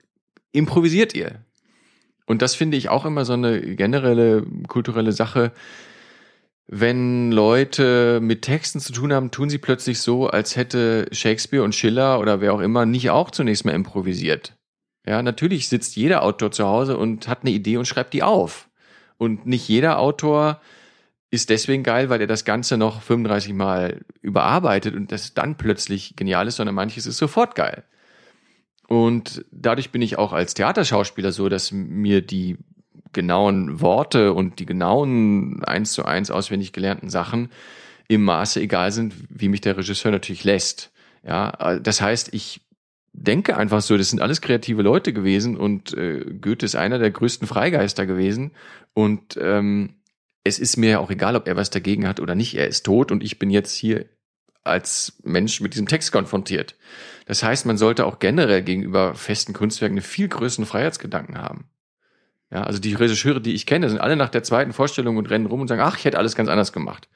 improvisiert 0.51 1.13
ihr. 1.13 1.35
Und 2.25 2.41
das 2.41 2.55
finde 2.55 2.77
ich 2.77 2.89
auch 2.89 3.05
immer 3.05 3.23
so 3.23 3.33
eine 3.33 3.61
generelle 3.61 4.43
kulturelle 4.67 5.11
Sache 5.11 5.51
wenn 6.67 7.31
Leute 7.31 8.19
mit 8.21 8.41
Texten 8.41 8.81
zu 8.81 8.91
tun 8.91 9.13
haben, 9.13 9.31
tun 9.31 9.49
sie 9.49 9.57
plötzlich 9.57 10.01
so, 10.01 10.27
als 10.27 10.57
hätte 10.57 11.07
Shakespeare 11.13 11.63
und 11.63 11.73
Schiller 11.73 12.19
oder 12.19 12.41
wer 12.41 12.53
auch 12.53 12.59
immer 12.59 12.85
nicht 12.85 13.09
auch 13.09 13.31
zunächst 13.31 13.63
mal 13.63 13.73
improvisiert. 13.73 14.57
Ja, 15.05 15.21
natürlich 15.23 15.69
sitzt 15.69 15.95
jeder 15.95 16.23
Autor 16.23 16.51
zu 16.51 16.67
Hause 16.67 16.97
und 16.97 17.29
hat 17.29 17.43
eine 17.43 17.51
Idee 17.51 17.77
und 17.77 17.87
schreibt 17.87 18.13
die 18.13 18.23
auf. 18.23 18.67
Und 19.17 19.45
nicht 19.45 19.67
jeder 19.69 19.99
Autor 19.99 20.59
ist 21.31 21.49
deswegen 21.49 21.83
geil, 21.83 22.09
weil 22.09 22.19
er 22.19 22.27
das 22.27 22.43
Ganze 22.43 22.77
noch 22.77 23.01
35 23.01 23.53
Mal 23.53 24.01
überarbeitet 24.21 24.93
und 24.95 25.11
das 25.13 25.33
dann 25.33 25.55
plötzlich 25.55 26.17
genial 26.17 26.47
ist, 26.47 26.57
sondern 26.57 26.75
manches 26.75 27.05
ist 27.05 27.17
sofort 27.17 27.55
geil. 27.55 27.83
Und 28.87 29.45
dadurch 29.51 29.91
bin 29.91 30.01
ich 30.01 30.17
auch 30.17 30.33
als 30.33 30.53
Theaterschauspieler 30.53 31.31
so, 31.31 31.47
dass 31.49 31.71
mir 31.71 32.21
die 32.21 32.57
genauen 33.13 33.81
Worte 33.81 34.33
und 34.33 34.59
die 34.59 34.65
genauen 34.65 35.63
eins 35.63 35.93
zu 35.93 36.05
eins 36.05 36.31
auswendig 36.31 36.73
gelernten 36.73 37.09
Sachen 37.09 37.49
im 38.07 38.23
Maße 38.23 38.61
egal 38.61 38.91
sind, 38.91 39.13
wie 39.29 39.49
mich 39.49 39.61
der 39.61 39.77
Regisseur 39.77 40.11
natürlich 40.11 40.43
lässt. 40.43 40.91
Ja, 41.25 41.79
das 41.79 42.01
heißt, 42.01 42.33
ich 42.33 42.61
denke 43.13 43.57
einfach 43.57 43.81
so, 43.81 43.97
das 43.97 44.09
sind 44.09 44.21
alles 44.21 44.41
kreative 44.41 44.81
Leute 44.81 45.11
gewesen 45.11 45.57
und 45.57 45.93
äh, 45.93 46.23
Goethe 46.39 46.65
ist 46.65 46.75
einer 46.75 46.99
der 46.99 47.11
größten 47.11 47.47
Freigeister 47.47 48.05
gewesen 48.05 48.51
und 48.93 49.37
ähm, 49.41 49.95
es 50.43 50.59
ist 50.59 50.77
mir 50.77 50.91
ja 50.91 50.99
auch 50.99 51.11
egal, 51.11 51.35
ob 51.35 51.47
er 51.47 51.57
was 51.57 51.69
dagegen 51.69 52.07
hat 52.07 52.19
oder 52.19 52.35
nicht. 52.35 52.55
Er 52.55 52.67
ist 52.67 52.85
tot 52.85 53.11
und 53.11 53.23
ich 53.23 53.39
bin 53.39 53.49
jetzt 53.49 53.73
hier 53.73 54.05
als 54.63 55.17
Mensch 55.23 55.61
mit 55.61 55.73
diesem 55.73 55.87
Text 55.87 56.11
konfrontiert. 56.11 56.75
Das 57.25 57.43
heißt, 57.43 57.65
man 57.65 57.77
sollte 57.77 58.05
auch 58.05 58.19
generell 58.19 58.61
gegenüber 58.61 59.15
festen 59.15 59.53
Kunstwerken 59.53 59.97
einen 59.97 60.03
viel 60.03 60.27
größeren 60.27 60.65
Freiheitsgedanken 60.65 61.37
haben. 61.37 61.65
Ja, 62.51 62.63
also 62.63 62.79
die 62.79 62.93
Regisseure, 62.93 63.41
die 63.41 63.53
ich 63.53 63.65
kenne, 63.65 63.89
sind 63.89 63.99
alle 63.99 64.15
nach 64.15 64.29
der 64.29 64.43
zweiten 64.43 64.73
Vorstellung 64.73 65.17
und 65.17 65.29
rennen 65.29 65.47
rum 65.47 65.61
und 65.61 65.67
sagen, 65.67 65.81
ach, 65.81 65.97
ich 65.97 66.05
hätte 66.05 66.17
alles 66.17 66.35
ganz 66.35 66.49
anders 66.49 66.71
gemacht. 66.71 67.09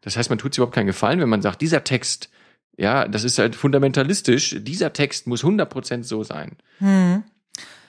Das 0.00 0.16
heißt, 0.16 0.30
man 0.30 0.38
tut 0.38 0.54
sich 0.54 0.58
überhaupt 0.58 0.74
keinen 0.74 0.86
Gefallen, 0.86 1.20
wenn 1.20 1.28
man 1.28 1.42
sagt, 1.42 1.60
dieser 1.60 1.84
Text, 1.84 2.30
ja, 2.76 3.06
das 3.06 3.24
ist 3.24 3.38
halt 3.38 3.54
fundamentalistisch, 3.54 4.56
dieser 4.60 4.92
Text 4.92 5.26
muss 5.26 5.44
100% 5.44 6.04
so 6.04 6.24
sein. 6.24 6.56
Hm. 6.78 7.24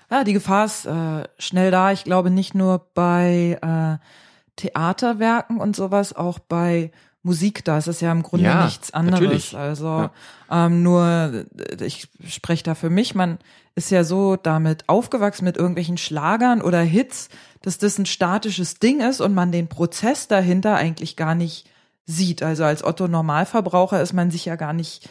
Ja, 0.09 0.25
die 0.25 0.33
Gefahr 0.33 0.65
ist 0.65 0.85
äh, 0.85 1.23
schnell 1.39 1.71
da. 1.71 1.93
Ich 1.93 2.03
glaube 2.03 2.29
nicht 2.29 2.53
nur 2.53 2.89
bei 2.93 3.57
äh, 3.61 4.05
Theaterwerken 4.57 5.57
und 5.57 5.77
sowas, 5.77 6.13
auch 6.13 6.39
bei 6.39 6.91
Musik 7.23 7.63
da 7.63 7.77
ist 7.77 7.87
es 7.87 8.01
ja 8.01 8.11
im 8.11 8.23
Grunde 8.23 8.45
ja, 8.45 8.65
nichts 8.65 8.91
anderes. 8.93 9.21
Natürlich. 9.21 9.57
Also 9.57 9.85
ja. 9.85 10.11
ähm, 10.49 10.81
nur, 10.81 11.45
ich 11.79 12.09
spreche 12.27 12.63
da 12.63 12.75
für 12.75 12.89
mich, 12.89 13.13
man 13.13 13.37
ist 13.75 13.91
ja 13.91 14.03
so 14.03 14.35
damit 14.35 14.89
aufgewachsen 14.89 15.45
mit 15.45 15.55
irgendwelchen 15.55 15.97
Schlagern 15.97 16.61
oder 16.61 16.81
Hits, 16.81 17.29
dass 17.61 17.77
das 17.77 17.97
ein 17.97 18.05
statisches 18.05 18.79
Ding 18.79 19.01
ist 19.01 19.21
und 19.21 19.33
man 19.33 19.51
den 19.51 19.67
Prozess 19.67 20.27
dahinter 20.27 20.75
eigentlich 20.75 21.15
gar 21.15 21.35
nicht 21.35 21.69
sieht. 22.05 22.41
Also 22.43 22.63
als 22.63 22.83
Otto 22.83 23.07
Normalverbraucher 23.07 24.01
ist 24.01 24.13
man 24.13 24.31
sich 24.31 24.45
ja 24.45 24.55
gar 24.55 24.73
nicht 24.73 25.07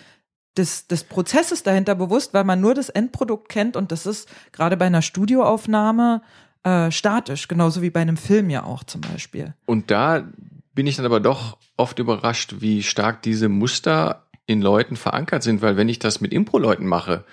des, 0.56 0.88
des 0.88 1.04
Prozesses 1.04 1.62
dahinter 1.62 1.94
bewusst, 1.94 2.34
weil 2.34 2.44
man 2.44 2.60
nur 2.60 2.74
das 2.74 2.88
Endprodukt 2.88 3.48
kennt 3.48 3.76
und 3.76 3.92
das 3.92 4.04
ist 4.04 4.28
gerade 4.52 4.76
bei 4.76 4.86
einer 4.86 5.02
Studioaufnahme 5.02 6.22
äh, 6.64 6.90
statisch, 6.90 7.48
genauso 7.48 7.82
wie 7.82 7.90
bei 7.90 8.00
einem 8.00 8.16
Film 8.16 8.50
ja 8.50 8.64
auch 8.64 8.84
zum 8.84 9.00
Beispiel. 9.00 9.54
Und 9.64 9.90
da 9.90 10.24
bin 10.74 10.86
ich 10.86 10.96
dann 10.96 11.06
aber 11.06 11.20
doch 11.20 11.58
oft 11.76 11.98
überrascht, 11.98 12.56
wie 12.60 12.82
stark 12.82 13.22
diese 13.22 13.48
Muster 13.48 14.26
in 14.46 14.62
Leuten 14.62 14.96
verankert 14.96 15.42
sind, 15.42 15.62
weil 15.62 15.76
wenn 15.76 15.88
ich 15.88 15.98
das 15.98 16.20
mit 16.20 16.32
Impro-Leuten 16.32 16.86
mache, 16.86 17.24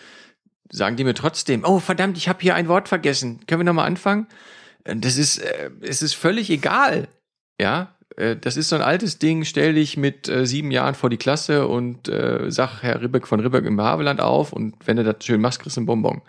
sagen 0.70 0.96
die 0.96 1.04
mir 1.04 1.14
trotzdem, 1.14 1.64
oh 1.64 1.80
verdammt, 1.80 2.18
ich 2.18 2.30
habe 2.30 2.40
hier 2.42 2.56
ein 2.56 2.68
Wort 2.68 2.90
vergessen. 2.90 3.46
Können 3.48 3.62
wir 3.62 3.66
nochmal 3.66 3.88
anfangen? 3.88 4.28
Das 4.84 5.18
ist, 5.18 5.40
äh, 5.40 5.72
es 5.82 6.02
ist 6.02 6.14
völlig 6.14 6.50
egal. 6.50 7.08
Ja, 7.60 7.96
äh, 8.16 8.36
das 8.36 8.58
ist 8.58 8.70
so 8.70 8.76
ein 8.76 8.82
altes 8.82 9.20
Ding, 9.20 9.46
stell 9.46 9.74
dich 9.74 9.98
mit 9.98 10.28
äh, 10.28 10.46
sieben 10.46 10.72
Jahren 10.72 10.96
vor 10.96 11.10
die 11.10 11.18
Klasse 11.18 11.68
und 11.68 12.10
äh, 12.10 12.50
sag 12.50 12.82
Herr 12.82 13.02
Ribbeck 13.02 13.28
von 13.28 13.40
Ribbeck 13.40 13.66
im 13.66 13.80
Havelland 13.82 14.20
auf 14.22 14.54
und 14.54 14.76
wenn 14.86 14.98
du 14.98 15.04
das 15.04 15.24
schön 15.24 15.42
machst, 15.42 15.62
kriegst 15.62 15.78
du 15.78 15.82
ein 15.82 15.86
Bonbon. 15.86 16.22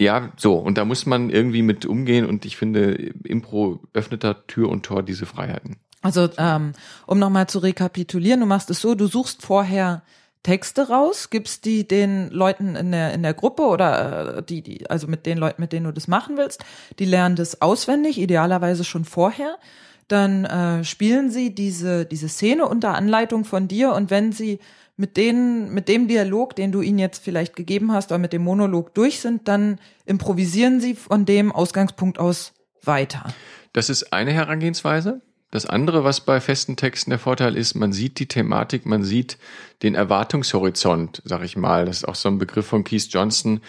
Ja, 0.00 0.32
so, 0.36 0.54
und 0.54 0.78
da 0.78 0.84
muss 0.84 1.06
man 1.06 1.28
irgendwie 1.28 1.62
mit 1.62 1.84
umgehen 1.84 2.24
und 2.24 2.44
ich 2.44 2.56
finde, 2.56 2.94
Impro 3.24 3.82
öffnet 3.92 4.22
da 4.22 4.34
Tür 4.34 4.68
und 4.68 4.84
Tor 4.84 5.02
diese 5.02 5.26
Freiheiten. 5.26 5.76
Also, 6.02 6.28
ähm, 6.38 6.72
um 7.06 7.18
nochmal 7.18 7.48
zu 7.48 7.58
rekapitulieren, 7.58 8.40
du 8.40 8.46
machst 8.46 8.70
es 8.70 8.80
so, 8.80 8.94
du 8.94 9.06
suchst 9.06 9.42
vorher 9.42 10.02
Texte 10.42 10.88
raus, 10.88 11.30
gibst 11.30 11.64
die 11.64 11.86
den 11.86 12.30
Leuten 12.30 12.76
in 12.76 12.92
der, 12.92 13.12
in 13.12 13.22
der 13.22 13.34
Gruppe 13.34 13.62
oder 13.62 14.38
äh, 14.38 14.42
die, 14.42 14.62
die, 14.62 14.88
also 14.88 15.08
mit 15.08 15.26
den 15.26 15.38
Leuten, 15.38 15.60
mit 15.60 15.72
denen 15.72 15.86
du 15.86 15.92
das 15.92 16.08
machen 16.08 16.36
willst, 16.36 16.64
die 16.98 17.04
lernen 17.04 17.36
das 17.36 17.60
auswendig, 17.60 18.18
idealerweise 18.18 18.84
schon 18.84 19.04
vorher. 19.04 19.58
Dann 20.06 20.44
äh, 20.44 20.84
spielen 20.84 21.30
sie 21.30 21.54
diese, 21.54 22.06
diese 22.06 22.28
Szene 22.28 22.66
unter 22.66 22.94
Anleitung 22.94 23.44
von 23.44 23.68
dir 23.68 23.92
und 23.92 24.10
wenn 24.10 24.32
sie 24.32 24.60
mit 24.96 25.16
denen, 25.16 25.72
mit 25.72 25.88
dem 25.88 26.08
Dialog, 26.08 26.56
den 26.56 26.72
du 26.72 26.80
ihnen 26.80 26.98
jetzt 26.98 27.22
vielleicht 27.22 27.54
gegeben 27.54 27.92
hast, 27.92 28.10
oder 28.10 28.18
mit 28.18 28.32
dem 28.32 28.42
Monolog 28.42 28.94
durch 28.94 29.20
sind, 29.20 29.46
dann 29.46 29.78
improvisieren 30.06 30.80
sie 30.80 30.94
von 30.94 31.24
dem 31.24 31.52
Ausgangspunkt 31.52 32.18
aus 32.18 32.52
weiter. 32.82 33.24
Das 33.72 33.90
ist 33.90 34.12
eine 34.12 34.32
Herangehensweise. 34.32 35.20
Das 35.50 35.64
andere, 35.64 36.04
was 36.04 36.20
bei 36.20 36.40
festen 36.40 36.76
Texten 36.76 37.10
der 37.10 37.18
Vorteil 37.18 37.56
ist, 37.56 37.74
man 37.74 37.92
sieht 37.92 38.18
die 38.18 38.28
Thematik, 38.28 38.84
man 38.84 39.02
sieht 39.02 39.38
den 39.82 39.94
Erwartungshorizont, 39.94 41.22
sag 41.24 41.42
ich 41.42 41.56
mal. 41.56 41.86
Das 41.86 41.98
ist 41.98 42.04
auch 42.04 42.14
so 42.14 42.28
ein 42.28 42.38
Begriff 42.38 42.66
von 42.66 42.84
Keith 42.84 43.08
Johnson. 43.08 43.60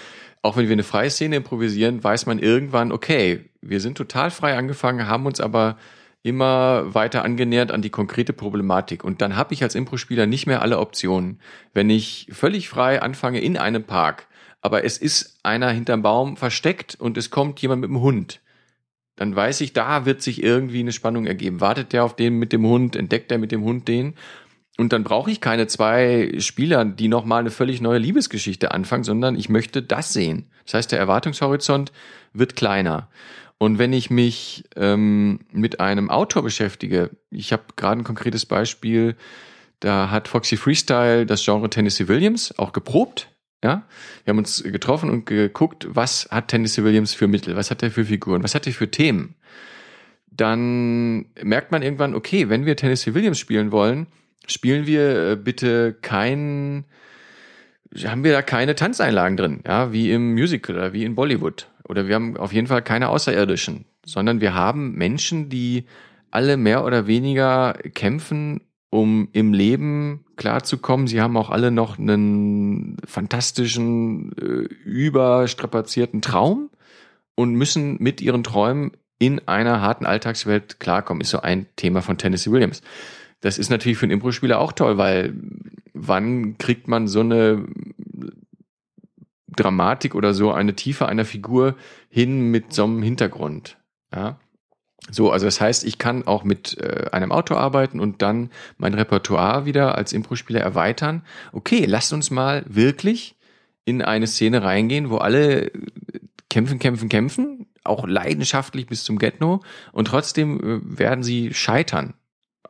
Auch 0.42 0.58
wenn 0.58 0.68
wir 0.68 0.74
eine 0.74 0.84
freie 0.84 1.10
Szene 1.10 1.38
improvisieren, 1.38 2.04
weiß 2.04 2.26
man 2.26 2.40
irgendwann, 2.40 2.92
okay, 2.92 3.50
wir 3.62 3.80
sind 3.80 3.98
total 3.98 4.30
frei 4.30 4.58
angefangen, 4.58 5.08
haben 5.08 5.26
uns 5.26 5.40
aber 5.40 5.78
immer 6.22 6.94
weiter 6.94 7.24
angenähert 7.24 7.72
an 7.72 7.82
die 7.82 7.90
konkrete 7.90 8.34
Problematik. 8.34 9.06
Und 9.06 9.22
dann 9.22 9.38
habe 9.38 9.54
ich 9.54 9.64
als 9.64 9.76
Impro-Spieler 9.76 10.26
nicht 10.26 10.48
mehr 10.48 10.62
alle 10.62 10.80
Optionen. 10.80 11.40
Wenn 11.74 11.90
ich 11.90 12.28
völlig 12.32 12.68
frei 12.68 13.02
anfange 13.02 13.40
in 13.40 13.56
einem 13.56 13.86
Park, 13.86 14.28
aber 14.62 14.84
es 14.84 14.98
ist 14.98 15.40
einer 15.44 15.70
hinterm 15.72 16.02
Baum 16.02 16.36
versteckt 16.36 16.96
und 17.00 17.18
es 17.18 17.30
kommt 17.30 17.62
jemand 17.62 17.80
mit 17.82 17.90
dem 17.90 18.02
Hund 18.02 18.42
dann 19.20 19.36
weiß 19.36 19.60
ich, 19.60 19.74
da 19.74 20.06
wird 20.06 20.22
sich 20.22 20.42
irgendwie 20.42 20.80
eine 20.80 20.94
Spannung 20.94 21.26
ergeben. 21.26 21.60
Wartet 21.60 21.92
der 21.92 22.06
auf 22.06 22.16
den 22.16 22.36
mit 22.40 22.54
dem 22.54 22.66
Hund, 22.66 22.96
entdeckt 22.96 23.30
er 23.34 23.38
mit 23.38 23.52
dem 23.52 23.66
Hund 23.66 23.90
den? 23.90 24.14
Und 24.78 24.94
dann 24.94 25.04
brauche 25.04 25.30
ich 25.30 25.42
keine 25.42 25.68
zwei 25.68 26.32
Spieler, 26.38 26.86
die 26.86 27.10
nochmal 27.10 27.42
eine 27.42 27.52
völlig 27.52 27.82
neue 27.82 27.98
Liebesgeschichte 27.98 28.72
anfangen, 28.72 29.04
sondern 29.04 29.36
ich 29.36 29.50
möchte 29.50 29.84
das 29.84 30.14
sehen. 30.14 30.50
Das 30.64 30.76
heißt, 30.76 30.94
der 30.94 31.00
Erwartungshorizont 31.00 31.92
wird 32.32 32.56
kleiner. 32.56 33.10
Und 33.58 33.78
wenn 33.78 33.92
ich 33.92 34.10
mich 34.10 34.64
ähm, 34.78 35.42
mit 35.52 35.82
einem 35.82 36.10
Autor 36.10 36.44
beschäftige, 36.44 37.10
ich 37.30 37.52
habe 37.52 37.64
gerade 37.76 38.00
ein 38.00 38.06
konkretes 38.06 38.46
Beispiel, 38.46 39.18
da 39.82 40.12
hat 40.12 40.30
Foxy 40.30 40.56
Freestyle 40.56 41.26
das 41.26 41.44
Genre 41.44 41.70
Tennessee 41.70 42.08
Williams 42.08 42.58
auch 42.58 42.72
geprobt. 42.72 43.28
Ja, 43.64 43.86
wir 44.24 44.32
haben 44.32 44.38
uns 44.38 44.64
getroffen 44.64 45.10
und 45.10 45.26
geguckt, 45.26 45.88
was 45.90 46.30
hat 46.32 46.48
Tennessee 46.48 46.84
Williams 46.84 47.14
für 47.14 47.28
Mittel, 47.28 47.58
was 47.58 47.70
hat 47.70 47.84
er 47.84 47.92
für 47.92 48.06
Figuren, 48.06 48.42
was 48.42 48.56
hat 48.56 48.66
er 48.66 48.74
für 48.74 48.90
Themen. 48.90 49.36
Dann 50.32 51.26
merkt 51.44 51.72
man 51.72 51.82
irgendwann, 51.82 52.16
okay, 52.16 52.48
wenn 52.48 52.66
wir 52.66 52.78
Tennessee 52.78 53.14
Williams 53.14 53.38
spielen 53.38 53.74
wollen, 53.74 54.08
spielen 54.48 54.86
wir 54.86 55.32
äh, 55.32 55.36
bitte 55.36 55.94
kein, 56.02 56.86
haben 58.06 58.24
wir 58.24 58.32
da 58.32 58.42
keine 58.42 58.76
Tanzeinlagen 58.76 59.36
drin, 59.36 59.62
ja, 59.68 59.92
wie 59.92 60.12
im 60.12 60.34
Musical 60.34 60.76
oder 60.76 60.94
wie 60.94 61.04
in 61.04 61.16
Bollywood. 61.16 61.68
Oder 61.84 62.08
wir 62.08 62.16
haben 62.16 62.38
auf 62.38 62.54
jeden 62.54 62.68
Fall 62.68 62.82
keine 62.82 63.10
Außerirdischen, 63.10 63.86
sondern 64.06 64.40
wir 64.40 64.54
haben 64.54 64.94
Menschen, 64.94 65.50
die 65.50 65.86
alle 66.32 66.56
mehr 66.56 66.86
oder 66.86 67.08
weniger 67.08 67.74
kämpfen, 67.94 68.62
um 68.90 69.30
im 69.34 69.54
Leben 69.54 70.26
klarzukommen. 70.36 71.08
Sie 71.08 71.22
haben 71.22 71.38
auch 71.38 71.50
alle 71.50 71.72
noch 71.72 72.00
einen 72.00 72.98
fantastischen, 73.06 74.32
äh, 74.38 74.74
überstrapazierten 74.84 76.22
Traum 76.22 76.70
und 77.36 77.54
müssen 77.54 77.98
mit 78.00 78.22
ihren 78.22 78.44
Träumen 78.44 78.92
in 79.20 79.48
einer 79.48 79.82
harten 79.82 80.06
Alltagswelt 80.06 80.80
klarkommen. 80.80 81.22
Ist 81.22 81.30
so 81.30 81.42
ein 81.42 81.68
Thema 81.76 82.02
von 82.02 82.18
Tennessee 82.18 82.52
Williams. 82.52 82.82
Das 83.42 83.58
ist 83.58 83.70
natürlich 83.70 83.98
für 83.98 84.06
einen 84.06 84.14
Impro-Spieler 84.14 84.60
auch 84.60 84.72
toll, 84.72 84.98
weil 84.98 85.36
wann 85.94 86.58
kriegt 86.58 86.88
man 86.88 87.08
so 87.08 87.20
eine 87.20 87.66
Dramatik 89.48 90.16
oder 90.16 90.34
so 90.34 90.52
eine 90.52 90.76
Tiefe 90.76 91.08
einer 91.08 91.26
Figur 91.26 91.76
hin 92.10 92.50
mit 92.52 92.74
so 92.74 92.86
einem 92.86 93.04
Hintergrund? 93.04 93.78
Ja. 94.14 94.40
So, 95.12 95.32
also 95.32 95.46
das 95.46 95.60
heißt, 95.60 95.86
ich 95.86 95.98
kann 95.98 96.28
auch 96.28 96.44
mit 96.44 96.78
äh, 96.78 97.10
einem 97.12 97.32
Autor 97.32 97.60
arbeiten 97.60 98.00
und 98.00 98.22
dann 98.22 98.52
mein 98.78 98.94
Repertoire 98.94 99.66
wieder 99.66 99.96
als 99.96 100.14
Impro-Spieler 100.14 100.60
erweitern. 100.60 101.24
Okay, 101.52 101.86
lasst 101.86 102.14
uns 102.14 102.30
mal 102.32 102.64
wirklich 102.68 103.36
in 103.86 104.02
eine 104.02 104.28
Szene 104.28 104.64
reingehen, 104.64 105.10
wo 105.10 105.18
alle 105.18 105.72
kämpfen, 106.50 106.80
kämpfen, 106.80 107.10
kämpfen, 107.10 107.68
auch 107.84 108.08
leidenschaftlich 108.08 108.88
bis 108.88 109.04
zum 109.04 109.18
Get-No 109.18 109.62
und 109.92 110.06
trotzdem 110.06 110.60
äh, 110.60 111.00
werden 111.00 111.24
sie 111.24 111.54
scheitern. 111.54 112.14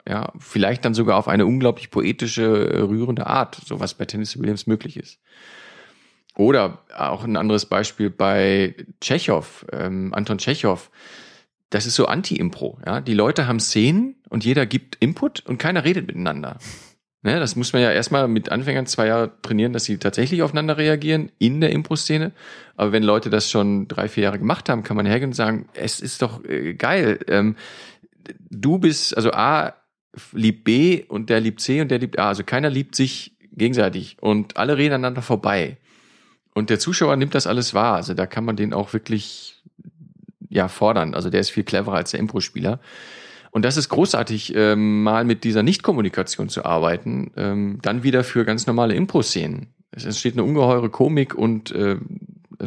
Ja, 0.07 0.31
vielleicht 0.39 0.85
dann 0.85 0.93
sogar 0.93 1.17
auf 1.17 1.27
eine 1.27 1.45
unglaublich 1.45 1.91
poetische, 1.91 2.71
äh, 2.71 2.79
rührende 2.79 3.27
Art, 3.27 3.59
so 3.65 3.79
was 3.79 3.93
bei 3.93 4.05
Tennessee 4.05 4.39
Williams 4.39 4.65
möglich 4.65 4.97
ist. 4.97 5.19
Oder 6.35 6.79
auch 6.95 7.23
ein 7.25 7.35
anderes 7.35 7.65
Beispiel 7.65 8.09
bei 8.09 8.75
Tschechow, 9.01 9.65
ähm, 9.73 10.13
Anton 10.13 10.37
Tschechow. 10.37 10.89
Das 11.69 11.85
ist 11.85 11.95
so 11.95 12.05
Anti-Impro. 12.05 12.79
Ja? 12.85 13.01
Die 13.01 13.13
Leute 13.13 13.47
haben 13.47 13.59
Szenen 13.59 14.15
und 14.29 14.43
jeder 14.45 14.65
gibt 14.65 14.95
Input 14.99 15.45
und 15.45 15.57
keiner 15.57 15.83
redet 15.83 16.07
miteinander. 16.07 16.57
Ne, 17.21 17.37
das 17.37 17.57
muss 17.57 17.73
man 17.73 17.81
ja 17.81 17.91
erstmal 17.91 18.29
mit 18.29 18.49
Anfängern 18.49 18.85
zwei 18.85 19.07
Jahre 19.07 19.41
trainieren, 19.41 19.73
dass 19.73 19.83
sie 19.83 19.97
tatsächlich 19.97 20.41
aufeinander 20.41 20.77
reagieren 20.77 21.33
in 21.37 21.59
der 21.59 21.71
Impro-Szene. 21.71 22.31
Aber 22.77 22.93
wenn 22.93 23.03
Leute 23.03 23.29
das 23.29 23.51
schon 23.51 23.89
drei, 23.89 24.07
vier 24.07 24.23
Jahre 24.23 24.39
gemacht 24.39 24.69
haben, 24.69 24.83
kann 24.83 24.95
man 24.95 25.05
hergehen 25.05 25.31
und 25.31 25.35
sagen, 25.35 25.67
es 25.73 25.99
ist 25.99 26.21
doch 26.21 26.45
äh, 26.45 26.75
geil. 26.75 27.19
Ähm, 27.27 27.57
du 28.49 28.77
bist, 28.77 29.17
also 29.17 29.31
A 29.33 29.73
liebt 30.31 30.63
B 30.63 31.03
und 31.09 31.29
der 31.29 31.41
liebt 31.41 31.59
C 31.59 31.81
und 31.81 31.91
der 31.91 31.99
liebt 31.99 32.17
A. 32.17 32.29
Also 32.29 32.45
keiner 32.45 32.69
liebt 32.69 32.95
sich 32.95 33.35
gegenseitig 33.51 34.15
und 34.21 34.55
alle 34.55 34.77
reden 34.77 34.93
aneinander 34.93 35.21
vorbei. 35.21 35.77
Und 36.53 36.69
der 36.69 36.79
Zuschauer 36.79 37.17
nimmt 37.17 37.35
das 37.35 37.47
alles 37.47 37.73
wahr. 37.73 37.95
Also 37.95 38.13
da 38.13 38.27
kann 38.27 38.45
man 38.45 38.55
den 38.55 38.73
auch 38.73 38.93
wirklich 38.93 39.61
ja 40.49 40.67
fordern. 40.67 41.13
Also 41.13 41.29
der 41.29 41.39
ist 41.39 41.49
viel 41.49 41.63
cleverer 41.63 41.95
als 41.95 42.11
der 42.11 42.19
Impro-Spieler. 42.19 42.79
Und 43.51 43.65
das 43.65 43.77
ist 43.77 43.89
großartig, 43.89 44.53
ähm, 44.55 45.03
mal 45.03 45.23
mit 45.23 45.43
dieser 45.43 45.63
Nichtkommunikation 45.63 46.49
zu 46.49 46.65
arbeiten, 46.65 47.31
ähm, 47.35 47.79
dann 47.81 48.03
wieder 48.03 48.23
für 48.23 48.45
ganz 48.45 48.67
normale 48.67 48.93
Impro-Szenen. 48.93 49.67
Es 49.91 50.05
entsteht 50.05 50.33
eine 50.33 50.43
ungeheure 50.43 50.89
Komik 50.89 51.33
und 51.33 51.71
äh, 51.71 51.97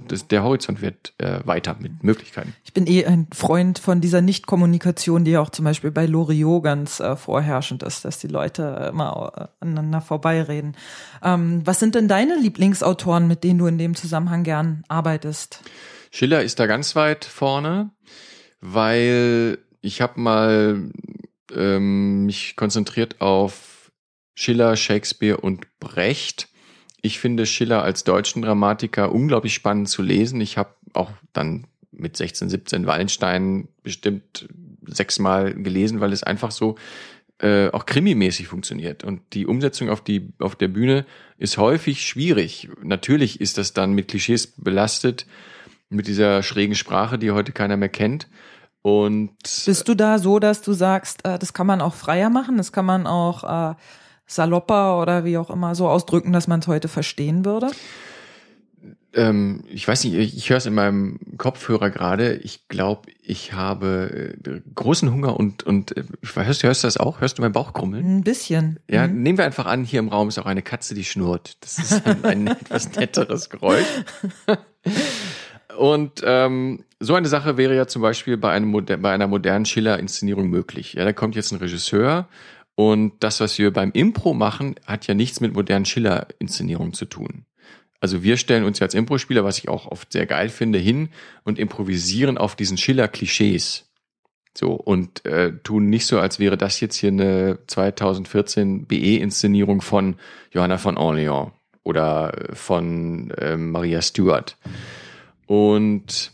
das, 0.08 0.26
der 0.26 0.42
Horizont 0.42 0.80
wird 0.80 1.12
äh, 1.18 1.40
weiter 1.44 1.76
mit 1.78 2.02
Möglichkeiten. 2.02 2.54
Ich 2.64 2.72
bin 2.72 2.86
eh 2.86 3.04
ein 3.04 3.26
Freund 3.32 3.78
von 3.78 4.00
dieser 4.00 4.22
Nichtkommunikation, 4.22 5.24
die 5.24 5.32
ja 5.32 5.40
auch 5.40 5.50
zum 5.50 5.66
Beispiel 5.66 5.90
bei 5.90 6.06
Loriot 6.06 6.64
ganz 6.64 6.98
äh, 7.00 7.14
vorherrschend 7.14 7.82
ist, 7.82 8.04
dass 8.04 8.18
die 8.18 8.28
Leute 8.28 8.88
immer 8.90 9.32
äh, 9.36 9.46
aneinander 9.60 10.00
vorbeireden. 10.00 10.76
Ähm, 11.22 11.60
was 11.64 11.78
sind 11.78 11.94
denn 11.94 12.08
deine 12.08 12.36
Lieblingsautoren, 12.36 13.28
mit 13.28 13.44
denen 13.44 13.58
du 13.58 13.66
in 13.66 13.78
dem 13.78 13.94
Zusammenhang 13.94 14.44
gern 14.44 14.82
arbeitest? 14.88 15.60
Schiller 16.14 16.42
ist 16.42 16.60
da 16.60 16.66
ganz 16.66 16.94
weit 16.94 17.24
vorne, 17.24 17.90
weil 18.60 19.58
ich 19.80 20.02
habe 20.02 20.20
mal 20.20 20.90
ähm, 21.54 22.26
mich 22.26 22.54
konzentriert 22.54 23.20
auf 23.22 23.90
Schiller, 24.34 24.76
Shakespeare 24.76 25.38
und 25.38 25.66
Brecht. 25.80 26.48
Ich 27.00 27.18
finde 27.18 27.46
Schiller 27.46 27.82
als 27.82 28.04
deutschen 28.04 28.42
Dramatiker 28.42 29.10
unglaublich 29.10 29.54
spannend 29.54 29.88
zu 29.88 30.02
lesen. 30.02 30.40
Ich 30.42 30.58
habe 30.58 30.74
auch 30.92 31.10
dann 31.32 31.66
mit 31.90 32.16
16, 32.16 32.50
17 32.50 32.86
Wallenstein 32.86 33.68
bestimmt 33.82 34.48
sechsmal 34.86 35.54
gelesen, 35.54 36.00
weil 36.00 36.12
es 36.12 36.22
einfach 36.22 36.50
so 36.50 36.76
äh, 37.38 37.70
auch 37.70 37.86
krimimäßig 37.86 38.48
funktioniert. 38.48 39.02
Und 39.02 39.22
die 39.32 39.46
Umsetzung 39.46 39.88
auf, 39.88 40.02
die, 40.02 40.32
auf 40.38 40.56
der 40.56 40.68
Bühne 40.68 41.06
ist 41.38 41.56
häufig 41.56 42.06
schwierig. 42.06 42.68
Natürlich 42.82 43.40
ist 43.40 43.56
das 43.56 43.72
dann 43.72 43.92
mit 43.94 44.08
Klischees 44.08 44.46
belastet, 44.46 45.26
mit 45.92 46.06
dieser 46.06 46.42
schrägen 46.42 46.74
Sprache, 46.74 47.18
die 47.18 47.30
heute 47.30 47.52
keiner 47.52 47.76
mehr 47.76 47.88
kennt. 47.88 48.28
Und 48.82 49.36
bist 49.64 49.88
du 49.88 49.94
da 49.94 50.18
so, 50.18 50.40
dass 50.40 50.62
du 50.62 50.72
sagst, 50.72 51.24
äh, 51.24 51.38
das 51.38 51.52
kann 51.52 51.66
man 51.66 51.80
auch 51.80 51.94
freier 51.94 52.30
machen, 52.30 52.56
das 52.56 52.72
kann 52.72 52.84
man 52.84 53.06
auch 53.06 53.72
äh, 53.72 53.74
salopper 54.26 55.00
oder 55.00 55.24
wie 55.24 55.38
auch 55.38 55.50
immer 55.50 55.74
so 55.74 55.88
ausdrücken, 55.88 56.32
dass 56.32 56.48
man 56.48 56.60
es 56.60 56.66
heute 56.66 56.88
verstehen 56.88 57.44
würde? 57.44 57.70
Ähm, 59.14 59.62
ich 59.68 59.86
weiß 59.86 60.04
nicht, 60.04 60.14
ich, 60.14 60.36
ich 60.36 60.50
höre 60.50 60.56
es 60.56 60.66
in 60.66 60.74
meinem 60.74 61.20
Kopfhörer 61.36 61.90
gerade. 61.90 62.34
Ich 62.36 62.66
glaube, 62.68 63.10
ich 63.22 63.52
habe 63.52 64.34
äh, 64.44 64.60
großen 64.74 65.12
Hunger 65.12 65.38
und 65.38 65.62
und 65.62 65.96
äh, 65.96 66.04
hörst, 66.34 66.62
hörst 66.62 66.82
du 66.82 66.86
das 66.86 66.96
auch? 66.96 67.20
Hörst 67.20 67.38
du 67.38 67.42
meinen 67.42 67.52
Bauch 67.52 67.74
krummeln? 67.74 68.18
Ein 68.18 68.24
bisschen. 68.24 68.80
Ja, 68.88 69.06
mhm. 69.06 69.22
nehmen 69.22 69.38
wir 69.38 69.44
einfach 69.44 69.66
an, 69.66 69.84
hier 69.84 70.00
im 70.00 70.08
Raum 70.08 70.28
ist 70.28 70.38
auch 70.38 70.46
eine 70.46 70.62
Katze, 70.62 70.94
die 70.94 71.04
schnurrt. 71.04 71.58
Das 71.60 71.78
ist 71.78 72.06
ein, 72.06 72.24
ein 72.24 72.46
etwas 72.60 72.90
netteres 72.96 73.50
Geräusch. 73.50 73.86
Und 75.78 76.22
ähm, 76.24 76.84
so 77.00 77.14
eine 77.14 77.28
Sache 77.28 77.56
wäre 77.56 77.74
ja 77.74 77.86
zum 77.86 78.02
Beispiel 78.02 78.36
bei, 78.36 78.52
einem, 78.52 78.72
bei 78.72 79.12
einer 79.12 79.26
modernen 79.26 79.64
Schiller-Inszenierung 79.64 80.48
möglich. 80.48 80.94
Ja, 80.94 81.04
da 81.04 81.12
kommt 81.12 81.34
jetzt 81.34 81.52
ein 81.52 81.58
Regisseur 81.58 82.28
und 82.74 83.12
das, 83.20 83.40
was 83.40 83.58
wir 83.58 83.72
beim 83.72 83.92
Impro 83.92 84.34
machen, 84.34 84.76
hat 84.86 85.06
ja 85.06 85.14
nichts 85.14 85.40
mit 85.40 85.54
modernen 85.54 85.84
Schiller-Inszenierungen 85.84 86.92
zu 86.92 87.04
tun. 87.04 87.44
Also 88.00 88.22
wir 88.22 88.36
stellen 88.36 88.64
uns 88.64 88.80
ja 88.80 88.86
als 88.86 88.94
Impro-Spieler, 88.94 89.44
was 89.44 89.58
ich 89.58 89.68
auch 89.68 89.86
oft 89.86 90.12
sehr 90.12 90.26
geil 90.26 90.48
finde, 90.48 90.78
hin 90.78 91.10
und 91.44 91.58
improvisieren 91.58 92.38
auf 92.38 92.56
diesen 92.56 92.76
Schiller-Klischees. 92.76 93.88
So, 94.54 94.72
und 94.72 95.24
äh, 95.24 95.52
tun 95.62 95.88
nicht 95.88 96.06
so, 96.06 96.18
als 96.18 96.38
wäre 96.38 96.58
das 96.58 96.80
jetzt 96.80 96.96
hier 96.96 97.10
eine 97.10 97.58
2014 97.66 98.86
BE-Inszenierung 98.86 99.80
von 99.80 100.16
Johanna 100.50 100.78
von 100.78 100.98
Orleans 100.98 101.52
oder 101.84 102.32
von 102.52 103.30
äh, 103.32 103.56
Maria 103.56 104.02
Stuart. 104.02 104.56
Und 105.46 106.32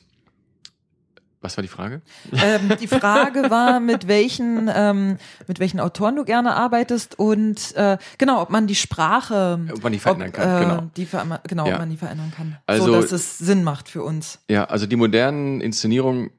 was 1.41 1.57
war 1.57 1.63
die 1.63 1.69
Frage? 1.69 2.03
Ähm, 2.33 2.73
die 2.81 2.89
Frage 2.89 3.49
war, 3.49 3.79
mit 3.79 4.09
welchen, 4.09 4.69
ähm, 4.75 5.19
mit 5.47 5.61
welchen 5.61 5.79
Autoren 5.79 6.17
du 6.17 6.25
gerne 6.25 6.55
arbeitest 6.57 7.19
und 7.19 7.77
äh, 7.77 7.97
genau, 8.19 8.43
ob 8.43 8.51
man 8.51 8.67
die 8.67 8.75
Sprache, 8.75 9.61
ob 9.73 9.83
man 9.83 9.93
die 9.93 9.99
verändern 10.01 10.29
ob, 10.29 10.35
kann, 10.35 10.57
äh, 10.57 10.65
genau, 10.65 10.91
die 10.97 11.07
ver 11.07 11.41
genau, 11.47 11.67
ja. 11.67 11.75
ob 11.75 11.79
man 11.79 11.91
die 11.91 11.97
verändern 11.97 12.33
kann, 12.37 12.59
also, 12.67 12.87
so 12.87 12.93
dass 12.93 13.13
es 13.13 13.39
Sinn 13.39 13.63
macht 13.63 13.89
für 13.89 14.03
uns. 14.03 14.41
Ja, 14.51 14.65
also 14.65 14.87
die 14.87 14.97
modernen 14.97 15.61
Inszenierungen 15.61 16.31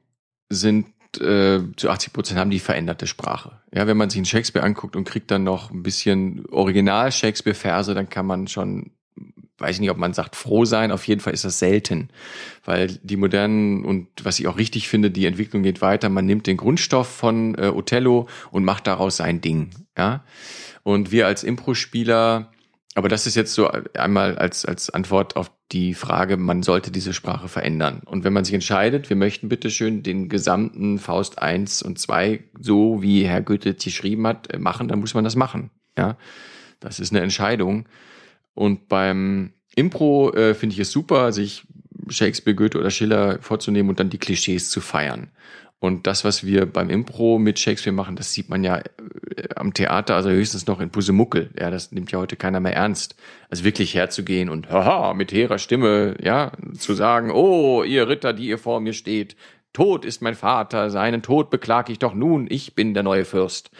sind 0.50 0.86
äh, 1.18 1.60
zu 1.76 1.90
80 1.90 2.12
Prozent 2.12 2.38
haben 2.38 2.50
die 2.50 2.60
veränderte 2.60 3.06
Sprache. 3.06 3.52
Ja, 3.74 3.86
wenn 3.86 3.96
man 3.96 4.10
sich 4.10 4.18
einen 4.18 4.26
Shakespeare 4.26 4.64
anguckt 4.64 4.96
und 4.96 5.04
kriegt 5.04 5.30
dann 5.30 5.44
noch 5.44 5.70
ein 5.70 5.82
bisschen 5.82 6.44
Original 6.50 7.10
Shakespeare 7.10 7.54
Verse, 7.54 7.94
dann 7.94 8.08
kann 8.08 8.26
man 8.26 8.48
schon 8.48 8.92
weiß 9.60 9.76
ich 9.76 9.80
nicht, 9.80 9.90
ob 9.90 9.98
man 9.98 10.14
sagt 10.14 10.36
froh 10.36 10.64
sein, 10.64 10.92
auf 10.92 11.06
jeden 11.06 11.20
Fall 11.20 11.32
ist 11.32 11.44
das 11.44 11.58
selten, 11.58 12.08
weil 12.64 12.98
die 13.02 13.16
modernen 13.16 13.84
und 13.84 14.08
was 14.22 14.38
ich 14.38 14.48
auch 14.48 14.56
richtig 14.56 14.88
finde, 14.88 15.10
die 15.10 15.26
Entwicklung 15.26 15.62
geht 15.62 15.82
weiter, 15.82 16.08
man 16.08 16.26
nimmt 16.26 16.46
den 16.46 16.56
Grundstoff 16.56 17.08
von 17.08 17.54
äh, 17.56 17.68
Othello 17.68 18.28
und 18.50 18.64
macht 18.64 18.86
daraus 18.86 19.16
sein 19.16 19.40
Ding, 19.40 19.70
ja? 19.96 20.24
Und 20.82 21.12
wir 21.12 21.26
als 21.26 21.44
Impro-Spieler, 21.44 22.50
aber 22.94 23.08
das 23.08 23.26
ist 23.26 23.34
jetzt 23.34 23.52
so 23.52 23.70
einmal 23.94 24.38
als 24.38 24.64
als 24.64 24.90
Antwort 24.90 25.36
auf 25.36 25.50
die 25.72 25.94
Frage, 25.94 26.36
man 26.36 26.62
sollte 26.62 26.90
diese 26.90 27.12
Sprache 27.12 27.48
verändern. 27.48 28.02
Und 28.04 28.24
wenn 28.24 28.32
man 28.32 28.44
sich 28.44 28.54
entscheidet, 28.54 29.08
wir 29.08 29.16
möchten 29.16 29.48
bitte 29.48 29.70
schön 29.70 30.02
den 30.02 30.28
gesamten 30.28 30.98
Faust 30.98 31.38
1 31.38 31.82
und 31.82 31.98
2 31.98 32.42
so 32.58 33.02
wie 33.02 33.24
Herr 33.24 33.42
Goethe 33.42 33.74
geschrieben 33.74 34.26
hat, 34.26 34.52
äh, 34.52 34.58
machen, 34.58 34.88
dann 34.88 35.00
muss 35.00 35.14
man 35.14 35.24
das 35.24 35.36
machen, 35.36 35.70
ja? 35.96 36.16
Das 36.80 36.98
ist 36.98 37.12
eine 37.12 37.20
Entscheidung. 37.20 37.86
Und 38.54 38.88
beim 38.88 39.52
Impro 39.74 40.32
äh, 40.32 40.54
finde 40.54 40.74
ich 40.74 40.80
es 40.80 40.90
super. 40.90 41.20
Also 41.20 41.40
ich 41.40 41.64
Shakespeare, 42.08 42.54
Goethe 42.54 42.78
oder 42.78 42.90
Schiller 42.90 43.38
vorzunehmen 43.40 43.90
und 43.90 44.00
dann 44.00 44.10
die 44.10 44.18
Klischees 44.18 44.70
zu 44.70 44.80
feiern. 44.80 45.30
Und 45.78 46.06
das, 46.06 46.24
was 46.24 46.44
wir 46.44 46.66
beim 46.66 46.90
Impro 46.90 47.38
mit 47.38 47.58
Shakespeare 47.58 47.94
machen, 47.94 48.14
das 48.14 48.34
sieht 48.34 48.50
man 48.50 48.62
ja 48.62 48.78
äh, 48.78 48.82
am 49.56 49.72
Theater, 49.72 50.14
also 50.14 50.28
höchstens 50.28 50.66
noch 50.66 50.78
in 50.78 50.90
Pusemuckel. 50.90 51.50
Ja, 51.58 51.70
das 51.70 51.90
nimmt 51.90 52.12
ja 52.12 52.18
heute 52.18 52.36
keiner 52.36 52.60
mehr 52.60 52.74
ernst. 52.74 53.16
Also 53.48 53.64
wirklich 53.64 53.94
herzugehen 53.94 54.50
und 54.50 54.68
haha, 54.68 55.14
mit 55.14 55.32
hehrer 55.32 55.58
Stimme, 55.58 56.16
ja, 56.22 56.52
zu 56.76 56.92
sagen, 56.92 57.30
oh, 57.30 57.82
ihr 57.82 58.08
Ritter, 58.08 58.34
die 58.34 58.46
ihr 58.46 58.58
vor 58.58 58.80
mir 58.80 58.92
steht, 58.92 59.36
Tod 59.72 60.04
ist 60.04 60.20
mein 60.20 60.34
Vater, 60.34 60.90
seinen 60.90 61.22
Tod 61.22 61.48
beklag 61.48 61.88
ich 61.88 61.98
doch 61.98 62.12
nun, 62.12 62.46
ich 62.50 62.74
bin 62.74 62.92
der 62.92 63.04
neue 63.04 63.24
Fürst. 63.24 63.70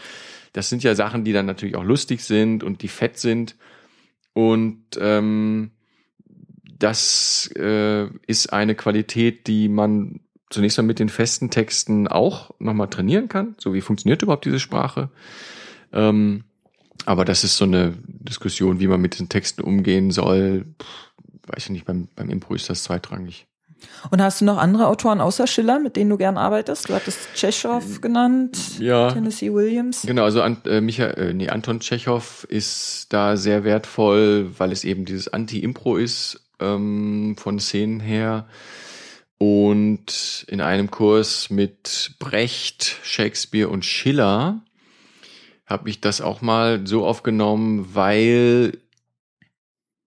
Das 0.52 0.68
sind 0.68 0.82
ja 0.82 0.94
Sachen, 0.94 1.24
die 1.24 1.32
dann 1.32 1.46
natürlich 1.46 1.76
auch 1.76 1.84
lustig 1.84 2.22
sind 2.22 2.64
und 2.64 2.82
die 2.82 2.88
fett 2.88 3.18
sind. 3.18 3.56
Und 4.32 4.82
ähm, 4.98 5.70
das 6.78 7.50
äh, 7.56 8.06
ist 8.26 8.52
eine 8.52 8.74
Qualität, 8.74 9.46
die 9.46 9.68
man 9.68 10.20
zunächst 10.48 10.78
mal 10.78 10.84
mit 10.84 10.98
den 10.98 11.08
festen 11.08 11.50
Texten 11.50 12.08
auch 12.08 12.50
nochmal 12.58 12.88
trainieren 12.88 13.28
kann. 13.28 13.54
So 13.58 13.72
wie 13.74 13.80
funktioniert 13.80 14.22
überhaupt 14.22 14.44
diese 14.44 14.60
Sprache? 14.60 15.10
Ähm, 15.92 16.44
aber 17.06 17.24
das 17.24 17.44
ist 17.44 17.56
so 17.56 17.64
eine 17.64 17.94
Diskussion, 18.06 18.80
wie 18.80 18.86
man 18.86 19.00
mit 19.00 19.18
den 19.18 19.28
Texten 19.28 19.62
umgehen 19.62 20.10
soll. 20.10 20.66
Puh, 20.76 20.86
weiß 21.46 21.64
ich 21.64 21.70
nicht, 21.70 21.84
beim, 21.84 22.08
beim 22.14 22.30
Impro 22.30 22.54
ist 22.54 22.68
das 22.68 22.82
zweitrangig. 22.82 23.46
Und 24.10 24.22
hast 24.22 24.40
du 24.40 24.44
noch 24.44 24.58
andere 24.58 24.86
Autoren 24.86 25.20
außer 25.20 25.46
Schiller, 25.46 25.78
mit 25.78 25.96
denen 25.96 26.10
du 26.10 26.16
gern 26.16 26.36
arbeitest? 26.36 26.88
Du 26.88 26.94
hattest 26.94 27.18
Tschechow 27.34 28.00
genannt, 28.00 28.78
ja, 28.78 29.10
Tennessee 29.10 29.52
Williams. 29.52 30.02
Genau, 30.02 30.24
also 30.24 30.42
an, 30.42 30.58
äh, 30.66 30.80
Michael, 30.80 31.30
äh, 31.30 31.32
nee, 31.34 31.48
Anton 31.48 31.80
Tschechow 31.80 32.44
ist 32.48 33.06
da 33.10 33.36
sehr 33.36 33.64
wertvoll, 33.64 34.50
weil 34.58 34.72
es 34.72 34.84
eben 34.84 35.04
dieses 35.04 35.28
Anti-Impro 35.28 35.96
ist 35.96 36.40
ähm, 36.60 37.36
von 37.38 37.58
Szenen 37.58 38.00
her. 38.00 38.46
Und 39.38 40.44
in 40.48 40.60
einem 40.60 40.90
Kurs 40.90 41.48
mit 41.48 42.12
Brecht, 42.18 42.96
Shakespeare 43.02 43.70
und 43.70 43.86
Schiller 43.86 44.60
habe 45.64 45.88
ich 45.88 46.00
das 46.00 46.20
auch 46.20 46.42
mal 46.42 46.86
so 46.86 47.06
aufgenommen, 47.06 47.94
weil 47.94 48.78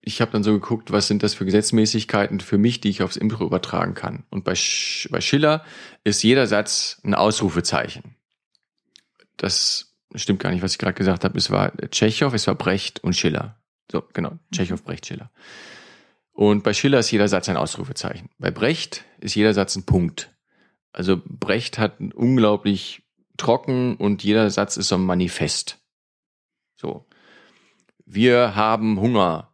ich 0.06 0.20
habe 0.20 0.32
dann 0.32 0.44
so 0.44 0.52
geguckt, 0.52 0.92
was 0.92 1.08
sind 1.08 1.24
das 1.24 1.34
für 1.34 1.46
Gesetzmäßigkeiten 1.46 2.42
für 2.42 2.58
mich, 2.58 2.82
die 2.82 2.90
ich 2.90 3.04
aufs 3.04 3.16
Impro 3.16 3.46
übertragen 3.46 3.94
kann. 3.94 4.26
Und 4.30 4.44
bei, 4.44 4.54
Sch 4.54 5.08
bei 5.10 5.22
Schiller 5.22 5.64
ist 6.04 6.24
jeder 6.24 6.46
Satz 6.46 7.00
ein 7.04 7.16
Ausrufezeichen. 7.16 8.16
Das 9.38 9.96
stimmt 10.14 10.42
gar 10.42 10.52
nicht, 10.52 10.62
was 10.62 10.74
ich 10.74 10.78
gerade 10.78 10.94
gesagt 10.94 11.24
habe. 11.24 11.38
Es 11.38 11.52
war 11.52 11.72
Tschechow, 11.90 12.34
es 12.34 12.48
war 12.48 12.56
Brecht 12.56 13.02
und 13.02 13.16
Schiller. 13.16 13.58
So, 13.90 14.04
genau, 14.12 14.38
Tschechow, 14.52 14.84
Brecht, 14.84 15.06
Schiller. 15.06 15.32
Und 16.34 16.64
bei 16.64 16.74
Schiller 16.74 17.00
ist 17.00 17.12
jeder 17.12 17.30
Satz 17.30 17.48
ein 17.48 17.58
Ausrufezeichen. 17.58 18.30
Bei 18.38 18.52
Brecht 18.52 19.06
ist 19.22 19.36
jeder 19.36 19.54
Satz 19.54 19.76
ein 19.78 19.86
Punkt. 19.86 20.32
Also 20.92 21.22
Brecht 21.26 21.78
hat 21.78 22.00
unglaublich 22.14 23.04
trocken 23.38 23.96
und 23.96 24.22
jeder 24.24 24.50
Satz 24.50 24.76
ist 24.76 24.90
so 24.90 24.96
ein 24.96 25.06
Manifest. 25.06 25.80
So. 26.76 27.06
Wir 28.06 28.56
haben 28.56 29.00
Hunger. 29.00 29.53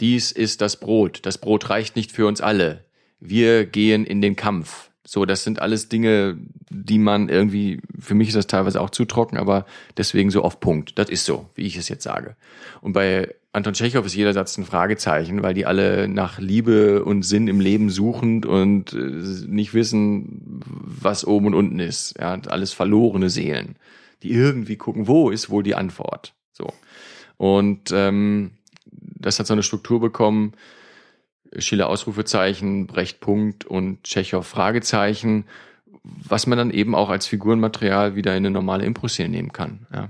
Dies 0.00 0.32
ist 0.32 0.60
das 0.60 0.78
Brot. 0.78 1.20
Das 1.22 1.38
Brot 1.38 1.70
reicht 1.70 1.96
nicht 1.96 2.12
für 2.12 2.26
uns 2.26 2.40
alle. 2.40 2.84
Wir 3.20 3.64
gehen 3.64 4.04
in 4.04 4.20
den 4.20 4.36
Kampf. 4.36 4.90
So, 5.06 5.26
das 5.26 5.44
sind 5.44 5.60
alles 5.60 5.88
Dinge, 5.88 6.38
die 6.70 6.98
man 6.98 7.28
irgendwie, 7.28 7.80
für 7.98 8.14
mich 8.14 8.28
ist 8.28 8.36
das 8.36 8.46
teilweise 8.46 8.80
auch 8.80 8.90
zu 8.90 9.04
trocken, 9.04 9.36
aber 9.36 9.66
deswegen 9.96 10.30
so 10.30 10.42
auf 10.42 10.60
Punkt. 10.60 10.98
Das 10.98 11.10
ist 11.10 11.26
so, 11.26 11.50
wie 11.54 11.66
ich 11.66 11.76
es 11.76 11.88
jetzt 11.88 12.04
sage. 12.04 12.36
Und 12.80 12.94
bei 12.94 13.34
Anton 13.52 13.74
Tschechow 13.74 14.04
ist 14.04 14.16
jeder 14.16 14.32
Satz 14.32 14.56
ein 14.56 14.64
Fragezeichen, 14.64 15.42
weil 15.42 15.54
die 15.54 15.66
alle 15.66 16.08
nach 16.08 16.40
Liebe 16.40 17.04
und 17.04 17.22
Sinn 17.22 17.48
im 17.48 17.60
Leben 17.60 17.90
suchend 17.90 18.46
und 18.46 18.94
äh, 18.94 19.46
nicht 19.46 19.74
wissen, 19.74 20.60
was 20.66 21.26
oben 21.26 21.48
und 21.48 21.54
unten 21.54 21.78
ist. 21.78 22.16
Ja, 22.18 22.40
alles 22.48 22.72
verlorene 22.72 23.30
Seelen, 23.30 23.76
die 24.22 24.32
irgendwie 24.32 24.76
gucken, 24.76 25.06
wo 25.06 25.30
ist 25.30 25.50
wohl 25.50 25.62
die 25.62 25.76
Antwort. 25.76 26.34
So. 26.52 26.72
Und 27.36 27.92
ähm, 27.92 28.52
das 29.24 29.38
hat 29.38 29.46
so 29.46 29.54
eine 29.54 29.62
Struktur 29.62 30.00
bekommen, 30.00 30.52
Schiller 31.58 31.88
Ausrufezeichen, 31.88 32.86
Brecht 32.86 33.20
Punkt 33.20 33.64
und 33.64 34.04
Tschechow 34.04 34.46
Fragezeichen, 34.46 35.44
was 36.02 36.46
man 36.46 36.58
dann 36.58 36.70
eben 36.70 36.94
auch 36.94 37.08
als 37.08 37.26
Figurenmaterial 37.26 38.14
wieder 38.16 38.32
in 38.32 38.38
eine 38.38 38.50
normale 38.50 38.84
Impro-Szene 38.84 39.28
nehmen 39.28 39.52
kann. 39.52 39.86
Ja. 39.92 40.08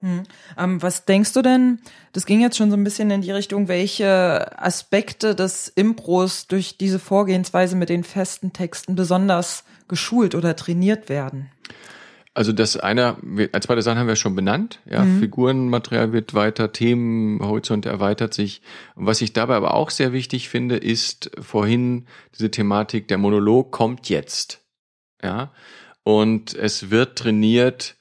Hm. 0.00 0.24
Ähm, 0.58 0.82
was 0.82 1.04
denkst 1.04 1.32
du 1.32 1.42
denn? 1.42 1.78
Das 2.12 2.26
ging 2.26 2.40
jetzt 2.40 2.56
schon 2.56 2.70
so 2.70 2.76
ein 2.76 2.84
bisschen 2.84 3.10
in 3.10 3.22
die 3.22 3.30
Richtung, 3.30 3.68
welche 3.68 4.58
Aspekte 4.60 5.34
des 5.34 5.68
Impros 5.68 6.48
durch 6.48 6.76
diese 6.76 6.98
Vorgehensweise 6.98 7.76
mit 7.76 7.88
den 7.88 8.02
festen 8.02 8.52
Texten 8.52 8.96
besonders 8.96 9.64
geschult 9.88 10.34
oder 10.34 10.56
trainiert 10.56 11.08
werden? 11.08 11.50
Also 12.34 12.52
das 12.52 12.78
eine, 12.78 13.18
als 13.52 13.66
zweite 13.66 13.82
Sachen 13.82 13.98
haben 13.98 14.08
wir 14.08 14.16
schon 14.16 14.34
benannt. 14.34 14.80
Ja, 14.86 15.04
mhm. 15.04 15.20
Figurenmaterial 15.20 16.12
wird 16.12 16.32
weiter, 16.32 16.72
Themenhorizont 16.72 17.84
erweitert 17.84 18.32
sich. 18.32 18.62
Und 18.94 19.04
was 19.04 19.20
ich 19.20 19.34
dabei 19.34 19.56
aber 19.56 19.74
auch 19.74 19.90
sehr 19.90 20.12
wichtig 20.14 20.48
finde, 20.48 20.76
ist 20.76 21.30
vorhin 21.40 22.06
diese 22.34 22.50
Thematik, 22.50 23.06
der 23.08 23.18
Monolog 23.18 23.70
kommt 23.70 24.08
jetzt. 24.08 24.60
Ja, 25.22 25.52
und 26.04 26.54
es 26.54 26.90
wird 26.90 27.18
trainiert, 27.18 27.96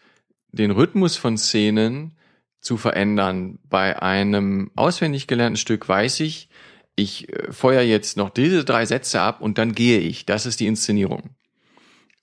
den 0.52 0.72
Rhythmus 0.72 1.18
von 1.18 1.38
Szenen 1.38 2.16
zu 2.62 2.78
verändern. 2.78 3.60
Bei 3.70 4.02
einem 4.02 4.72
auswendig 4.76 5.28
gelernten 5.28 5.58
Stück 5.58 5.88
weiß 5.88 6.22
ich, 6.22 6.50
ich 6.96 7.30
äh, 7.30 7.52
feuer 7.52 7.82
jetzt 7.82 8.18
noch 8.18 8.30
diese 8.30 8.64
drei 8.64 8.86
Sätze 8.86 9.22
ab 9.22 9.42
und 9.42 9.58
dann 9.58 9.74
gehe 9.74 10.00
ich. 10.00 10.26
Das 10.26 10.46
ist 10.46 10.60
die 10.60 10.68
Inszenierung. 10.68 11.36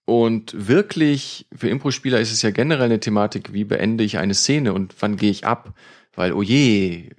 Und 0.09 0.54
wirklich, 0.56 1.44
für 1.54 1.68
Impro-Spieler 1.68 2.18
ist 2.18 2.32
es 2.32 2.40
ja 2.40 2.50
generell 2.50 2.86
eine 2.86 2.98
Thematik, 2.98 3.52
wie 3.52 3.64
beende 3.64 4.04
ich 4.04 4.16
eine 4.16 4.32
Szene 4.32 4.72
und 4.72 4.94
wann 5.00 5.16
gehe 5.16 5.30
ich 5.30 5.44
ab? 5.44 5.74
Weil, 6.14 6.32
oh 6.32 6.40
je, 6.40 7.11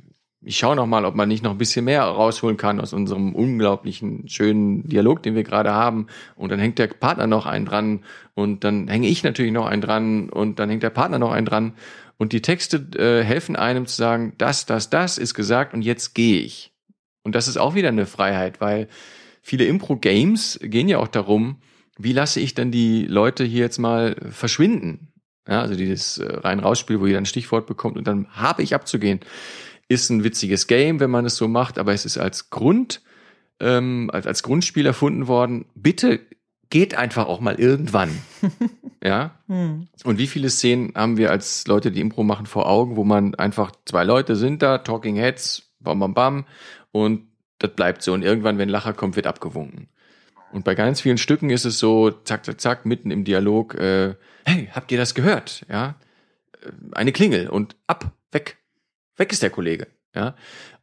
ich 0.42 0.58
schaue 0.58 0.76
noch 0.76 0.88
mal, 0.88 1.06
ob 1.06 1.14
man 1.14 1.30
nicht 1.30 1.44
noch 1.44 1.52
ein 1.52 1.60
bisschen 1.60 1.86
mehr 1.86 2.02
rausholen 2.02 2.58
kann 2.58 2.82
aus 2.82 2.92
unserem 2.92 3.36
unglaublichen, 3.36 4.28
schönen 4.28 4.90
Dialog, 4.90 5.22
den 5.22 5.36
wir 5.36 5.44
gerade 5.44 5.72
haben. 5.72 6.08
Und 6.36 6.52
dann 6.52 6.58
hängt 6.58 6.80
der 6.80 6.88
Partner 6.88 7.28
noch 7.28 7.46
einen 7.46 7.68
dran 7.68 8.04
und 8.34 8.64
dann 8.64 8.88
hänge 8.88 9.08
ich 9.08 9.22
natürlich 9.22 9.52
noch 9.52 9.68
einen 9.68 9.84
dran 9.84 10.32
und 10.32 10.58
dann 10.58 10.72
hängt 10.72 10.82
der 10.82 10.90
Partner 10.90 11.20
noch 11.20 11.32
einen 11.32 11.46
dran. 11.46 11.74
Und 12.18 12.34
die 12.34 12.42
Texte 12.42 12.88
äh, 12.98 13.24
helfen 13.24 13.56
einem 13.56 13.86
zu 13.86 13.98
sagen, 13.98 14.34
das, 14.40 14.66
das, 14.66 14.90
das 14.90 15.20
ist 15.20 15.36
gesagt 15.36 15.76
und 15.76 15.84
jetzt 15.84 16.16
gehe 16.16 16.42
ich. 16.42 16.74
Und 17.22 17.36
das 17.36 17.48
ist 17.48 17.58
auch 17.58 17.76
wieder 17.76 17.90
eine 17.90 18.08
Freiheit, 18.08 18.60
weil 18.62 18.88
viele 19.44 19.66
Impro-Games 19.66 20.60
gehen 20.64 20.88
ja 20.88 20.98
auch 20.98 21.08
darum, 21.08 21.58
wie 22.00 22.14
lasse 22.14 22.40
ich 22.40 22.56
denn 22.56 22.72
die 22.72 23.06
Leute 23.06 23.44
hier 23.44 23.60
jetzt 23.60 23.78
mal 23.78 24.16
verschwinden? 24.32 25.10
Ja, 25.48 25.62
also 25.62 25.76
dieses 25.76 26.18
äh, 26.18 26.32
rein-raus-Spiel, 26.32 27.00
wo 27.00 27.08
jeder 27.08 27.20
ein 27.20 27.26
Stichwort 27.26 27.68
bekommt 27.68 27.98
und 27.98 28.08
dann 28.08 28.28
habe 28.30 28.64
ich 28.64 28.74
abzugehen, 28.74 29.20
ist 29.90 30.10
ein 30.10 30.24
witziges 30.24 30.68
Game, 30.68 31.00
wenn 31.00 31.10
man 31.10 31.26
es 31.26 31.36
so 31.36 31.48
macht, 31.48 31.78
aber 31.78 31.94
es 31.94 32.06
ist 32.06 32.18
als 32.18 32.50
Grund, 32.50 33.02
ähm, 33.60 34.10
als, 34.14 34.28
als 34.28 34.44
Grundspiel 34.44 34.86
erfunden 34.86 35.28
worden. 35.28 35.66
Bitte 35.76 36.22
geht 36.70 36.96
einfach 36.96 37.26
auch 37.26 37.42
mal 37.42 37.60
irgendwann. 37.60 38.12
ja. 39.04 39.40
Hm. 39.48 39.88
Und 40.04 40.18
wie 40.20 40.28
viele 40.28 40.50
Szenen 40.50 40.94
haben 40.96 41.18
wir 41.18 41.32
als 41.32 41.68
Leute, 41.68 41.92
die 41.92 42.00
Impro 42.00 42.24
machen, 42.24 42.46
vor 42.46 42.70
Augen, 42.70 42.96
wo 42.96 43.04
man 43.04 43.36
einfach 43.36 43.72
zwei 43.86 44.04
Leute 44.04 44.36
sind 44.36 44.62
da, 44.62 44.78
Talking 44.78 45.16
Heads, 45.16 45.74
bam, 45.80 46.00
bam, 46.00 46.14
bam, 46.14 46.46
und 46.92 47.28
das 47.58 47.72
bleibt 47.72 48.04
so. 48.04 48.14
Und 48.14 48.24
irgendwann, 48.24 48.58
wenn 48.58 48.70
Lacher 48.70 48.94
kommt, 48.94 49.16
wird 49.16 49.28
abgewunken. 49.28 49.90
Und 50.52 50.66
bei 50.66 50.76
ganz 50.76 51.02
vielen 51.02 51.18
Stücken 51.18 51.50
ist 51.50 51.66
es 51.66 51.80
so, 51.80 52.12
zack, 52.12 52.46
zack, 52.46 52.60
zack, 52.60 52.86
mitten 52.86 53.12
im 53.12 53.24
Dialog, 53.24 53.76
äh, 53.76 54.16
hey, 54.46 54.70
habt 54.74 54.92
ihr 54.92 54.98
das 54.98 55.14
gehört? 55.14 55.66
Ja, 55.70 55.96
äh, 56.62 56.70
eine 56.94 57.12
Klingel 57.12 57.50
und 57.50 57.76
ab, 57.88 58.12
weg, 58.32 58.58
weg 59.18 59.32
ist 59.32 59.44
der 59.44 59.52
Kollege. 59.52 59.88
Ja, 60.16 60.36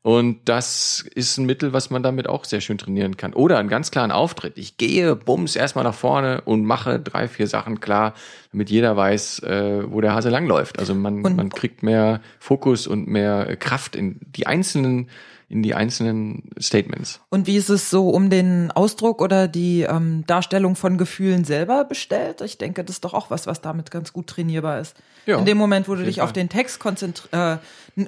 und 0.07 0.49
das 0.49 1.05
ist 1.17 1.37
ein 1.37 1.47
Mittel, 1.47 1.73
was 1.73 1.91
man 1.91 2.05
damit 2.05 2.29
auch 2.29 2.45
sehr 2.45 2.61
schön 2.61 2.79
trainieren 2.79 3.17
kann. 3.17 3.35
Oder 3.35 3.59
einen 3.59 3.69
ganz 3.69 3.91
klaren 3.91 4.13
Auftritt. 4.13 4.57
Ich 4.57 4.77
gehe, 4.77 5.17
bums, 5.17 5.57
erstmal 5.57 5.83
nach 5.83 5.97
vorne 5.97 6.43
und 6.43 6.65
mache 6.65 7.01
drei, 7.01 7.27
vier 7.27 7.49
Sachen 7.49 7.81
klar, 7.81 8.15
damit 8.53 8.71
jeder 8.71 8.97
weiß, 8.97 9.41
äh, 9.41 9.83
wo 9.91 10.01
der 10.01 10.15
Hase 10.15 10.31
langläuft. 10.31 10.79
Also 10.79 10.95
man, 10.95 11.23
man 11.23 11.49
kriegt 11.51 11.83
mehr 11.83 12.21
Fokus 12.39 12.87
und 12.87 13.09
mehr 13.09 13.57
Kraft 13.57 13.97
in 13.97 14.21
die 14.21 14.47
einzelnen 14.47 15.11
in 15.49 15.63
die 15.63 15.75
einzelnen 15.75 16.51
Statements. 16.61 17.21
Und 17.31 17.47
wie 17.47 17.57
ist 17.57 17.69
es 17.69 17.89
so 17.89 18.11
um 18.11 18.31
den 18.31 18.73
Ausdruck 18.73 19.23
oder 19.23 19.47
die 19.47 19.83
ähm, 19.83 20.25
Darstellung 20.27 20.75
von 20.75 20.99
Gefühlen 20.99 21.45
selber 21.45 21.85
bestellt? 21.85 22.41
Ich 22.41 22.59
denke, 22.59 22.83
das 22.83 22.97
ist 22.97 23.05
doch 23.05 23.15
auch 23.15 23.31
was, 23.31 23.47
was 23.47 23.61
damit 23.61 23.93
ganz 23.93 24.13
gut 24.13 24.27
trainierbar 24.27 24.81
ist. 24.81 24.97
Ja, 25.25 25.39
in 25.39 25.45
dem 25.45 25.57
Moment, 25.57 25.89
wo 25.89 25.95
du 25.95 26.05
dich 26.05 26.17
Fall. 26.17 26.25
auf 26.25 26.33
den 26.33 26.49
Text 26.49 26.81
konzentrierst 26.81 27.33
äh, 27.33 27.59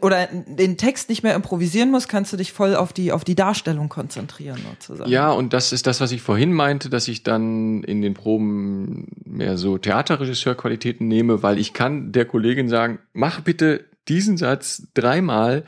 oder 0.02 0.26
den 0.26 0.76
Text 0.76 1.08
nicht 1.08 1.22
mehr 1.22 1.34
improvisieren 1.34 1.90
musst, 1.90 2.08
kannst 2.08 2.32
du 2.32 2.36
dich 2.36 2.52
voll 2.52 2.74
auf 2.74 2.92
die 2.92 3.12
auf 3.12 3.24
die 3.24 3.36
Darstellung 3.36 3.88
konzentrieren 3.88 4.58
sozusagen. 4.70 5.10
Ja, 5.10 5.30
und 5.30 5.52
das 5.52 5.72
ist 5.72 5.86
das, 5.86 6.00
was 6.00 6.10
ich 6.10 6.22
vorhin 6.22 6.52
meinte, 6.52 6.90
dass 6.90 7.06
ich 7.06 7.22
dann 7.22 7.84
in 7.84 8.02
den 8.02 8.14
Proben 8.14 9.06
mehr 9.24 9.56
so 9.56 9.78
Theaterregisseurqualitäten 9.78 11.06
nehme, 11.06 11.42
weil 11.42 11.58
ich 11.58 11.72
kann 11.72 12.10
der 12.10 12.24
Kollegin 12.24 12.68
sagen, 12.68 12.98
mach 13.12 13.40
bitte 13.40 13.84
diesen 14.08 14.36
Satz 14.36 14.88
dreimal 14.94 15.64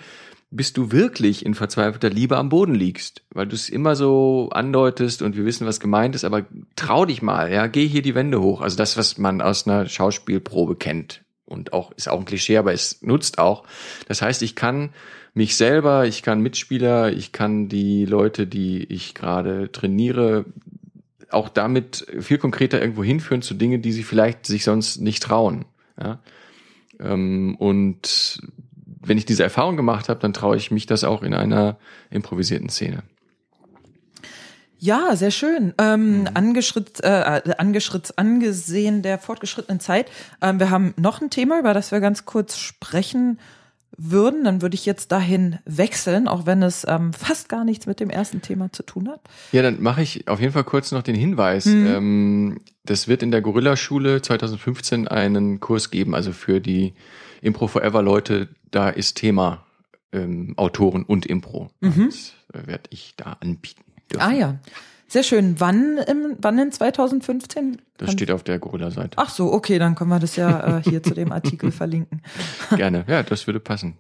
bis 0.51 0.73
du 0.73 0.91
wirklich 0.91 1.47
in 1.47 1.55
verzweifelter 1.55 2.11
Liebe 2.11 2.37
am 2.37 2.49
Boden 2.49 2.75
liegst, 2.75 3.23
weil 3.31 3.47
du 3.47 3.55
es 3.55 3.69
immer 3.69 3.95
so 3.95 4.51
andeutest 4.53 5.23
und 5.23 5.37
wir 5.37 5.45
wissen, 5.45 5.67
was 5.67 5.79
gemeint 5.79 6.15
ist, 6.15 6.25
aber 6.25 6.45
trau 6.75 7.05
dich 7.05 7.23
mal, 7.23 7.53
ja, 7.53 7.69
geh 7.69 7.87
hier 7.87 8.03
die 8.03 8.17
Wände 8.17 8.41
hoch. 8.41 8.61
Also 8.61 8.77
das, 8.77 8.97
was 8.97 9.17
man 9.17 9.41
aus 9.41 9.67
einer 9.67 9.87
Schauspielprobe 9.87 10.75
kennt 10.75 11.23
und 11.47 11.73
auch 11.73 11.93
ist 11.93 12.09
auch 12.09 12.19
ein 12.19 12.25
Klischee, 12.25 12.57
aber 12.57 12.73
es 12.73 13.01
nutzt 13.03 13.39
auch. 13.39 13.65
Das 14.09 14.23
heißt, 14.23 14.43
ich 14.43 14.57
kann 14.57 14.91
mich 15.35 15.57
selber, 15.57 16.07
ich 16.07 16.23
kann 16.23 16.41
Mitspieler, 16.41 17.13
ich 17.13 17.31
kann 17.31 17.69
die 17.69 18.05
Leute, 18.05 18.49
die 18.49 18.85
ich 18.85 19.15
gerade 19.15 19.71
trainiere, 19.71 20.47
auch 21.31 21.49
damit 21.49 22.07
viel 22.19 22.39
konkreter 22.39 22.81
irgendwo 22.81 23.05
hinführen 23.05 23.43
zu 23.43 23.55
Dingen, 23.55 23.83
die 23.83 23.93
sie 23.93 24.03
vielleicht 24.03 24.47
sich 24.47 24.65
sonst 24.65 25.01
nicht 25.01 25.23
trauen. 25.23 25.65
Ja? 26.01 26.19
Ähm, 26.99 27.55
und 27.57 28.41
wenn 29.01 29.19
ich 29.19 29.25
diese 29.25 29.43
Erfahrung 29.43 29.77
gemacht 29.77 30.09
habe, 30.09 30.21
dann 30.21 30.33
traue 30.33 30.57
ich 30.57 30.71
mich 30.71 30.87
das 30.87 31.05
auch 31.05 31.23
in 31.23 31.35
einer 31.35 31.79
improvisierten 32.11 32.69
Szene. 32.69 33.03
Ja, 34.83 35.15
sehr 35.15 35.31
schön. 35.31 35.75
Ähm, 35.79 36.21
mhm. 36.21 36.29
angeschritt, 36.33 37.01
äh, 37.03 37.43
angeschritt, 37.59 38.15
angesehen 38.17 39.03
der 39.03 39.19
fortgeschrittenen 39.19 39.79
Zeit. 39.79 40.11
Ähm, 40.41 40.59
wir 40.59 40.71
haben 40.71 40.95
noch 40.97 41.21
ein 41.21 41.29
Thema, 41.29 41.59
über 41.59 41.75
das 41.75 41.93
wir 41.93 42.01
ganz 42.01 42.25
kurz 42.25 42.57
sprechen 42.57 43.39
würden. 43.99 44.45
Dann 44.45 44.63
würde 44.63 44.75
ich 44.75 44.87
jetzt 44.87 45.13
dahin 45.13 45.59
wechseln, 45.67 46.29
auch 46.29 46.47
wenn 46.47 46.63
es 46.63 46.87
ähm, 46.89 47.13
fast 47.19 47.51
gar 47.51 47.65
nichts 47.65 47.85
mit 47.85 48.01
dem 48.01 48.09
ersten 48.09 48.41
Thema 48.41 48.73
zu 48.73 48.83
tun 48.83 49.11
hat. 49.11 49.21
Ja, 49.53 49.61
dann 49.61 49.83
mache 49.83 50.01
ich 50.01 50.27
auf 50.29 50.41
jeden 50.41 50.55
Fall 50.55 50.65
kurz 50.65 50.93
noch 50.93 51.03
den 51.03 51.15
Hinweis. 51.15 51.67
Mhm. 51.67 51.87
Ähm, 51.87 52.61
das 52.87 53.07
wird 53.07 53.23
in 53.23 53.31
der 53.31 53.43
Gorilla-Schule 53.43 54.23
2015 54.23 55.09
einen 55.09 55.61
Kurs 55.61 55.91
geben, 55.91 56.15
also 56.15 56.33
für 56.33 56.61
die 56.61 56.95
Impro 57.41 57.67
Forever 57.67 58.03
Leute, 58.03 58.49
da 58.71 58.89
ist 58.89 59.17
Thema 59.17 59.65
ähm, 60.13 60.55
Autoren 60.57 61.05
und 61.05 61.27
Impro. 61.27 61.71
Mhm. 61.81 62.07
Das 62.07 62.33
werde 62.67 62.85
ich 62.91 63.15
da 63.17 63.37
anbieten. 63.41 63.83
Dürfen. 64.13 64.27
Ah 64.27 64.33
ja. 64.33 64.59
Sehr 65.11 65.25
schön. 65.25 65.57
Wann 65.59 65.99
im, 65.99 66.37
wann 66.41 66.57
in 66.61 66.71
2015? 66.71 67.83
Das 67.97 68.13
steht 68.13 68.31
auf 68.31 68.45
der 68.45 68.61
Gorilla-Seite. 68.61 69.17
Ach 69.17 69.29
so, 69.29 69.53
okay, 69.53 69.81
dann 69.81 69.97
können 69.97 70.11
wir 70.11 70.21
das 70.21 70.37
ja 70.37 70.79
äh, 70.79 70.83
hier 70.85 71.03
zu 71.03 71.15
dem 71.15 71.33
Artikel 71.33 71.73
verlinken. 71.73 72.23
Gerne, 72.77 73.05
ja, 73.09 73.25
das 73.25 73.49
würde 73.49 73.59
passen. 73.59 73.99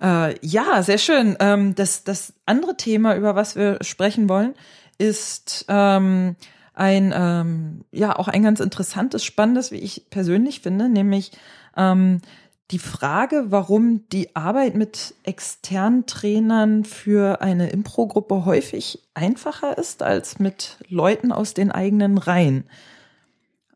Ja, 0.00 0.28
äh, 0.28 0.36
ja 0.40 0.84
sehr 0.84 0.98
schön. 0.98 1.36
Ähm, 1.40 1.74
das, 1.74 2.04
das 2.04 2.34
andere 2.46 2.76
Thema, 2.76 3.16
über 3.16 3.34
was 3.34 3.56
wir 3.56 3.78
sprechen 3.80 4.28
wollen, 4.28 4.54
ist 4.98 5.64
ähm, 5.66 6.36
ein, 6.74 7.12
ähm, 7.12 7.84
ja, 7.90 8.16
auch 8.16 8.28
ein 8.28 8.44
ganz 8.44 8.60
interessantes, 8.60 9.24
spannendes, 9.24 9.72
wie 9.72 9.78
ich 9.78 10.10
persönlich 10.10 10.60
finde, 10.60 10.88
nämlich 10.88 11.32
ähm, 11.76 12.20
die 12.72 12.78
Frage, 12.78 13.46
warum 13.50 14.08
die 14.08 14.34
Arbeit 14.34 14.74
mit 14.74 15.14
externen 15.24 16.06
Trainern 16.06 16.84
für 16.84 17.42
eine 17.42 17.70
Impro-Gruppe 17.70 18.46
häufig 18.46 19.00
einfacher 19.12 19.76
ist 19.76 20.02
als 20.02 20.38
mit 20.38 20.78
Leuten 20.88 21.32
aus 21.32 21.52
den 21.52 21.70
eigenen 21.70 22.16
Reihen. 22.16 22.64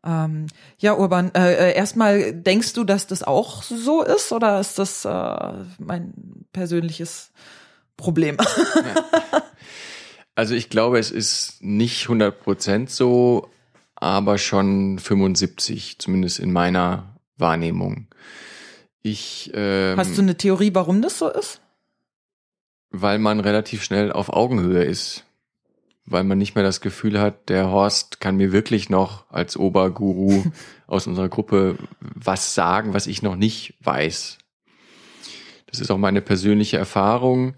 Ähm, 0.03 0.47
ja, 0.79 0.95
Urban, 0.95 1.31
äh, 1.35 1.53
äh 1.53 1.75
erstmal 1.75 2.33
denkst 2.33 2.73
du, 2.73 2.83
dass 2.83 3.05
das 3.05 3.21
auch 3.21 3.61
so 3.61 4.01
ist 4.01 4.31
oder 4.31 4.59
ist 4.59 4.79
das 4.79 5.05
äh, 5.05 5.53
mein 5.77 6.13
persönliches 6.51 7.31
Problem? 7.95 8.37
Ja. 8.75 9.43
Also 10.35 10.53
ich 10.53 10.69
glaube, 10.69 10.99
es 10.99 11.09
ist 11.09 11.63
nicht 11.63 12.03
100 12.03 12.39
Prozent 12.39 12.91
so, 12.91 13.49
aber 13.95 14.37
schon 14.37 14.99
75, 14.99 15.97
zumindest 15.97 16.37
in 16.37 16.53
meiner 16.53 17.17
Wahrnehmung. 17.37 18.07
Ich, 19.09 19.51
ähm, 19.53 19.97
Hast 19.97 20.17
du 20.17 20.21
eine 20.21 20.35
Theorie, 20.35 20.71
warum 20.73 21.01
das 21.01 21.17
so 21.17 21.29
ist? 21.29 21.61
Weil 22.89 23.19
man 23.19 23.39
relativ 23.39 23.81
schnell 23.83 24.11
auf 24.11 24.27
Augenhöhe 24.29 24.83
ist. 24.83 25.23
Weil 26.05 26.25
man 26.25 26.37
nicht 26.37 26.55
mehr 26.55 26.63
das 26.63 26.81
Gefühl 26.81 27.19
hat, 27.19 27.49
der 27.49 27.69
Horst 27.69 28.19
kann 28.19 28.35
mir 28.35 28.51
wirklich 28.51 28.89
noch 28.89 29.29
als 29.29 29.55
Oberguru 29.55 30.43
aus 30.87 31.07
unserer 31.07 31.29
Gruppe 31.29 31.77
was 31.99 32.53
sagen, 32.53 32.93
was 32.93 33.07
ich 33.07 33.21
noch 33.21 33.37
nicht 33.37 33.75
weiß. 33.81 34.39
Das 35.67 35.79
ist 35.79 35.89
auch 35.89 35.97
meine 35.97 36.21
persönliche 36.21 36.75
Erfahrung. 36.77 37.55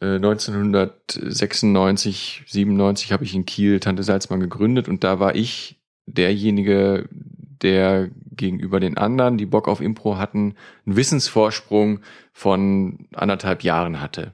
1996, 0.00 2.42
äh, 2.46 2.50
97 2.50 3.12
habe 3.12 3.24
ich 3.24 3.34
in 3.34 3.46
Kiel 3.46 3.80
Tante 3.80 4.02
Salzmann 4.02 4.40
gegründet 4.40 4.88
und 4.88 5.04
da 5.04 5.20
war 5.20 5.36
ich 5.36 5.78
derjenige, 6.06 7.06
der 7.10 8.10
gegenüber 8.40 8.80
den 8.80 8.96
anderen, 8.96 9.38
die 9.38 9.46
Bock 9.46 9.68
auf 9.68 9.80
Impro 9.80 10.16
hatten, 10.16 10.54
einen 10.86 10.96
Wissensvorsprung 10.96 12.00
von 12.32 13.06
anderthalb 13.14 13.62
Jahren 13.62 14.00
hatte. 14.00 14.32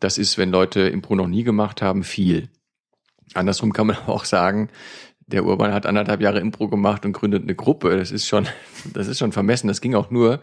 Das 0.00 0.16
ist, 0.16 0.38
wenn 0.38 0.50
Leute 0.50 0.80
Impro 0.80 1.14
noch 1.16 1.26
nie 1.26 1.42
gemacht 1.42 1.82
haben, 1.82 2.04
viel. 2.04 2.48
Andersrum 3.34 3.72
kann 3.72 3.88
man 3.88 3.96
auch 4.06 4.24
sagen, 4.24 4.70
der 5.26 5.44
Urban 5.44 5.74
hat 5.74 5.86
anderthalb 5.86 6.20
Jahre 6.20 6.38
Impro 6.38 6.68
gemacht 6.68 7.04
und 7.04 7.12
gründet 7.12 7.42
eine 7.42 7.56
Gruppe. 7.56 7.96
Das 7.96 8.12
ist 8.12 8.26
schon, 8.26 8.46
das 8.94 9.08
ist 9.08 9.18
schon 9.18 9.32
vermessen. 9.32 9.68
Das 9.68 9.80
ging 9.80 9.94
auch 9.94 10.10
nur, 10.10 10.40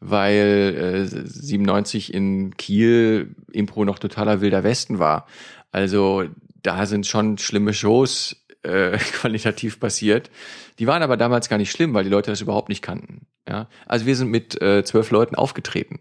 weil 0.00 1.08
äh, 1.12 1.26
97 1.26 2.14
in 2.14 2.56
Kiel 2.56 3.34
Impro 3.52 3.84
noch 3.84 3.98
totaler 3.98 4.40
wilder 4.40 4.62
Westen 4.62 5.00
war. 5.00 5.26
Also 5.72 6.24
da 6.62 6.86
sind 6.86 7.06
schon 7.06 7.38
schlimme 7.38 7.74
Shows 7.74 8.36
äh, 8.62 8.96
qualitativ 9.12 9.80
passiert. 9.80 10.30
Die 10.78 10.86
waren 10.86 11.02
aber 11.02 11.16
damals 11.16 11.48
gar 11.48 11.58
nicht 11.58 11.70
schlimm, 11.70 11.94
weil 11.94 12.04
die 12.04 12.10
Leute 12.10 12.30
das 12.30 12.40
überhaupt 12.40 12.68
nicht 12.68 12.82
kannten. 12.82 13.26
Ja? 13.48 13.68
Also 13.86 14.06
wir 14.06 14.16
sind 14.16 14.28
mit 14.28 14.60
äh, 14.60 14.84
zwölf 14.84 15.10
Leuten 15.10 15.34
aufgetreten 15.34 16.00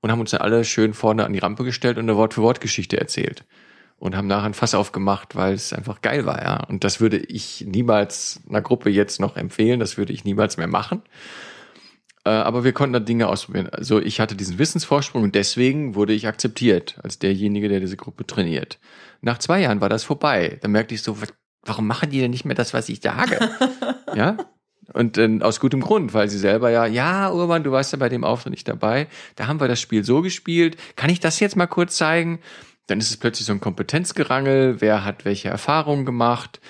und 0.00 0.10
haben 0.10 0.20
uns 0.20 0.30
dann 0.30 0.40
alle 0.40 0.64
schön 0.64 0.94
vorne 0.94 1.24
an 1.24 1.32
die 1.32 1.38
Rampe 1.38 1.64
gestellt 1.64 1.98
und 1.98 2.04
eine 2.04 2.16
Wort-für-Wort-Geschichte 2.16 2.98
erzählt. 2.98 3.44
Und 4.00 4.16
haben 4.16 4.28
nachher 4.28 4.46
ein 4.46 4.54
Fass 4.54 4.76
aufgemacht, 4.76 5.34
weil 5.34 5.54
es 5.54 5.72
einfach 5.72 6.02
geil 6.02 6.24
war, 6.24 6.40
ja. 6.40 6.62
Und 6.68 6.84
das 6.84 7.00
würde 7.00 7.16
ich 7.16 7.64
niemals 7.66 8.40
einer 8.48 8.62
Gruppe 8.62 8.90
jetzt 8.90 9.18
noch 9.18 9.36
empfehlen, 9.36 9.80
das 9.80 9.98
würde 9.98 10.12
ich 10.12 10.24
niemals 10.24 10.56
mehr 10.56 10.68
machen. 10.68 11.02
Äh, 12.24 12.30
aber 12.30 12.62
wir 12.62 12.72
konnten 12.72 12.92
da 12.92 13.00
Dinge 13.00 13.26
ausprobieren. 13.26 13.68
Also 13.70 14.00
ich 14.00 14.20
hatte 14.20 14.36
diesen 14.36 14.58
Wissensvorsprung 14.58 15.24
und 15.24 15.34
deswegen 15.34 15.94
wurde 15.94 16.12
ich 16.12 16.28
akzeptiert 16.28 16.98
als 17.02 17.18
derjenige, 17.18 17.68
der 17.68 17.80
diese 17.80 17.96
Gruppe 17.96 18.26
trainiert. 18.26 18.78
Nach 19.20 19.38
zwei 19.38 19.62
Jahren 19.62 19.80
war 19.80 19.88
das 19.88 20.04
vorbei. 20.04 20.58
Da 20.60 20.68
merkte 20.68 20.94
ich 20.94 21.02
so, 21.02 21.20
was 21.20 21.32
warum 21.62 21.86
machen 21.86 22.10
die 22.10 22.20
denn 22.20 22.30
nicht 22.30 22.44
mehr 22.44 22.54
das, 22.54 22.74
was 22.74 22.88
ich 22.88 23.00
sage? 23.00 23.38
ja? 24.14 24.36
Und 24.94 25.18
äh, 25.18 25.38
aus 25.42 25.60
gutem 25.60 25.80
Grund, 25.80 26.14
weil 26.14 26.28
sie 26.28 26.38
selber 26.38 26.70
ja, 26.70 26.86
ja, 26.86 27.30
Urban, 27.30 27.62
du 27.62 27.72
warst 27.72 27.92
ja 27.92 27.98
bei 27.98 28.08
dem 28.08 28.24
Auftritt 28.24 28.52
nicht 28.52 28.68
dabei. 28.68 29.06
Da 29.36 29.46
haben 29.46 29.60
wir 29.60 29.68
das 29.68 29.80
Spiel 29.80 30.02
so 30.04 30.22
gespielt. 30.22 30.76
Kann 30.96 31.10
ich 31.10 31.20
das 31.20 31.40
jetzt 31.40 31.56
mal 31.56 31.66
kurz 31.66 31.96
zeigen? 31.96 32.40
Dann 32.86 32.98
ist 32.98 33.10
es 33.10 33.18
plötzlich 33.18 33.46
so 33.46 33.52
ein 33.52 33.60
Kompetenzgerangel. 33.60 34.80
Wer 34.80 35.04
hat 35.04 35.26
welche 35.26 35.48
Erfahrungen 35.48 36.06
gemacht? 36.06 36.60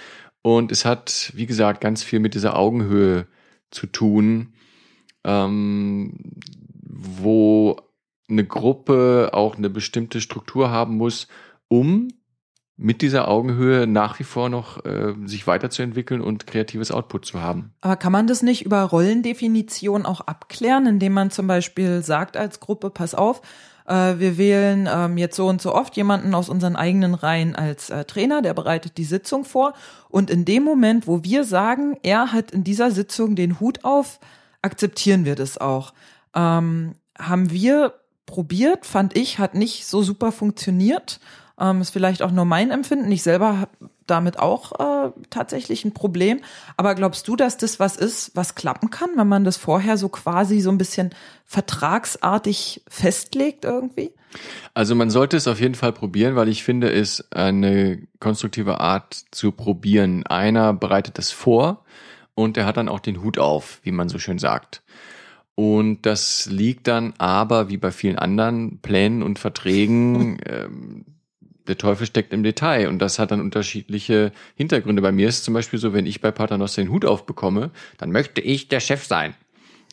Und 0.42 0.72
es 0.72 0.84
hat, 0.84 1.32
wie 1.34 1.46
gesagt, 1.46 1.80
ganz 1.80 2.02
viel 2.02 2.18
mit 2.18 2.34
dieser 2.34 2.56
Augenhöhe 2.56 3.26
zu 3.70 3.86
tun, 3.86 4.54
ähm, 5.24 6.14
wo 6.82 7.76
eine 8.28 8.44
Gruppe 8.44 9.30
auch 9.32 9.56
eine 9.56 9.70
bestimmte 9.70 10.20
Struktur 10.20 10.70
haben 10.70 10.96
muss, 10.96 11.28
um 11.68 12.08
mit 12.80 13.02
dieser 13.02 13.26
Augenhöhe 13.26 13.88
nach 13.88 14.20
wie 14.20 14.24
vor 14.24 14.48
noch 14.48 14.84
äh, 14.84 15.12
sich 15.26 15.48
weiterzuentwickeln 15.48 16.20
und 16.20 16.46
kreatives 16.46 16.92
Output 16.92 17.26
zu 17.26 17.42
haben. 17.42 17.72
Aber 17.80 17.96
kann 17.96 18.12
man 18.12 18.28
das 18.28 18.42
nicht 18.42 18.64
über 18.64 18.82
Rollendefinition 18.82 20.06
auch 20.06 20.20
abklären, 20.22 20.86
indem 20.86 21.12
man 21.12 21.32
zum 21.32 21.48
Beispiel 21.48 22.02
sagt 22.02 22.36
als 22.36 22.60
Gruppe, 22.60 22.90
pass 22.90 23.16
auf, 23.16 23.42
äh, 23.84 24.18
wir 24.18 24.38
wählen 24.38 24.88
ähm, 24.90 25.18
jetzt 25.18 25.34
so 25.34 25.48
und 25.48 25.60
so 25.60 25.74
oft 25.74 25.96
jemanden 25.96 26.34
aus 26.36 26.48
unseren 26.48 26.76
eigenen 26.76 27.14
Reihen 27.14 27.56
als 27.56 27.90
äh, 27.90 28.04
Trainer, 28.04 28.42
der 28.42 28.54
bereitet 28.54 28.96
die 28.96 29.04
Sitzung 29.04 29.44
vor. 29.44 29.72
Und 30.08 30.30
in 30.30 30.44
dem 30.44 30.62
Moment, 30.62 31.08
wo 31.08 31.24
wir 31.24 31.42
sagen, 31.42 31.96
er 32.04 32.32
hat 32.32 32.52
in 32.52 32.62
dieser 32.62 32.92
Sitzung 32.92 33.34
den 33.34 33.58
Hut 33.58 33.84
auf, 33.84 34.20
akzeptieren 34.62 35.24
wir 35.24 35.34
das 35.34 35.58
auch. 35.58 35.94
Ähm, 36.32 36.94
haben 37.18 37.50
wir 37.50 37.94
probiert, 38.24 38.86
fand 38.86 39.16
ich, 39.16 39.40
hat 39.40 39.54
nicht 39.54 39.86
so 39.86 40.02
super 40.02 40.30
funktioniert. 40.30 41.18
Ähm, 41.60 41.80
ist 41.80 41.90
vielleicht 41.90 42.22
auch 42.22 42.30
nur 42.30 42.44
mein 42.44 42.70
Empfinden. 42.70 43.10
Ich 43.10 43.22
selber 43.22 43.58
habe 43.58 43.70
damit 44.06 44.38
auch 44.38 44.72
äh, 44.78 45.10
tatsächlich 45.30 45.84
ein 45.84 45.92
Problem. 45.92 46.40
Aber 46.76 46.94
glaubst 46.94 47.28
du, 47.28 47.36
dass 47.36 47.56
das 47.56 47.78
was 47.78 47.96
ist, 47.96 48.30
was 48.34 48.54
klappen 48.54 48.90
kann, 48.90 49.10
wenn 49.16 49.28
man 49.28 49.44
das 49.44 49.56
vorher 49.56 49.96
so 49.96 50.08
quasi 50.08 50.60
so 50.60 50.70
ein 50.70 50.78
bisschen 50.78 51.10
vertragsartig 51.44 52.82
festlegt 52.88 53.64
irgendwie? 53.64 54.12
Also 54.74 54.94
man 54.94 55.10
sollte 55.10 55.36
es 55.36 55.48
auf 55.48 55.60
jeden 55.60 55.74
Fall 55.74 55.92
probieren, 55.92 56.36
weil 56.36 56.48
ich 56.48 56.62
finde, 56.62 56.92
es 56.92 57.30
eine 57.32 58.02
konstruktive 58.20 58.80
Art 58.80 59.16
zu 59.30 59.52
probieren. 59.52 60.26
Einer 60.26 60.72
bereitet 60.72 61.18
das 61.18 61.30
vor 61.30 61.84
und 62.34 62.56
er 62.56 62.66
hat 62.66 62.76
dann 62.76 62.88
auch 62.88 63.00
den 63.00 63.22
Hut 63.22 63.38
auf, 63.38 63.80
wie 63.82 63.92
man 63.92 64.08
so 64.08 64.18
schön 64.18 64.38
sagt. 64.38 64.82
Und 65.54 66.02
das 66.02 66.46
liegt 66.46 66.86
dann 66.86 67.14
aber, 67.18 67.68
wie 67.68 67.78
bei 67.78 67.90
vielen 67.90 68.16
anderen 68.16 68.78
Plänen 68.80 69.24
und 69.24 69.40
Verträgen, 69.40 70.38
ähm, 70.46 71.04
der 71.68 71.78
Teufel 71.78 72.06
steckt 72.06 72.32
im 72.32 72.42
Detail 72.42 72.88
und 72.88 72.98
das 72.98 73.18
hat 73.18 73.30
dann 73.30 73.40
unterschiedliche 73.40 74.32
Hintergründe. 74.56 75.02
Bei 75.02 75.12
mir 75.12 75.28
ist 75.28 75.38
es 75.38 75.42
zum 75.44 75.54
Beispiel 75.54 75.78
so, 75.78 75.92
wenn 75.92 76.06
ich 76.06 76.20
bei 76.20 76.30
Paternoster 76.30 76.82
den 76.82 76.90
Hut 76.90 77.04
aufbekomme, 77.04 77.70
dann 77.98 78.10
möchte 78.10 78.40
ich 78.40 78.68
der 78.68 78.80
Chef 78.80 79.04
sein. 79.04 79.34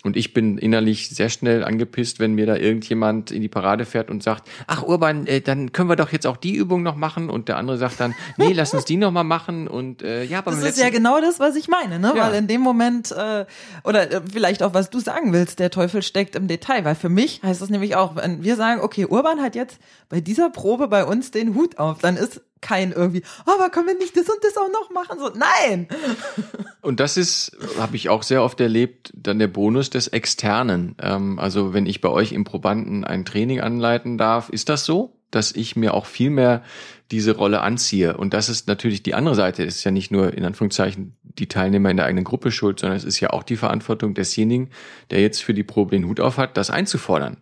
Und 0.06 0.16
ich 0.16 0.34
bin 0.34 0.60
innerlich 0.60 1.10
sehr 1.10 1.30
schnell 1.30 1.64
angepisst, 1.64 2.20
wenn 2.20 2.36
mir 2.36 2.45
da 2.45 2.56
irgendjemand 2.56 3.32
in 3.32 3.41
die 3.41 3.49
Parade 3.49 3.86
fährt 3.86 4.12
und 4.12 4.22
sagt, 4.22 4.47
ach 4.68 4.84
Urban, 4.84 5.26
äh, 5.26 5.41
dann 5.41 5.72
können 5.72 5.89
wir 5.89 5.95
doch 5.95 6.12
jetzt 6.12 6.28
auch 6.28 6.38
die 6.38 6.53
Übung 6.53 6.84
noch 6.84 6.95
machen. 6.95 7.28
Und 7.28 7.47
der 7.47 7.58
andere 7.58 7.80
sagt 7.80 7.99
dann, 7.99 8.14
nee, 8.38 8.53
lass 8.53 8.76
uns 8.76 8.86
die 8.86 8.97
noch 8.97 9.10
mal 9.10 9.24
machen. 9.24 9.68
Und 9.68 10.03
äh, 10.03 10.24
ja, 10.24 10.38
aber 10.38 10.51
das 10.51 10.64
ist 10.64 10.78
ja 10.78 10.91
genau 10.91 11.20
das, 11.20 11.39
was 11.39 11.56
ich 11.56 11.68
meine, 11.70 11.97
ne? 11.97 12.14
Ja. 12.16 12.28
Weil 12.28 12.36
in 12.36 12.47
dem 12.47 12.62
Moment 12.62 13.12
äh, 13.12 13.45
oder 13.84 14.12
äh, 14.12 14.22
vielleicht 14.32 14.62
auch 14.62 14.76
was 14.76 14.91
du 14.91 14.99
sagen 14.99 15.34
willst, 15.34 15.58
der 15.58 15.72
Teufel 15.72 16.03
steckt 16.03 16.36
im 16.36 16.47
Detail. 16.47 16.86
Weil 16.86 16.95
für 16.95 17.10
mich 17.10 17.41
heißt 17.41 17.60
das 17.60 17.72
nämlich 17.72 17.95
auch, 17.95 18.16
wenn 18.16 18.43
wir 18.43 18.58
sagen, 18.58 18.82
okay, 18.82 19.08
Urban 19.08 19.41
hat 19.41 19.56
jetzt 19.56 19.80
bei 20.08 20.22
dieser 20.22 20.51
Probe 20.51 20.88
bei 20.88 21.03
uns 21.03 21.32
den 21.32 21.56
Hut 21.56 21.80
auf, 21.80 21.97
dann 21.97 22.16
ist 22.16 22.41
kein 22.62 22.91
irgendwie, 22.91 23.24
aber 23.45 23.70
können 23.70 23.88
wir 23.88 23.97
nicht 23.97 24.16
das 24.18 24.30
und 24.30 24.43
das 24.43 24.58
auch 24.58 24.72
noch 24.72 24.89
machen? 24.91 25.20
So, 25.20 25.30
nein! 25.30 25.88
Und 26.82 26.99
das 26.99 27.18
ist, 27.18 27.58
habe 27.80 27.95
ich 27.95 28.10
auch 28.10 28.22
sehr 28.22 28.43
oft 28.43 28.62
erlebt, 28.62 29.12
dann 29.16 29.39
der 29.39 29.47
Bonus 29.47 29.89
des 29.89 30.08
Externen. 30.08 30.95
Ähm, 31.01 31.39
also 31.39 31.74
wenn 31.74 31.88
ich 31.88 31.99
bei 31.99 32.10
euch 32.10 32.32
im 32.32 32.43
Probanden 32.43 33.03
ein 33.03 33.26
Training 33.26 33.60
anleiten 33.60 34.20
darf, 34.20 34.49
ist 34.49 34.70
das 34.70 34.86
so? 34.86 35.16
dass 35.32 35.51
ich 35.51 35.76
mir 35.76 35.93
auch 35.93 36.06
viel 36.06 36.30
mehr 36.30 36.64
diese 37.12 37.36
Rolle 37.36 37.62
anziehe. 37.62 38.16
Und 38.16 38.34
das 38.34 38.47
ist 38.47 38.68
natürlich 38.70 39.03
die 39.03 39.16
andere 39.16 39.36
Seite. 39.36 39.64
Es 39.66 39.78
ist 39.78 39.84
ja 39.84 39.91
nicht 39.91 40.10
nur 40.10 40.34
in 40.34 40.45
Anführungszeichen 40.45 41.18
die 41.24 41.47
Teilnehmer 41.47 41.89
in 41.89 41.97
der 41.97 42.06
eigenen 42.06 42.24
Gruppe 42.24 42.51
schuld, 42.51 42.80
sondern 42.80 42.95
es 42.95 43.03
ist 43.03 43.20
ja 43.20 43.32
auch 43.32 43.43
die 43.43 43.58
Verantwortung 43.58 44.14
desjenigen, 44.14 44.70
der 45.12 45.22
jetzt 45.22 45.43
für 45.43 45.53
die 45.53 45.64
Probe 45.64 45.91
den 45.91 46.08
Hut 46.08 46.22
auf 46.22 46.38
hat, 46.38 46.56
das 46.56 46.70
einzufordern. 46.70 47.38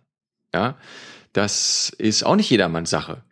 Ja, 0.52 0.76
das 1.32 1.94
ist 1.96 2.24
auch 2.24 2.34
nicht 2.34 2.50
jedermanns 2.50 2.90
Sache 2.90 3.22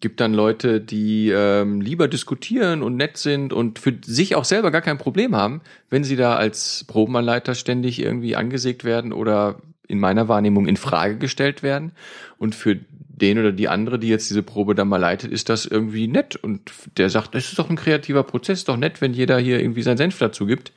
gibt 0.00 0.20
dann 0.20 0.32
Leute, 0.32 0.80
die 0.80 1.30
ähm, 1.30 1.80
lieber 1.80 2.08
diskutieren 2.08 2.82
und 2.82 2.96
nett 2.96 3.16
sind 3.18 3.52
und 3.52 3.78
für 3.78 3.96
sich 4.04 4.34
auch 4.34 4.44
selber 4.44 4.70
gar 4.70 4.80
kein 4.80 4.98
Problem 4.98 5.36
haben, 5.36 5.60
wenn 5.90 6.04
sie 6.04 6.16
da 6.16 6.36
als 6.36 6.84
Probenanleiter 6.88 7.54
ständig 7.54 8.00
irgendwie 8.00 8.34
angesägt 8.34 8.84
werden 8.84 9.12
oder 9.12 9.60
in 9.88 10.00
meiner 10.00 10.28
Wahrnehmung 10.28 10.66
in 10.66 10.76
Frage 10.76 11.18
gestellt 11.18 11.62
werden. 11.62 11.92
Und 12.38 12.54
für 12.54 12.78
den 12.98 13.38
oder 13.38 13.52
die 13.52 13.68
andere, 13.68 13.98
die 13.98 14.08
jetzt 14.08 14.30
diese 14.30 14.42
Probe 14.42 14.74
dann 14.74 14.88
mal 14.88 14.96
leitet, 14.96 15.30
ist 15.30 15.48
das 15.48 15.66
irgendwie 15.66 16.08
nett. 16.08 16.36
Und 16.36 16.72
der 16.96 17.10
sagt, 17.10 17.34
das 17.34 17.48
ist 17.48 17.58
doch 17.58 17.68
ein 17.68 17.76
kreativer 17.76 18.22
Prozess, 18.22 18.64
doch 18.64 18.76
nett, 18.76 19.00
wenn 19.00 19.12
jeder 19.12 19.38
hier 19.38 19.60
irgendwie 19.60 19.82
sein 19.82 19.98
Senf 19.98 20.18
dazu 20.18 20.46
gibt. 20.46 20.72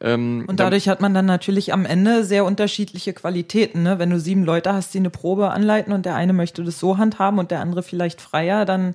Ähm, 0.00 0.44
und 0.46 0.60
dadurch 0.60 0.88
hat 0.88 1.00
man 1.00 1.14
dann 1.14 1.26
natürlich 1.26 1.72
am 1.72 1.86
Ende 1.86 2.24
sehr 2.24 2.44
unterschiedliche 2.44 3.12
Qualitäten. 3.12 3.82
Ne? 3.82 3.98
Wenn 3.98 4.10
du 4.10 4.20
sieben 4.20 4.44
Leute 4.44 4.72
hast, 4.72 4.92
die 4.94 4.98
eine 4.98 5.10
Probe 5.10 5.50
anleiten 5.50 5.92
und 5.92 6.06
der 6.06 6.14
eine 6.14 6.32
möchte 6.32 6.64
das 6.64 6.78
so 6.78 6.98
handhaben 6.98 7.38
und 7.38 7.50
der 7.50 7.60
andere 7.60 7.82
vielleicht 7.82 8.20
freier, 8.20 8.64
dann 8.64 8.94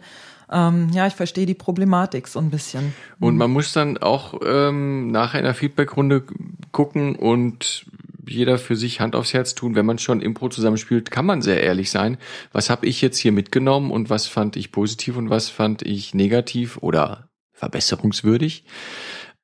ähm, 0.52 0.90
ja, 0.94 1.08
ich 1.08 1.14
verstehe 1.14 1.46
die 1.46 1.54
Problematik 1.54 2.28
so 2.28 2.40
ein 2.40 2.50
bisschen. 2.50 2.94
Und 3.20 3.38
man 3.38 3.52
muss 3.52 3.72
dann 3.72 3.98
auch 3.98 4.40
ähm, 4.46 5.10
nach 5.10 5.34
einer 5.34 5.54
Feedbackrunde 5.54 6.24
gucken 6.72 7.16
und 7.16 7.86
jeder 8.28 8.58
für 8.58 8.76
sich 8.76 9.00
Hand 9.00 9.16
aufs 9.16 9.34
Herz 9.34 9.56
tun. 9.56 9.76
Wenn 9.76 9.86
man 9.86 9.98
schon 9.98 10.22
Impro 10.22 10.50
zusammenspielt, 10.50 11.10
kann 11.10 11.26
man 11.26 11.42
sehr 11.42 11.64
ehrlich 11.64 11.90
sein. 11.90 12.18
Was 12.52 12.70
habe 12.70 12.86
ich 12.86 13.02
jetzt 13.02 13.18
hier 13.18 13.32
mitgenommen 13.32 13.92
und 13.92 14.10
was 14.10 14.28
fand 14.28 14.56
ich 14.58 14.72
positiv 14.72 15.18
und 15.18 15.30
was 15.30 15.50
fand 15.50 15.82
ich 15.82 16.14
negativ 16.14 16.78
oder 16.82 17.30
verbesserungswürdig? 17.54 18.66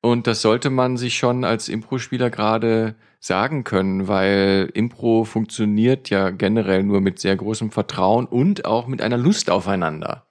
Und 0.00 0.26
das 0.26 0.42
sollte 0.42 0.70
man 0.70 0.96
sich 0.96 1.18
schon 1.18 1.44
als 1.44 1.68
Impro-Spieler 1.68 2.30
gerade 2.30 2.94
sagen 3.20 3.64
können, 3.64 4.06
weil 4.06 4.70
Impro 4.74 5.24
funktioniert 5.24 6.08
ja 6.08 6.30
generell 6.30 6.84
nur 6.84 7.00
mit 7.00 7.18
sehr 7.18 7.34
großem 7.34 7.72
Vertrauen 7.72 8.26
und 8.26 8.64
auch 8.64 8.86
mit 8.86 9.02
einer 9.02 9.18
Lust 9.18 9.50
aufeinander. 9.50 10.28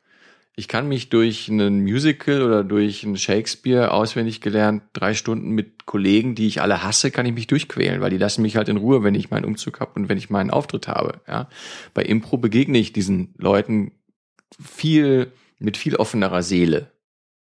Ich 0.56 0.68
kann 0.68 0.88
mich 0.88 1.10
durch 1.10 1.52
einen 1.52 1.84
Musical 1.84 2.42
oder 2.42 2.64
durch 2.64 3.06
einen 3.06 3.18
Shakespeare 3.18 3.92
auswendig 3.92 4.42
gelernt, 4.42 4.82
drei 4.94 5.14
Stunden 5.14 5.52
mit 5.52 5.86
Kollegen, 5.86 6.34
die 6.34 6.48
ich 6.48 6.62
alle 6.62 6.82
hasse, 6.82 7.12
kann 7.12 7.28
ich 7.28 7.34
mich 7.34 7.46
durchquälen, 7.46 8.02
weil 8.02 8.10
die 8.10 8.18
lassen 8.18 8.42
mich 8.42 8.56
halt 8.56 8.68
in 8.68 8.78
Ruhe, 8.78 9.04
wenn 9.04 9.14
ich 9.14 9.30
meinen 9.30 9.46
Umzug 9.46 9.82
habe 9.82 9.92
und 9.96 10.10
wenn 10.10 10.18
ich 10.18 10.32
meinen 10.32 10.50
Auftritt 10.50 10.88
habe. 10.88 11.22
Ja? 11.28 11.48
Bei 11.94 12.02
Impro 12.02 12.38
begegne 12.38 12.80
ich 12.80 12.92
diesen 12.92 13.36
Leuten 13.38 13.92
viel 14.60 15.32
mit 15.60 15.78
viel 15.78 15.96
offenerer 15.96 16.42
Seele. 16.42 16.92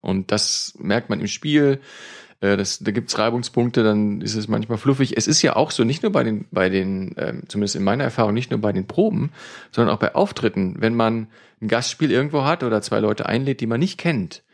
Und 0.00 0.30
das 0.30 0.74
merkt 0.78 1.10
man 1.10 1.20
im 1.20 1.26
Spiel. 1.26 1.80
Äh, 2.40 2.56
das, 2.56 2.78
da 2.78 2.90
gibt's 2.90 3.18
Reibungspunkte, 3.18 3.82
dann 3.82 4.20
ist 4.20 4.34
es 4.34 4.48
manchmal 4.48 4.78
fluffig. 4.78 5.16
Es 5.16 5.26
ist 5.26 5.42
ja 5.42 5.56
auch 5.56 5.70
so, 5.70 5.84
nicht 5.84 6.02
nur 6.02 6.12
bei 6.12 6.24
den, 6.24 6.46
bei 6.50 6.68
den, 6.68 7.14
ähm, 7.18 7.42
zumindest 7.48 7.76
in 7.76 7.84
meiner 7.84 8.04
Erfahrung, 8.04 8.34
nicht 8.34 8.50
nur 8.50 8.60
bei 8.60 8.72
den 8.72 8.86
Proben, 8.86 9.32
sondern 9.72 9.94
auch 9.94 10.00
bei 10.00 10.14
Auftritten, 10.14 10.76
wenn 10.78 10.94
man 10.94 11.28
ein 11.60 11.68
Gastspiel 11.68 12.10
irgendwo 12.10 12.44
hat 12.44 12.62
oder 12.62 12.82
zwei 12.82 13.00
Leute 13.00 13.26
einlädt, 13.26 13.60
die 13.60 13.66
man 13.66 13.80
nicht 13.80 13.98
kennt. 13.98 14.44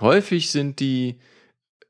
Häufig 0.00 0.50
sind 0.50 0.80
die 0.80 1.18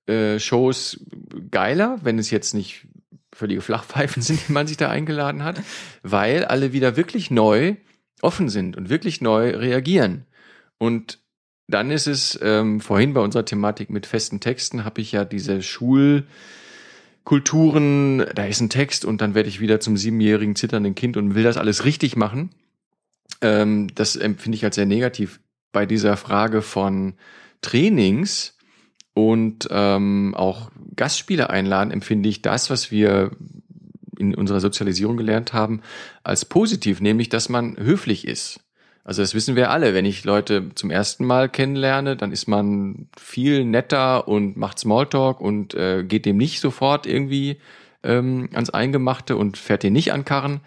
äh, 0.06 0.38
Shows 0.38 1.04
geiler, 1.50 1.98
wenn 2.02 2.18
es 2.18 2.30
jetzt 2.30 2.54
nicht 2.54 2.86
völlige 3.32 3.60
Flachpfeifen 3.60 4.22
sind, 4.22 4.48
die 4.48 4.52
man 4.52 4.66
sich 4.66 4.76
da 4.76 4.90
eingeladen 4.90 5.44
hat, 5.44 5.62
weil 6.02 6.44
alle 6.44 6.72
wieder 6.72 6.96
wirklich 6.96 7.30
neu 7.30 7.76
offen 8.20 8.48
sind 8.48 8.76
und 8.76 8.90
wirklich 8.90 9.20
neu 9.20 9.50
reagieren. 9.50 10.26
Und 10.78 11.20
dann 11.68 11.90
ist 11.90 12.06
es, 12.06 12.38
ähm, 12.42 12.80
vorhin 12.80 13.12
bei 13.12 13.20
unserer 13.20 13.44
Thematik 13.44 13.90
mit 13.90 14.06
festen 14.06 14.40
Texten, 14.40 14.86
habe 14.86 15.02
ich 15.02 15.12
ja 15.12 15.26
diese 15.26 15.60
Schulkulturen, 15.62 18.24
da 18.34 18.46
ist 18.46 18.60
ein 18.60 18.70
Text 18.70 19.04
und 19.04 19.20
dann 19.20 19.34
werde 19.34 19.50
ich 19.50 19.60
wieder 19.60 19.78
zum 19.78 19.98
siebenjährigen 19.98 20.56
zitternden 20.56 20.94
Kind 20.94 21.18
und 21.18 21.34
will 21.34 21.44
das 21.44 21.58
alles 21.58 21.84
richtig 21.84 22.16
machen. 22.16 22.48
Ähm, 23.42 23.88
das 23.94 24.16
empfinde 24.16 24.56
ich 24.56 24.64
als 24.64 24.76
sehr 24.76 24.86
negativ. 24.86 25.40
Bei 25.70 25.84
dieser 25.84 26.16
Frage 26.16 26.62
von 26.62 27.12
Trainings 27.60 28.56
und 29.12 29.68
ähm, 29.70 30.34
auch 30.34 30.70
Gastspieler 30.96 31.50
einladen, 31.50 31.90
empfinde 31.90 32.30
ich 32.30 32.40
das, 32.40 32.70
was 32.70 32.90
wir 32.90 33.32
in 34.18 34.34
unserer 34.34 34.60
Sozialisierung 34.60 35.18
gelernt 35.18 35.52
haben, 35.52 35.82
als 36.24 36.46
positiv, 36.46 37.02
nämlich 37.02 37.28
dass 37.28 37.50
man 37.50 37.76
höflich 37.76 38.26
ist 38.26 38.60
also 39.08 39.22
das 39.22 39.32
wissen 39.32 39.56
wir 39.56 39.70
alle. 39.70 39.94
Wenn 39.94 40.04
ich 40.04 40.24
Leute 40.24 40.68
zum 40.74 40.90
ersten 40.90 41.24
Mal 41.24 41.48
kennenlerne, 41.48 42.14
dann 42.14 42.30
ist 42.30 42.46
man 42.46 43.08
viel 43.18 43.64
netter 43.64 44.28
und 44.28 44.58
macht 44.58 44.78
Smalltalk 44.78 45.40
und 45.40 45.72
äh, 45.72 46.04
geht 46.04 46.26
dem 46.26 46.36
nicht 46.36 46.60
sofort 46.60 47.06
irgendwie 47.06 47.56
ähm, 48.02 48.50
ans 48.52 48.68
Eingemachte 48.68 49.38
und 49.38 49.56
fährt 49.56 49.82
den 49.82 49.94
nicht 49.94 50.12
an 50.12 50.26
Karren. 50.26 50.60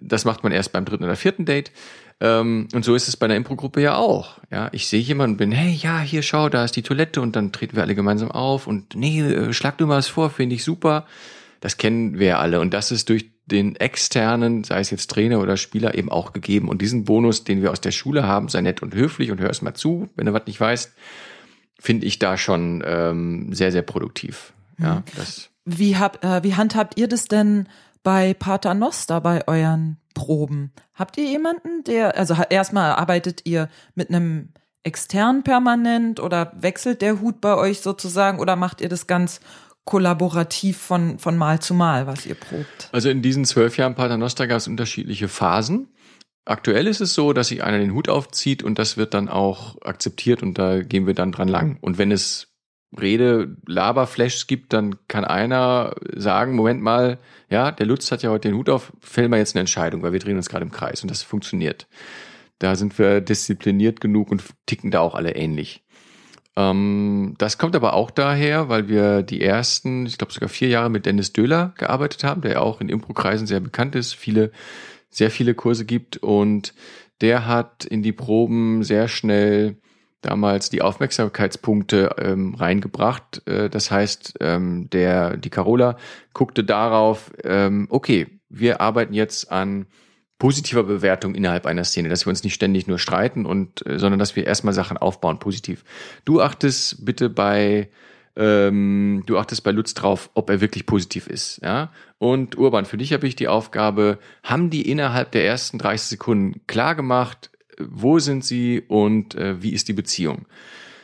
Das 0.00 0.24
macht 0.24 0.44
man 0.44 0.52
erst 0.52 0.72
beim 0.72 0.86
dritten 0.86 1.04
oder 1.04 1.14
vierten 1.14 1.44
Date. 1.44 1.70
Ähm, 2.22 2.68
und 2.72 2.86
so 2.86 2.94
ist 2.94 3.06
es 3.06 3.18
bei 3.18 3.26
einer 3.26 3.36
Impro-Gruppe 3.36 3.82
ja 3.82 3.96
auch. 3.96 4.38
Ja, 4.50 4.70
ich 4.72 4.86
sehe 4.86 5.02
jemanden 5.02 5.34
und 5.34 5.36
bin, 5.36 5.52
hey, 5.52 5.74
ja, 5.74 6.00
hier 6.00 6.22
schau, 6.22 6.48
da 6.48 6.64
ist 6.64 6.74
die 6.74 6.82
Toilette 6.82 7.20
und 7.20 7.36
dann 7.36 7.52
treten 7.52 7.76
wir 7.76 7.82
alle 7.82 7.94
gemeinsam 7.94 8.30
auf 8.30 8.66
und 8.66 8.94
nee, 8.94 9.20
äh, 9.20 9.52
schlag 9.52 9.76
du 9.76 9.86
mal 9.86 9.98
was 9.98 10.08
vor, 10.08 10.30
finde 10.30 10.54
ich 10.54 10.64
super. 10.64 11.04
Das 11.60 11.76
kennen 11.76 12.18
wir 12.18 12.38
alle 12.38 12.60
und 12.60 12.72
das 12.72 12.92
ist 12.92 13.10
durch 13.10 13.26
den 13.50 13.76
externen, 13.76 14.64
sei 14.64 14.80
es 14.80 14.90
jetzt 14.90 15.10
Trainer 15.10 15.40
oder 15.40 15.56
Spieler, 15.56 15.94
eben 15.94 16.10
auch 16.10 16.32
gegeben. 16.32 16.68
Und 16.68 16.82
diesen 16.82 17.04
Bonus, 17.04 17.44
den 17.44 17.62
wir 17.62 17.72
aus 17.72 17.80
der 17.80 17.90
Schule 17.90 18.24
haben, 18.24 18.48
sei 18.48 18.60
nett 18.60 18.82
und 18.82 18.94
höflich 18.94 19.30
und 19.30 19.40
hör 19.40 19.50
es 19.50 19.62
mal 19.62 19.74
zu, 19.74 20.08
wenn 20.14 20.26
du 20.26 20.32
was 20.32 20.46
nicht 20.46 20.60
weißt, 20.60 20.92
finde 21.78 22.06
ich 22.06 22.18
da 22.18 22.36
schon 22.36 22.82
ähm, 22.86 23.52
sehr, 23.52 23.72
sehr 23.72 23.82
produktiv. 23.82 24.52
Ja, 24.78 24.96
mhm. 24.96 25.02
das. 25.16 25.50
Wie, 25.64 25.96
hab, 25.96 26.24
äh, 26.24 26.42
wie 26.42 26.54
handhabt 26.54 26.98
ihr 26.98 27.08
das 27.08 27.26
denn 27.26 27.68
bei 28.02 28.34
Pater 28.34 28.74
Noster 28.74 29.20
bei 29.20 29.46
euren 29.46 29.98
Proben? 30.14 30.72
Habt 30.94 31.16
ihr 31.18 31.24
jemanden, 31.24 31.84
der, 31.84 32.16
also 32.16 32.36
erstmal 32.50 32.92
arbeitet 32.92 33.42
ihr 33.44 33.68
mit 33.94 34.08
einem 34.08 34.50
extern 34.82 35.42
permanent 35.42 36.20
oder 36.20 36.52
wechselt 36.58 37.02
der 37.02 37.20
Hut 37.20 37.40
bei 37.40 37.56
euch 37.56 37.80
sozusagen 37.80 38.38
oder 38.38 38.56
macht 38.56 38.80
ihr 38.80 38.88
das 38.88 39.06
ganz 39.06 39.40
kollaborativ 39.88 40.76
von, 40.76 41.18
von 41.18 41.38
Mal 41.38 41.60
zu 41.60 41.72
Mal, 41.72 42.06
was 42.06 42.26
ihr 42.26 42.34
probt? 42.34 42.90
Also 42.92 43.08
in 43.08 43.22
diesen 43.22 43.46
zwölf 43.46 43.78
Jahren 43.78 43.94
Paternoster 43.94 44.46
gab 44.46 44.58
es 44.58 44.68
unterschiedliche 44.68 45.28
Phasen. 45.28 45.88
Aktuell 46.44 46.86
ist 46.86 47.00
es 47.00 47.14
so, 47.14 47.32
dass 47.32 47.48
sich 47.48 47.64
einer 47.64 47.78
den 47.78 47.94
Hut 47.94 48.10
aufzieht 48.10 48.62
und 48.62 48.78
das 48.78 48.98
wird 48.98 49.14
dann 49.14 49.30
auch 49.30 49.80
akzeptiert 49.80 50.42
und 50.42 50.58
da 50.58 50.82
gehen 50.82 51.06
wir 51.06 51.14
dann 51.14 51.32
dran 51.32 51.48
lang. 51.48 51.78
Und 51.80 51.96
wenn 51.96 52.12
es 52.12 52.52
Rede, 53.00 53.56
Laberflashs 53.66 54.46
gibt, 54.46 54.74
dann 54.74 54.96
kann 55.08 55.24
einer 55.24 55.94
sagen, 56.14 56.54
Moment 56.54 56.82
mal, 56.82 57.18
ja, 57.48 57.72
der 57.72 57.86
Lutz 57.86 58.12
hat 58.12 58.22
ja 58.22 58.28
heute 58.28 58.48
den 58.48 58.58
Hut 58.58 58.68
auf, 58.68 58.92
fällen 59.00 59.30
wir 59.30 59.38
jetzt 59.38 59.56
eine 59.56 59.60
Entscheidung, 59.60 60.02
weil 60.02 60.12
wir 60.12 60.20
drehen 60.20 60.36
uns 60.36 60.50
gerade 60.50 60.66
im 60.66 60.70
Kreis 60.70 61.00
und 61.00 61.10
das 61.10 61.22
funktioniert. 61.22 61.88
Da 62.58 62.76
sind 62.76 62.98
wir 62.98 63.22
diszipliniert 63.22 64.02
genug 64.02 64.30
und 64.30 64.44
ticken 64.66 64.90
da 64.90 65.00
auch 65.00 65.14
alle 65.14 65.34
ähnlich. 65.34 65.82
Ähm, 66.58 67.34
das 67.38 67.56
kommt 67.56 67.76
aber 67.76 67.92
auch 67.92 68.10
daher, 68.10 68.68
weil 68.68 68.88
wir 68.88 69.22
die 69.22 69.40
ersten, 69.40 70.06
ich 70.06 70.18
glaube 70.18 70.32
sogar 70.32 70.48
vier 70.48 70.68
Jahre 70.68 70.90
mit 70.90 71.06
Dennis 71.06 71.32
Döhler 71.32 71.72
gearbeitet 71.78 72.24
haben, 72.24 72.40
der 72.40 72.52
ja 72.54 72.60
auch 72.60 72.80
in 72.80 72.88
Impro-Kreisen 72.88 73.46
sehr 73.46 73.60
bekannt 73.60 73.94
ist, 73.94 74.14
viele, 74.14 74.50
sehr 75.08 75.30
viele 75.30 75.54
Kurse 75.54 75.84
gibt 75.84 76.16
und 76.16 76.74
der 77.20 77.46
hat 77.46 77.84
in 77.84 78.02
die 78.02 78.12
Proben 78.12 78.82
sehr 78.82 79.06
schnell 79.06 79.76
damals 80.20 80.68
die 80.68 80.82
Aufmerksamkeitspunkte 80.82 82.16
ähm, 82.18 82.54
reingebracht. 82.56 83.46
Äh, 83.46 83.70
das 83.70 83.92
heißt, 83.92 84.38
ähm, 84.40 84.90
der, 84.90 85.36
die 85.36 85.50
Carola 85.50 85.96
guckte 86.32 86.64
darauf, 86.64 87.30
ähm, 87.44 87.86
okay, 87.88 88.26
wir 88.48 88.80
arbeiten 88.80 89.14
jetzt 89.14 89.52
an 89.52 89.86
positiver 90.38 90.84
Bewertung 90.84 91.34
innerhalb 91.34 91.66
einer 91.66 91.84
Szene, 91.84 92.08
dass 92.08 92.26
wir 92.26 92.30
uns 92.30 92.44
nicht 92.44 92.54
ständig 92.54 92.86
nur 92.86 92.98
streiten 92.98 93.44
und, 93.44 93.84
äh, 93.86 93.98
sondern 93.98 94.18
dass 94.18 94.36
wir 94.36 94.46
erstmal 94.46 94.74
Sachen 94.74 94.96
aufbauen, 94.96 95.38
positiv. 95.38 95.84
Du 96.24 96.40
achtest 96.40 97.04
bitte 97.04 97.28
bei 97.28 97.88
ähm, 98.36 99.24
du 99.26 99.36
achtest 99.36 99.64
bei 99.64 99.72
Lutz 99.72 99.94
drauf, 99.94 100.30
ob 100.34 100.48
er 100.48 100.60
wirklich 100.60 100.86
positiv 100.86 101.26
ist. 101.26 101.60
Ja? 101.62 101.90
Und 102.18 102.56
Urban, 102.56 102.84
für 102.84 102.96
dich 102.96 103.12
habe 103.12 103.26
ich 103.26 103.34
die 103.34 103.48
Aufgabe, 103.48 104.18
haben 104.44 104.70
die 104.70 104.88
innerhalb 104.88 105.32
der 105.32 105.44
ersten 105.44 105.78
30 105.78 106.08
Sekunden 106.08 106.60
klar 106.68 106.94
gemacht, 106.94 107.50
wo 107.80 108.20
sind 108.20 108.44
sie 108.44 108.80
und 108.86 109.34
äh, 109.34 109.60
wie 109.60 109.72
ist 109.72 109.88
die 109.88 109.92
Beziehung? 109.92 110.46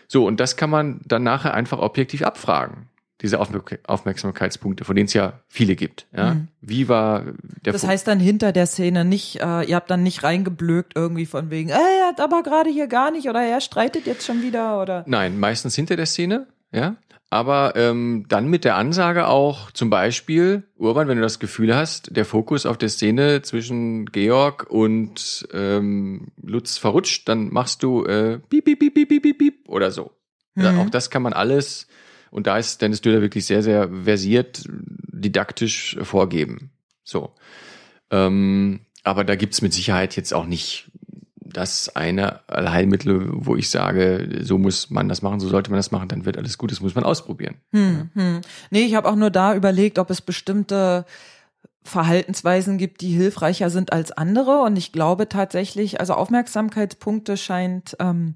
So, 0.06 0.26
und 0.26 0.38
das 0.38 0.56
kann 0.56 0.70
man 0.70 1.00
dann 1.04 1.24
nachher 1.24 1.54
einfach 1.54 1.80
objektiv 1.80 2.22
abfragen 2.22 2.88
diese 3.24 3.40
Aufmerksamkeitspunkte, 3.40 4.84
von 4.84 4.94
denen 4.94 5.06
es 5.06 5.14
ja 5.14 5.40
viele 5.48 5.76
gibt. 5.76 6.06
Ja? 6.14 6.34
Mhm. 6.34 6.48
Wie 6.60 6.88
war 6.88 7.24
der 7.64 7.72
Das 7.72 7.86
heißt 7.86 8.06
dann 8.06 8.20
hinter 8.20 8.52
der 8.52 8.66
Szene 8.66 9.04
nicht, 9.04 9.40
äh, 9.40 9.62
ihr 9.62 9.76
habt 9.76 9.90
dann 9.90 10.02
nicht 10.02 10.22
reingeblökt 10.22 10.92
irgendwie 10.94 11.24
von 11.24 11.50
wegen, 11.50 11.70
ey, 11.70 12.00
er 12.02 12.08
hat 12.08 12.20
aber 12.20 12.42
gerade 12.42 12.68
hier 12.68 12.86
gar 12.86 13.10
nicht 13.10 13.28
oder 13.28 13.42
er 13.42 13.62
streitet 13.62 14.06
jetzt 14.06 14.26
schon 14.26 14.42
wieder 14.42 14.80
oder. 14.80 15.04
Nein, 15.06 15.40
meistens 15.40 15.74
hinter 15.74 15.96
der 15.96 16.06
Szene, 16.06 16.46
ja. 16.70 16.96
Aber 17.30 17.74
ähm, 17.74 18.26
dann 18.28 18.48
mit 18.48 18.64
der 18.64 18.76
Ansage 18.76 19.26
auch 19.26 19.72
zum 19.72 19.90
Beispiel, 19.90 20.62
Urban, 20.76 21.08
wenn 21.08 21.16
du 21.16 21.22
das 21.22 21.40
Gefühl 21.40 21.74
hast, 21.74 22.14
der 22.14 22.26
Fokus 22.26 22.66
auf 22.66 22.76
der 22.76 22.90
Szene 22.90 23.42
zwischen 23.42 24.06
Georg 24.06 24.66
und 24.68 25.48
ähm, 25.52 26.28
Lutz 26.40 26.76
verrutscht, 26.76 27.28
dann 27.28 27.48
machst 27.48 27.82
du 27.82 28.04
äh, 28.04 28.38
piep, 28.50 28.66
piep, 28.66 28.78
piep, 28.78 28.94
piep, 28.94 29.22
piep, 29.22 29.38
piep 29.38 29.68
oder 29.68 29.90
so. 29.90 30.12
Mhm. 30.54 30.78
Auch 30.78 30.90
das 30.90 31.10
kann 31.10 31.22
man 31.22 31.32
alles 31.32 31.88
und 32.34 32.48
da 32.48 32.58
ist 32.58 32.82
Dennis 32.82 33.00
Döder 33.00 33.22
wirklich 33.22 33.46
sehr, 33.46 33.62
sehr 33.62 33.88
versiert, 34.02 34.64
didaktisch 34.68 35.96
vorgeben. 36.02 36.72
So. 37.04 37.32
Ähm, 38.10 38.80
aber 39.04 39.22
da 39.22 39.36
gibt's 39.36 39.62
mit 39.62 39.72
Sicherheit 39.72 40.16
jetzt 40.16 40.34
auch 40.34 40.44
nicht 40.44 40.90
das 41.36 41.94
eine 41.94 42.40
Allheilmittel, 42.48 43.28
wo 43.32 43.54
ich 43.54 43.70
sage, 43.70 44.40
so 44.42 44.58
muss 44.58 44.90
man 44.90 45.08
das 45.08 45.22
machen, 45.22 45.38
so 45.38 45.48
sollte 45.48 45.70
man 45.70 45.78
das 45.78 45.92
machen, 45.92 46.08
dann 46.08 46.24
wird 46.24 46.36
alles 46.36 46.58
gut, 46.58 46.72
das 46.72 46.80
muss 46.80 46.96
man 46.96 47.04
ausprobieren. 47.04 47.54
Hm, 47.70 48.10
hm. 48.14 48.40
Nee, 48.70 48.82
ich 48.82 48.96
habe 48.96 49.08
auch 49.08 49.14
nur 49.14 49.30
da 49.30 49.54
überlegt, 49.54 50.00
ob 50.00 50.10
es 50.10 50.20
bestimmte 50.20 51.06
Verhaltensweisen 51.84 52.78
gibt, 52.78 53.00
die 53.00 53.12
hilfreicher 53.12 53.70
sind 53.70 53.92
als 53.92 54.10
andere. 54.10 54.62
Und 54.62 54.76
ich 54.76 54.90
glaube 54.90 55.28
tatsächlich, 55.28 56.00
also 56.00 56.14
Aufmerksamkeitspunkte 56.14 57.36
scheint 57.36 57.96
ähm, 58.00 58.34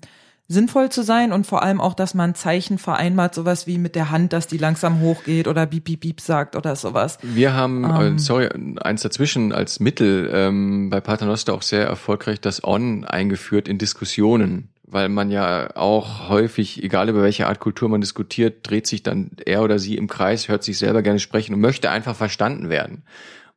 sinnvoll 0.48 0.88
zu 0.88 1.02
sein 1.02 1.30
und 1.30 1.46
vor 1.46 1.62
allem 1.62 1.78
auch, 1.78 1.92
dass 1.92 2.14
man 2.14 2.34
Zeichen 2.34 2.78
vereinbart, 2.78 3.34
sowas 3.34 3.66
wie 3.66 3.76
mit 3.76 3.94
der 3.94 4.10
Hand, 4.10 4.32
dass 4.32 4.46
die 4.46 4.56
langsam 4.56 5.00
hochgeht 5.00 5.46
oder 5.46 5.66
beep, 5.66 5.84
beep, 5.84 6.00
beep 6.00 6.20
sagt 6.22 6.56
oder 6.56 6.74
sowas. 6.74 7.18
Wir 7.22 7.52
haben, 7.52 7.84
äh, 7.84 8.06
ähm, 8.06 8.18
sorry, 8.18 8.48
eins 8.80 9.02
dazwischen 9.02 9.52
als 9.52 9.78
Mittel 9.78 10.30
ähm, 10.32 10.88
bei 10.88 11.00
Paternoster 11.00 11.52
auch 11.52 11.62
sehr 11.62 11.84
erfolgreich 11.84 12.40
das 12.40 12.64
On 12.64 13.04
eingeführt 13.04 13.68
in 13.68 13.76
Diskussionen, 13.76 14.70
weil 14.84 15.10
man 15.10 15.30
ja 15.30 15.76
auch 15.76 16.30
häufig, 16.30 16.82
egal 16.82 17.10
über 17.10 17.22
welche 17.22 17.46
Art 17.46 17.60
Kultur 17.60 17.90
man 17.90 18.00
diskutiert, 18.00 18.68
dreht 18.68 18.86
sich 18.86 19.02
dann 19.02 19.32
er 19.44 19.62
oder 19.62 19.78
sie 19.78 19.98
im 19.98 20.08
Kreis, 20.08 20.48
hört 20.48 20.64
sich 20.64 20.78
selber 20.78 21.02
gerne 21.02 21.18
sprechen 21.18 21.52
und 21.52 21.60
möchte 21.60 21.90
einfach 21.90 22.16
verstanden 22.16 22.70
werden. 22.70 23.02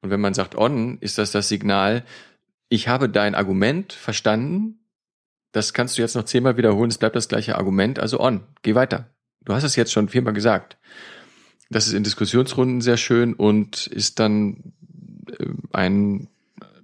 Und 0.02 0.10
wenn 0.10 0.20
man 0.20 0.34
sagt 0.34 0.58
On, 0.58 0.98
ist 1.00 1.18
das 1.18 1.32
das 1.32 1.48
Signal, 1.48 2.04
ich 2.68 2.90
habe 2.90 3.08
dein 3.08 3.36
Argument 3.36 3.94
verstanden, 3.94 4.81
das 5.52 5.74
kannst 5.74 5.98
du 5.98 6.02
jetzt 6.02 6.16
noch 6.16 6.24
zehnmal 6.24 6.58
wiederholen, 6.58 6.90
es 6.90 6.98
bleibt 6.98 7.16
das 7.16 7.28
gleiche 7.28 7.58
Argument, 7.58 8.00
also 8.00 8.20
on, 8.20 8.42
geh 8.62 8.76
weiter. 8.76 9.10
Du 9.44 9.54
hast 9.54 9.64
es 9.64 9.76
jetzt 9.76 9.92
schon 9.92 10.10
viermal 10.10 10.34
gesagt. 10.34 10.78
Das 11.70 11.88
ist 11.88 11.94
in 11.94 12.04
Diskussionsrunden 12.04 12.82
sehr 12.82 12.98
schön 12.98 13.34
und 13.34 13.88
ist 13.88 14.20
dann 14.20 14.74
äh, 15.40 15.46
ein 15.72 16.28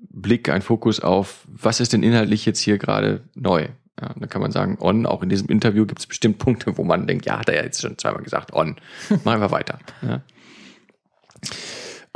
Blick, 0.09 0.49
ein 0.49 0.61
Fokus 0.61 0.99
auf, 0.99 1.45
was 1.47 1.79
ist 1.79 1.93
denn 1.93 2.03
inhaltlich 2.03 2.45
jetzt 2.45 2.59
hier 2.59 2.77
gerade 2.77 3.21
neu? 3.35 3.67
Ja, 3.99 4.13
da 4.15 4.27
kann 4.27 4.41
man 4.41 4.51
sagen, 4.51 4.77
on, 4.79 5.05
auch 5.05 5.23
in 5.23 5.29
diesem 5.29 5.49
Interview 5.49 5.85
gibt 5.85 5.99
es 5.99 6.07
bestimmt 6.07 6.37
Punkte, 6.37 6.77
wo 6.77 6.83
man 6.83 7.07
denkt, 7.07 7.25
ja, 7.25 7.39
hat 7.39 7.49
er 7.49 7.55
ja 7.55 7.63
jetzt 7.63 7.81
schon 7.81 7.97
zweimal 7.97 8.23
gesagt, 8.23 8.53
on. 8.53 8.77
Machen 9.23 9.41
wir 9.41 9.51
weiter. 9.51 9.79
Ja. 10.01 10.21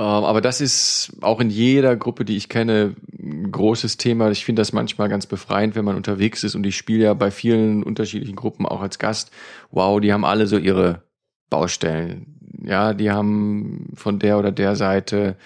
Ähm, 0.02 0.24
aber 0.24 0.42
das 0.42 0.62
ist 0.62 1.12
auch 1.22 1.40
in 1.40 1.52
jeder 1.52 1.96
Gruppe, 1.96 2.26
die 2.26 2.36
ich 2.36 2.50
kenne, 2.50 2.96
ein 3.20 3.52
großes 3.52 3.98
Thema. 3.98 4.32
Ich 4.32 4.44
finde 4.44 4.62
das 4.62 4.74
manchmal 4.74 5.10
ganz 5.10 5.28
befreiend, 5.28 5.76
wenn 5.76 5.86
man 5.86 5.96
unterwegs 5.96 6.44
ist 6.44 6.56
und 6.56 6.66
ich 6.66 6.76
spiele 6.76 7.04
ja 7.04 7.14
bei 7.14 7.30
vielen 7.30 7.84
unterschiedlichen 7.84 8.36
Gruppen 8.36 8.66
auch 8.66 8.82
als 8.82 8.98
Gast. 8.98 9.30
Wow, 9.70 10.02
die 10.02 10.12
haben 10.12 10.26
alle 10.26 10.48
so 10.48 10.58
ihre 10.58 11.04
Baustellen. 11.52 12.40
Ja, 12.64 12.96
die 12.96 13.12
haben 13.12 13.90
von 13.94 14.18
der 14.18 14.40
oder 14.40 14.52
der 14.52 14.76
Seite 14.76 15.38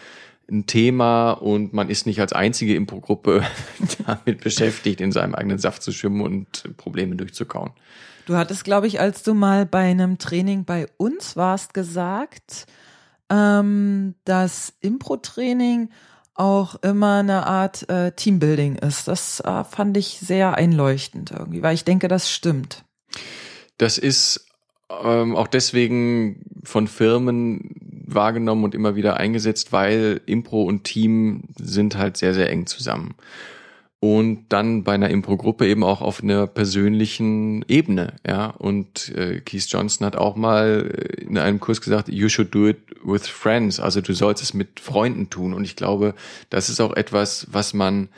ein 0.50 0.68
Thema 0.68 1.32
und 1.32 1.74
man 1.74 1.90
ist 1.90 2.06
nicht 2.06 2.22
als 2.22 2.32
einzige 2.32 2.76
Impro-Gruppe 2.76 3.44
damit 4.08 4.42
beschäftigt, 4.42 5.02
in 5.02 5.12
seinem 5.12 5.36
eigenen 5.36 5.58
Saft 5.58 5.82
zu 5.82 5.92
schwimmen 5.92 6.22
und 6.22 6.78
Probleme 6.78 7.18
durchzukauen. 7.18 7.72
Du 8.26 8.38
hattest, 8.38 8.64
glaube 8.64 8.88
ich, 8.88 9.02
als 9.02 9.22
du 9.24 9.34
mal 9.34 9.66
bei 9.66 9.82
einem 9.82 10.18
Training 10.18 10.64
bei 10.64 10.88
uns 10.98 11.36
warst, 11.36 11.74
gesagt, 11.74 12.68
ähm, 13.30 14.16
dass 14.26 14.74
Impro-Training 14.82 15.90
auch 16.36 16.76
immer 16.84 17.20
eine 17.20 17.48
Art 17.48 17.90
äh, 17.90 18.12
Teambuilding 18.12 18.76
ist. 18.76 19.08
Das 19.08 19.40
äh, 19.40 19.64
fand 19.64 19.96
ich 19.98 20.20
sehr 20.20 20.56
einleuchtend 20.56 21.32
irgendwie, 21.32 21.64
weil 21.64 21.74
ich 21.74 21.86
denke, 21.86 22.08
das 22.08 22.30
stimmt. 22.30 22.84
Das 23.78 23.98
ist 23.98 24.46
ähm, 24.90 25.36
auch 25.36 25.48
deswegen 25.48 26.44
von 26.64 26.88
Firmen 26.88 27.76
wahrgenommen 28.06 28.66
und 28.66 28.76
immer 28.76 28.96
wieder 28.96 29.18
eingesetzt, 29.18 29.72
weil 29.72 30.22
Impro 30.26 30.64
und 30.64 30.84
Team 30.84 31.44
sind 31.58 31.98
halt 31.98 32.18
sehr, 32.18 32.34
sehr 32.34 32.50
eng 32.50 32.68
zusammen 32.68 33.16
und 34.06 34.46
dann 34.50 34.84
bei 34.84 34.94
einer 34.94 35.10
Impro-Gruppe 35.10 35.66
eben 35.68 35.84
auch 35.84 36.02
auf 36.02 36.22
einer 36.22 36.46
persönlichen 36.46 37.66
Ebene, 37.68 38.18
ja. 38.28 38.52
Und 38.52 39.10
äh, 39.16 39.42
Keith 39.42 39.66
Johnson 39.68 40.06
hat 40.06 40.16
auch 40.16 40.36
mal 40.36 40.92
in 41.18 41.40
einem 41.40 41.60
Kurs 41.60 41.82
gesagt, 41.82 42.10
you 42.10 42.30
should 42.30 42.54
do 42.54 42.68
it 42.68 42.78
with 43.04 43.28
friends, 43.28 43.80
also 43.80 44.02
du 44.02 44.14
sollst 44.14 44.44
es 44.44 44.54
mit 44.54 44.80
Freunden 44.80 45.32
tun. 45.32 45.56
Und 45.56 45.64
ich 45.64 45.76
glaube, 45.76 46.14
das 46.52 46.70
ist 46.70 46.82
auch 46.82 46.96
etwas, 46.96 47.48
was 47.50 47.74
man 47.74 48.10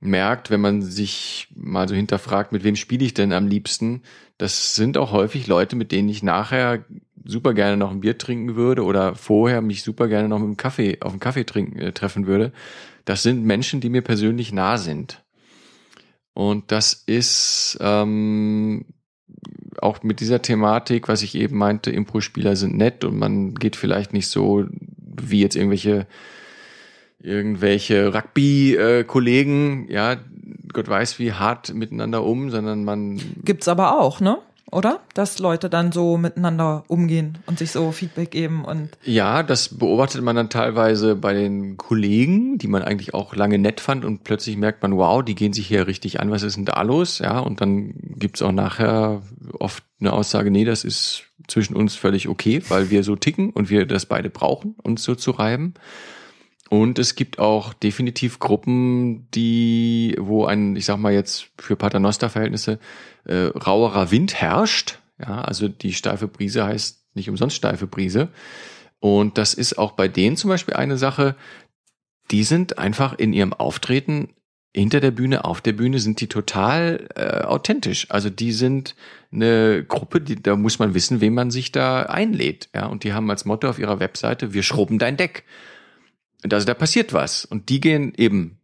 merkt, 0.00 0.50
wenn 0.50 0.62
man 0.62 0.80
sich 0.80 1.48
mal 1.54 1.86
so 1.86 1.94
hinterfragt, 1.94 2.52
mit 2.52 2.64
wem 2.64 2.76
spiele 2.76 3.04
ich 3.04 3.12
denn 3.12 3.34
am 3.34 3.46
liebsten? 3.46 4.02
Das 4.38 4.74
sind 4.74 4.96
auch 4.96 5.12
häufig 5.12 5.46
Leute, 5.48 5.76
mit 5.76 5.92
denen 5.92 6.08
ich 6.08 6.22
nachher 6.22 6.82
super 7.26 7.52
gerne 7.52 7.76
noch 7.76 7.90
ein 7.90 8.00
Bier 8.00 8.16
trinken 8.16 8.56
würde 8.56 8.84
oder 8.84 9.14
vorher 9.14 9.60
mich 9.60 9.82
super 9.82 10.08
gerne 10.08 10.28
noch 10.28 10.38
mit 10.38 10.48
dem 10.48 10.56
Kaffee 10.56 10.96
auf 11.02 11.12
einen 11.12 11.20
Kaffee 11.20 11.44
trinken 11.44 11.78
äh, 11.78 11.92
treffen 11.92 12.26
würde. 12.26 12.52
Das 13.04 13.22
sind 13.22 13.44
Menschen, 13.44 13.80
die 13.80 13.90
mir 13.90 14.02
persönlich 14.02 14.52
nah 14.52 14.78
sind. 14.78 15.25
Und 16.36 16.70
das 16.70 16.92
ist 16.92 17.78
ähm, 17.80 18.84
auch 19.80 20.02
mit 20.02 20.20
dieser 20.20 20.42
Thematik, 20.42 21.08
was 21.08 21.22
ich 21.22 21.34
eben 21.34 21.56
meinte, 21.56 21.90
Impro-Spieler 21.90 22.56
sind 22.56 22.76
nett 22.76 23.04
und 23.04 23.18
man 23.18 23.54
geht 23.54 23.74
vielleicht 23.74 24.12
nicht 24.12 24.28
so 24.28 24.66
wie 25.18 25.40
jetzt 25.40 25.56
irgendwelche 25.56 26.06
irgendwelche 27.20 28.12
Rugby-Kollegen, 28.12 29.86
ja, 29.88 30.18
Gott 30.74 30.88
weiß 30.88 31.18
wie 31.18 31.32
hart 31.32 31.72
miteinander 31.72 32.22
um, 32.22 32.50
sondern 32.50 32.84
man 32.84 33.18
gibt's 33.42 33.66
aber 33.66 33.98
auch, 33.98 34.20
ne? 34.20 34.36
Oder? 34.70 35.00
Dass 35.14 35.38
Leute 35.38 35.70
dann 35.70 35.92
so 35.92 36.16
miteinander 36.16 36.84
umgehen 36.88 37.38
und 37.46 37.58
sich 37.58 37.70
so 37.70 37.92
Feedback 37.92 38.30
geben 38.30 38.64
und. 38.64 38.90
Ja, 39.04 39.42
das 39.42 39.78
beobachtet 39.78 40.22
man 40.22 40.36
dann 40.36 40.50
teilweise 40.50 41.14
bei 41.14 41.34
den 41.34 41.76
Kollegen, 41.76 42.58
die 42.58 42.68
man 42.68 42.82
eigentlich 42.82 43.14
auch 43.14 43.34
lange 43.34 43.58
nett 43.58 43.80
fand 43.80 44.04
und 44.04 44.24
plötzlich 44.24 44.56
merkt 44.56 44.82
man, 44.82 44.96
wow, 44.96 45.24
die 45.24 45.34
gehen 45.34 45.52
sich 45.52 45.66
hier 45.66 45.86
richtig 45.86 46.20
an, 46.20 46.30
was 46.30 46.42
ist 46.42 46.56
denn 46.56 46.64
da 46.64 46.82
los? 46.82 47.18
Ja, 47.20 47.38
und 47.38 47.60
dann 47.60 47.94
gibt's 48.18 48.42
auch 48.42 48.52
nachher 48.52 49.22
oft 49.58 49.84
eine 50.00 50.12
Aussage, 50.12 50.50
nee, 50.50 50.64
das 50.64 50.84
ist 50.84 51.24
zwischen 51.48 51.76
uns 51.76 51.94
völlig 51.94 52.28
okay, 52.28 52.62
weil 52.68 52.90
wir 52.90 53.04
so 53.04 53.16
ticken 53.16 53.50
und 53.50 53.70
wir 53.70 53.86
das 53.86 54.06
beide 54.06 54.30
brauchen, 54.30 54.74
uns 54.82 55.02
so 55.04 55.14
zu 55.14 55.30
reiben. 55.30 55.74
Und 56.68 56.98
es 56.98 57.14
gibt 57.14 57.38
auch 57.38 57.74
definitiv 57.74 58.38
Gruppen, 58.38 59.30
die, 59.30 60.16
wo 60.18 60.46
ein, 60.46 60.74
ich 60.74 60.84
sag 60.84 60.96
mal 60.98 61.12
jetzt 61.12 61.48
für 61.58 61.76
Paternoster-Verhältnisse, 61.76 62.78
äh, 63.24 63.46
rauerer 63.46 64.10
Wind 64.10 64.34
herrscht. 64.34 64.98
Ja, 65.20 65.42
also 65.42 65.68
die 65.68 65.92
steife 65.92 66.28
Brise 66.28 66.64
heißt 66.64 67.04
nicht 67.14 67.30
umsonst 67.30 67.56
steife 67.56 67.86
Brise. 67.86 68.28
Und 68.98 69.38
das 69.38 69.54
ist 69.54 69.78
auch 69.78 69.92
bei 69.92 70.08
denen 70.08 70.36
zum 70.36 70.50
Beispiel 70.50 70.74
eine 70.74 70.96
Sache, 70.96 71.36
die 72.30 72.44
sind 72.44 72.78
einfach 72.78 73.16
in 73.18 73.32
ihrem 73.32 73.52
Auftreten 73.52 74.30
hinter 74.74 75.00
der 75.00 75.10
Bühne, 75.10 75.44
auf 75.44 75.62
der 75.62 75.72
Bühne 75.72 76.00
sind 76.00 76.20
die 76.20 76.26
total 76.26 77.08
äh, 77.14 77.44
authentisch. 77.44 78.10
Also 78.10 78.28
die 78.28 78.52
sind 78.52 78.94
eine 79.32 79.84
Gruppe, 79.84 80.20
die, 80.20 80.42
da 80.42 80.54
muss 80.54 80.78
man 80.78 80.92
wissen, 80.92 81.22
wem 81.22 81.34
man 81.34 81.50
sich 81.50 81.72
da 81.72 82.02
einlädt. 82.02 82.68
Ja, 82.74 82.86
und 82.86 83.02
die 83.04 83.14
haben 83.14 83.30
als 83.30 83.46
Motto 83.46 83.68
auf 83.68 83.78
ihrer 83.78 84.00
Webseite, 84.00 84.52
wir 84.52 84.62
schrubben 84.62 84.98
dein 84.98 85.16
Deck. 85.16 85.44
Also 86.50 86.66
da 86.66 86.74
passiert 86.74 87.12
was. 87.12 87.44
Und 87.44 87.68
die 87.68 87.80
gehen 87.80 88.12
eben 88.16 88.58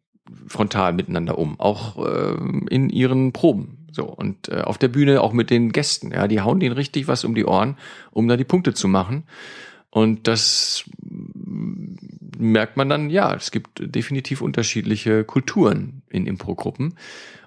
frontal 0.47 0.93
miteinander 0.93 1.39
um, 1.39 1.59
auch 1.59 2.05
äh, 2.05 2.37
in 2.70 2.91
ihren 2.91 3.33
Proben. 3.33 3.87
So, 3.91 4.05
und 4.05 4.49
äh, 4.49 4.62
auf 4.62 4.79
der 4.79 4.89
Bühne 4.89 5.20
auch 5.20 5.33
mit 5.33 5.51
den 5.51 5.73
Gästen. 5.73 6.12
Ja, 6.12 6.27
die 6.27 6.41
hauen 6.41 6.61
denen 6.61 6.75
richtig 6.75 7.09
was 7.09 7.25
um 7.25 7.35
die 7.35 7.45
Ohren, 7.45 7.77
um 8.11 8.27
da 8.29 8.37
die 8.37 8.45
Punkte 8.45 8.73
zu 8.73 8.89
machen. 8.89 9.25
Und 9.91 10.27
das 10.27 10.85
merkt 12.39 12.79
man 12.79 12.89
dann, 12.89 13.11
ja, 13.11 13.35
es 13.35 13.51
gibt 13.51 13.95
definitiv 13.95 14.41
unterschiedliche 14.41 15.23
Kulturen 15.23 16.03
in 16.09 16.27
Impro-Gruppen. 16.27 16.95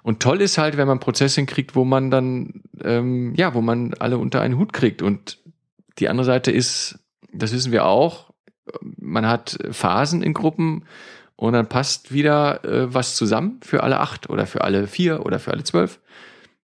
Und 0.04 0.20
toll 0.20 0.40
ist 0.40 0.56
halt, 0.56 0.76
wenn 0.76 0.86
man 0.86 1.00
Prozesse 1.00 1.44
kriegt, 1.46 1.74
wo 1.74 1.84
man 1.84 2.12
dann, 2.12 2.62
ähm, 2.84 3.34
ja, 3.34 3.54
wo 3.54 3.62
man 3.62 3.94
alle 3.94 4.18
unter 4.18 4.40
einen 4.40 4.58
Hut 4.58 4.72
kriegt 4.72 5.02
und 5.02 5.38
die 5.98 6.08
andere 6.08 6.24
Seite 6.24 6.52
ist, 6.52 7.00
das 7.32 7.52
wissen 7.52 7.72
wir 7.72 7.84
auch, 7.84 8.25
man 9.06 9.26
hat 9.26 9.58
Phasen 9.70 10.22
in 10.22 10.34
Gruppen 10.34 10.84
und 11.36 11.52
dann 11.52 11.68
passt 11.68 12.12
wieder 12.12 12.64
äh, 12.64 12.92
was 12.92 13.16
zusammen 13.16 13.60
für 13.62 13.82
alle 13.82 14.00
acht 14.00 14.28
oder 14.30 14.46
für 14.46 14.62
alle 14.62 14.86
vier 14.86 15.24
oder 15.24 15.38
für 15.38 15.52
alle 15.52 15.64
zwölf. 15.64 16.00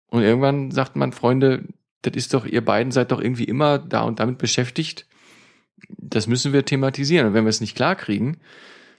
Und 0.09 0.23
irgendwann 0.23 0.71
sagt 0.71 0.95
man, 0.95 1.11
Freunde, 1.11 1.63
das 2.01 2.15
ist 2.15 2.33
doch, 2.33 2.45
ihr 2.45 2.63
beiden 2.63 2.91
seid 2.91 3.11
doch 3.11 3.19
irgendwie 3.21 3.45
immer 3.45 3.79
da 3.79 4.01
und 4.01 4.19
damit 4.19 4.37
beschäftigt. 4.37 5.05
Das 5.89 6.27
müssen 6.27 6.53
wir 6.53 6.65
thematisieren. 6.65 7.27
Und 7.27 7.33
wenn 7.33 7.45
wir 7.45 7.49
es 7.49 7.61
nicht 7.61 7.75
klar 7.75 7.95
kriegen, 7.95 8.37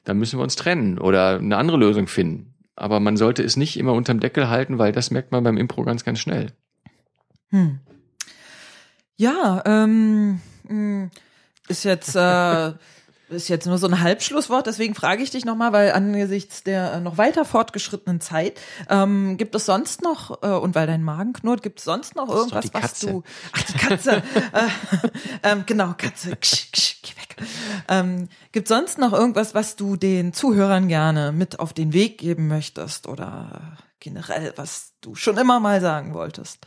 dann 0.05 0.19
müssen 0.19 0.39
wir 0.39 0.43
uns 0.43 0.57
trennen 0.57 0.99
oder 0.99 1.39
eine 1.39 1.57
andere 1.57 1.77
Lösung 1.77 2.07
finden. 2.07 2.55
Aber 2.77 3.01
man 3.01 3.17
sollte 3.17 3.43
es 3.43 3.57
nicht 3.57 3.79
immer 3.79 3.93
unterm 3.93 4.21
Deckel 4.21 4.49
halten, 4.49 4.79
weil 4.79 4.93
das 4.93 5.11
merkt 5.11 5.33
man 5.33 5.45
beim 5.45 5.57
Impro 5.57 5.83
ganz, 5.83 6.05
ganz 6.05 6.21
schnell. 6.21 6.53
Hm. 7.51 7.81
Ja, 9.17 9.63
ähm, 9.67 10.41
hm, 10.67 11.11
ist 11.69 11.85
jetzt 11.85 12.15
äh, 12.15 12.73
ist 13.29 13.49
jetzt 13.49 13.67
nur 13.67 13.79
so 13.79 13.87
ein 13.87 14.01
Halbschlusswort, 14.01 14.67
deswegen 14.67 14.95
frage 14.95 15.23
ich 15.23 15.31
dich 15.31 15.45
nochmal, 15.45 15.73
weil 15.73 15.93
angesichts 15.93 16.63
der 16.63 16.95
äh, 16.95 17.01
noch 17.01 17.19
weiter 17.19 17.45
fortgeschrittenen 17.45 18.21
Zeit, 18.21 18.61
ähm, 18.89 19.37
gibt 19.37 19.55
es 19.55 19.67
sonst 19.67 20.03
noch, 20.03 20.43
äh, 20.43 20.49
und 20.49 20.75
weil 20.75 20.87
dein 20.87 21.03
Magen 21.03 21.33
knurrt, 21.33 21.63
gibt 21.63 21.79
es 21.79 21.85
sonst 21.85 22.17
noch 22.17 22.29
irgendwas, 22.29 22.73
was 22.73 23.01
du. 23.01 23.23
Ach, 23.53 23.63
die 23.63 23.73
Katze. 23.75 24.23
äh, 24.53 24.69
ähm, 25.43 25.65
genau, 25.67 25.95
Katze. 25.97 26.37
Ksch, 26.37 26.73
ksch, 26.73 27.03
geh 27.03 27.11
weg. 27.11 27.37
Ähm, 27.89 28.29
gibt 28.53 28.69
sonst 28.69 28.99
noch 28.99 29.13
irgendwas, 29.13 29.55
was 29.55 29.77
du 29.77 29.97
den 29.97 30.33
Zuhörern 30.33 30.89
gerne 30.89 31.33
mit 31.33 31.61
auf 31.61 31.73
den 31.73 31.93
Weg 31.93 32.19
geben 32.19 32.49
möchtest 32.49 33.07
oder 33.07 33.79
generell, 34.01 34.53
was 34.57 34.93
du 35.01 35.15
schon 35.15 35.37
immer 35.37 35.61
mal 35.61 35.81
sagen 35.81 36.15
wolltest? 36.15 36.59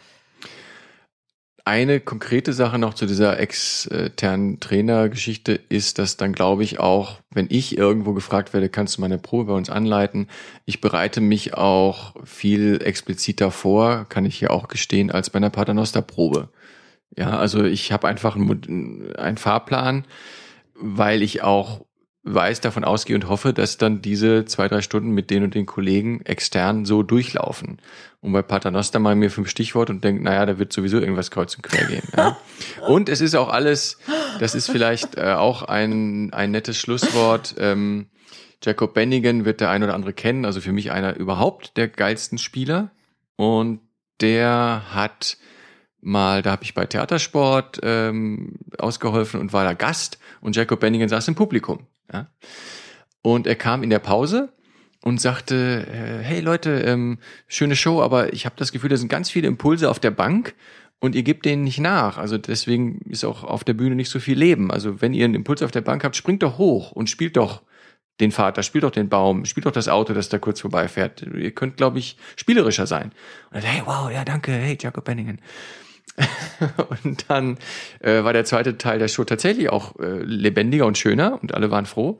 Eine 1.63 1.99
konkrete 1.99 2.53
Sache 2.53 2.79
noch 2.79 2.95
zu 2.95 3.05
dieser 3.05 3.39
externen 3.39 4.59
Trainergeschichte 4.59 5.59
ist, 5.69 5.99
dass 5.99 6.17
dann 6.17 6.33
glaube 6.33 6.63
ich 6.63 6.79
auch, 6.79 7.17
wenn 7.29 7.47
ich 7.49 7.77
irgendwo 7.77 8.13
gefragt 8.13 8.53
werde, 8.53 8.69
kannst 8.69 8.97
du 8.97 9.01
meine 9.01 9.19
Probe 9.19 9.51
bei 9.51 9.53
uns 9.57 9.69
anleiten, 9.69 10.27
ich 10.65 10.81
bereite 10.81 11.21
mich 11.21 11.53
auch 11.53 12.15
viel 12.23 12.81
expliziter 12.83 13.51
vor, 13.51 14.05
kann 14.09 14.25
ich 14.25 14.39
hier 14.39 14.51
auch 14.51 14.69
gestehen, 14.69 15.11
als 15.11 15.29
bei 15.29 15.37
einer 15.37 15.51
Paternoster-Probe. 15.51 16.49
Ja, 17.15 17.37
also 17.37 17.63
ich 17.63 17.91
habe 17.91 18.07
einfach 18.07 18.35
einen, 18.35 19.15
einen 19.15 19.37
Fahrplan, 19.37 20.05
weil 20.73 21.21
ich 21.21 21.43
auch 21.43 21.85
weiß, 22.23 22.61
davon 22.61 22.83
ausgehe 22.83 23.15
und 23.15 23.27
hoffe, 23.27 23.53
dass 23.53 23.77
dann 23.77 24.01
diese 24.01 24.45
zwei, 24.45 24.67
drei 24.67 24.81
Stunden 24.81 25.11
mit 25.11 25.29
den 25.29 25.43
und 25.43 25.55
den 25.55 25.65
Kollegen 25.65 26.21
extern 26.21 26.85
so 26.85 27.03
durchlaufen. 27.03 27.79
Und 28.21 28.33
bei 28.33 28.43
Paternoster 28.43 28.99
mal 28.99 29.15
mir 29.15 29.31
fünf 29.31 29.49
Stichworte 29.49 29.91
und 29.91 30.03
denke, 30.03 30.23
naja, 30.23 30.45
da 30.45 30.59
wird 30.59 30.71
sowieso 30.71 30.99
irgendwas 30.99 31.31
kreuz 31.31 31.55
und 31.55 31.63
quer 31.63 31.85
gehen. 31.85 32.03
Ja. 32.15 32.37
Und 32.87 33.09
es 33.09 33.19
ist 33.19 33.33
auch 33.33 33.49
alles, 33.49 33.97
das 34.39 34.53
ist 34.53 34.69
vielleicht 34.69 35.17
äh, 35.17 35.33
auch 35.33 35.63
ein, 35.63 36.31
ein 36.31 36.51
nettes 36.51 36.77
Schlusswort. 36.77 37.55
Ähm, 37.57 38.11
Jacob 38.63 38.93
Bennigan 38.93 39.43
wird 39.43 39.59
der 39.59 39.71
ein 39.71 39.81
oder 39.81 39.95
andere 39.95 40.13
kennen, 40.13 40.45
also 40.45 40.61
für 40.61 40.71
mich 40.71 40.91
einer 40.91 41.15
überhaupt 41.15 41.77
der 41.77 41.87
geilsten 41.87 42.37
Spieler. 42.37 42.91
Und 43.37 43.79
der 44.19 44.83
hat 44.91 45.37
mal, 45.99 46.43
da 46.43 46.51
habe 46.51 46.63
ich 46.63 46.75
bei 46.75 46.85
Theatersport 46.85 47.79
ähm, 47.81 48.59
ausgeholfen 48.77 49.39
und 49.39 49.51
war 49.51 49.63
da 49.63 49.73
Gast 49.73 50.19
und 50.41 50.55
Jacob 50.55 50.79
Bennigan 50.79 51.09
saß 51.09 51.27
im 51.27 51.35
Publikum. 51.35 51.87
Ja? 52.13 52.27
Und 53.23 53.47
er 53.47 53.55
kam 53.55 53.81
in 53.81 53.89
der 53.89 53.99
Pause 53.99 54.53
und 55.03 55.19
sagte, 55.19 55.87
äh, 55.87 56.23
hey 56.23 56.41
Leute, 56.41 56.71
ähm, 56.81 57.19
schöne 57.47 57.75
Show, 57.75 58.01
aber 58.01 58.33
ich 58.33 58.45
habe 58.45 58.55
das 58.57 58.71
Gefühl, 58.71 58.89
da 58.89 58.97
sind 58.97 59.09
ganz 59.09 59.29
viele 59.29 59.47
Impulse 59.47 59.89
auf 59.89 59.99
der 59.99 60.11
Bank 60.11 60.53
und 60.99 61.15
ihr 61.15 61.23
gebt 61.23 61.45
denen 61.45 61.63
nicht 61.63 61.79
nach. 61.79 62.17
Also 62.17 62.37
deswegen 62.37 62.99
ist 63.09 63.25
auch 63.25 63.43
auf 63.43 63.63
der 63.63 63.73
Bühne 63.73 63.95
nicht 63.95 64.09
so 64.09 64.19
viel 64.19 64.37
Leben. 64.37 64.71
Also 64.71 65.01
wenn 65.01 65.13
ihr 65.13 65.25
einen 65.25 65.35
Impuls 65.35 65.63
auf 65.63 65.71
der 65.71 65.81
Bank 65.81 66.03
habt, 66.03 66.15
springt 66.15 66.43
doch 66.43 66.57
hoch 66.57 66.91
und 66.91 67.09
spielt 67.09 67.37
doch 67.37 67.63
den 68.19 68.31
Vater, 68.31 68.61
spielt 68.61 68.83
doch 68.83 68.91
den 68.91 69.09
Baum, 69.09 69.45
spielt 69.45 69.65
doch 69.65 69.71
das 69.71 69.87
Auto, 69.87 70.13
das 70.13 70.29
da 70.29 70.37
kurz 70.37 70.61
vorbeifährt. 70.61 71.23
Ihr 71.23 71.51
könnt, 71.51 71.77
glaube 71.77 71.97
ich, 71.97 72.17
spielerischer 72.35 72.85
sein. 72.85 73.11
Und 73.51 73.61
hey, 73.61 73.81
wow, 73.85 74.11
ja, 74.11 74.23
danke, 74.23 74.51
hey, 74.51 74.77
Jacob 74.79 75.03
Benningen. 75.03 75.41
und 77.03 77.25
dann 77.29 77.57
äh, 77.99 78.23
war 78.23 78.33
der 78.33 78.45
zweite 78.45 78.77
Teil 78.77 78.99
der 78.99 79.07
Show 79.07 79.23
tatsächlich 79.23 79.69
auch 79.69 79.97
äh, 79.99 80.19
lebendiger 80.23 80.85
und 80.85 80.97
schöner 80.97 81.39
und 81.41 81.53
alle 81.53 81.71
waren 81.71 81.85
froh. 81.85 82.19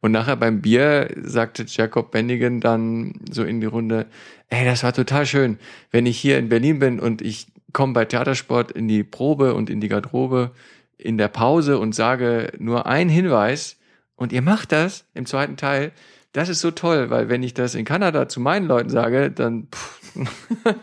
Und 0.00 0.12
nachher 0.12 0.36
beim 0.36 0.60
Bier 0.60 1.10
sagte 1.22 1.64
Jacob 1.66 2.10
Bennigan 2.10 2.60
dann 2.60 3.14
so 3.30 3.42
in 3.44 3.60
die 3.60 3.66
Runde, 3.66 4.06
ey, 4.48 4.64
das 4.64 4.82
war 4.84 4.92
total 4.92 5.26
schön, 5.26 5.58
wenn 5.90 6.06
ich 6.06 6.18
hier 6.18 6.38
in 6.38 6.48
Berlin 6.48 6.78
bin 6.78 7.00
und 7.00 7.20
ich 7.20 7.48
komme 7.72 7.92
bei 7.92 8.04
Theatersport 8.04 8.70
in 8.70 8.88
die 8.88 9.02
Probe 9.02 9.54
und 9.54 9.70
in 9.70 9.80
die 9.80 9.88
Garderobe 9.88 10.52
in 10.96 11.18
der 11.18 11.28
Pause 11.28 11.78
und 11.78 11.94
sage 11.94 12.52
nur 12.58 12.86
einen 12.86 13.10
Hinweis 13.10 13.76
und 14.16 14.32
ihr 14.32 14.42
macht 14.42 14.72
das 14.72 15.04
im 15.14 15.26
zweiten 15.26 15.56
Teil, 15.56 15.92
das 16.32 16.48
ist 16.48 16.60
so 16.60 16.70
toll, 16.70 17.10
weil 17.10 17.28
wenn 17.28 17.42
ich 17.42 17.54
das 17.54 17.74
in 17.74 17.84
Kanada 17.84 18.28
zu 18.28 18.40
meinen 18.40 18.66
Leuten 18.66 18.90
sage, 18.90 19.30
dann 19.30 19.68
pff, 19.72 20.16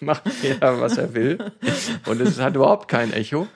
macht 0.00 0.22
jeder, 0.42 0.80
was 0.80 0.98
er 0.98 1.14
will. 1.14 1.38
Und 2.06 2.20
es 2.20 2.40
hat 2.40 2.54
überhaupt 2.54 2.88
kein 2.88 3.12
Echo. 3.12 3.48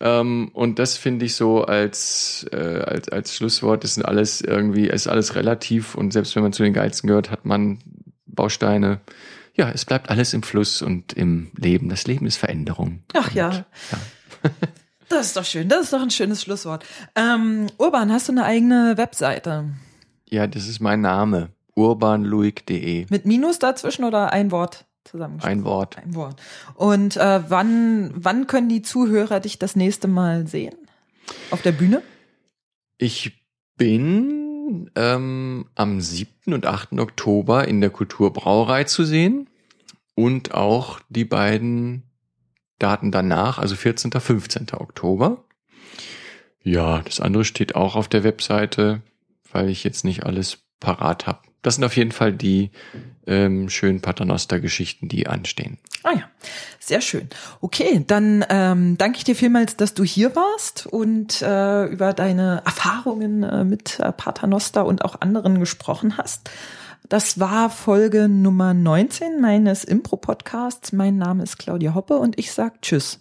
Ähm, 0.00 0.50
und 0.54 0.78
das 0.78 0.96
finde 0.96 1.26
ich 1.26 1.34
so 1.34 1.64
als, 1.64 2.46
äh, 2.52 2.56
als, 2.56 3.08
als 3.10 3.36
Schlusswort, 3.36 3.84
das 3.84 3.94
sind 3.94 4.04
alles 4.04 4.40
irgendwie, 4.40 4.86
ist 4.86 5.08
alles 5.08 5.34
relativ 5.34 5.94
und 5.94 6.12
selbst 6.12 6.34
wenn 6.34 6.42
man 6.42 6.52
zu 6.52 6.62
den 6.62 6.72
Geizen 6.72 7.06
gehört, 7.06 7.30
hat 7.30 7.44
man 7.44 7.78
Bausteine. 8.26 9.00
Ja, 9.54 9.70
es 9.70 9.84
bleibt 9.84 10.08
alles 10.08 10.32
im 10.32 10.42
Fluss 10.42 10.80
und 10.80 11.12
im 11.12 11.50
Leben. 11.56 11.90
Das 11.90 12.06
Leben 12.06 12.26
ist 12.26 12.36
Veränderung. 12.36 13.02
Ach 13.12 13.28
und, 13.28 13.34
ja. 13.34 13.50
ja. 13.52 13.64
Das 15.10 15.26
ist 15.26 15.36
doch 15.36 15.44
schön. 15.44 15.68
Das 15.68 15.82
ist 15.82 15.92
doch 15.92 16.00
ein 16.00 16.10
schönes 16.10 16.40
Schlusswort. 16.40 16.86
Ähm, 17.16 17.66
Urban, 17.78 18.12
hast 18.12 18.28
du 18.28 18.32
eine 18.32 18.44
eigene 18.44 18.96
Webseite? 18.96 19.64
Ja, 20.28 20.46
das 20.46 20.68
ist 20.68 20.78
mein 20.78 21.00
Name. 21.00 21.48
urbanluig.de. 21.74 23.06
Mit 23.10 23.26
Minus 23.26 23.58
dazwischen 23.58 24.04
oder 24.04 24.32
ein 24.32 24.52
Wort? 24.52 24.86
Ein 25.40 25.64
Wort. 25.64 25.96
Ein 25.98 26.14
Wort. 26.14 26.40
Und 26.74 27.16
äh, 27.16 27.42
wann, 27.48 28.12
wann 28.14 28.46
können 28.46 28.68
die 28.68 28.82
Zuhörer 28.82 29.40
dich 29.40 29.58
das 29.58 29.74
nächste 29.74 30.08
Mal 30.08 30.46
sehen? 30.46 30.76
Auf 31.50 31.62
der 31.62 31.72
Bühne? 31.72 32.02
Ich 32.98 33.44
bin 33.76 34.90
ähm, 34.94 35.66
am 35.74 36.00
7. 36.00 36.52
und 36.52 36.66
8. 36.66 36.98
Oktober 36.98 37.66
in 37.66 37.80
der 37.80 37.90
Kulturbrauerei 37.90 38.84
zu 38.84 39.04
sehen 39.04 39.48
und 40.14 40.54
auch 40.54 41.00
die 41.08 41.24
beiden 41.24 42.02
Daten 42.78 43.10
danach, 43.10 43.58
also 43.58 43.76
14. 43.76 44.12
15. 44.12 44.68
Oktober. 44.74 45.44
Ja, 46.62 47.00
das 47.02 47.20
andere 47.20 47.44
steht 47.44 47.74
auch 47.74 47.96
auf 47.96 48.08
der 48.08 48.22
Webseite, 48.22 49.02
weil 49.50 49.68
ich 49.70 49.82
jetzt 49.82 50.04
nicht 50.04 50.24
alles 50.24 50.58
parat 50.78 51.26
habe. 51.26 51.49
Das 51.62 51.74
sind 51.74 51.84
auf 51.84 51.96
jeden 51.96 52.12
Fall 52.12 52.32
die 52.32 52.70
ähm, 53.26 53.68
schönen 53.68 54.00
Paternoster-Geschichten, 54.00 55.08
die 55.08 55.26
anstehen. 55.26 55.78
Ah 56.02 56.12
ja, 56.14 56.22
sehr 56.78 57.00
schön. 57.00 57.28
Okay, 57.60 58.02
dann 58.06 58.44
ähm, 58.48 58.96
danke 58.96 59.18
ich 59.18 59.24
dir 59.24 59.36
vielmals, 59.36 59.76
dass 59.76 59.92
du 59.92 60.02
hier 60.02 60.34
warst 60.34 60.86
und 60.86 61.42
äh, 61.42 61.84
über 61.86 62.14
deine 62.14 62.62
Erfahrungen 62.64 63.42
äh, 63.42 63.64
mit 63.64 64.00
äh, 64.00 64.10
Paternoster 64.12 64.86
und 64.86 65.04
auch 65.04 65.20
anderen 65.20 65.60
gesprochen 65.60 66.16
hast. 66.16 66.50
Das 67.08 67.40
war 67.40 67.70
Folge 67.70 68.28
Nummer 68.28 68.72
19 68.72 69.40
meines 69.40 69.84
Impro-Podcasts. 69.84 70.92
Mein 70.92 71.18
Name 71.18 71.42
ist 71.42 71.58
Claudia 71.58 71.94
Hoppe 71.94 72.16
und 72.16 72.38
ich 72.38 72.52
sag 72.52 72.80
Tschüss. 72.82 73.20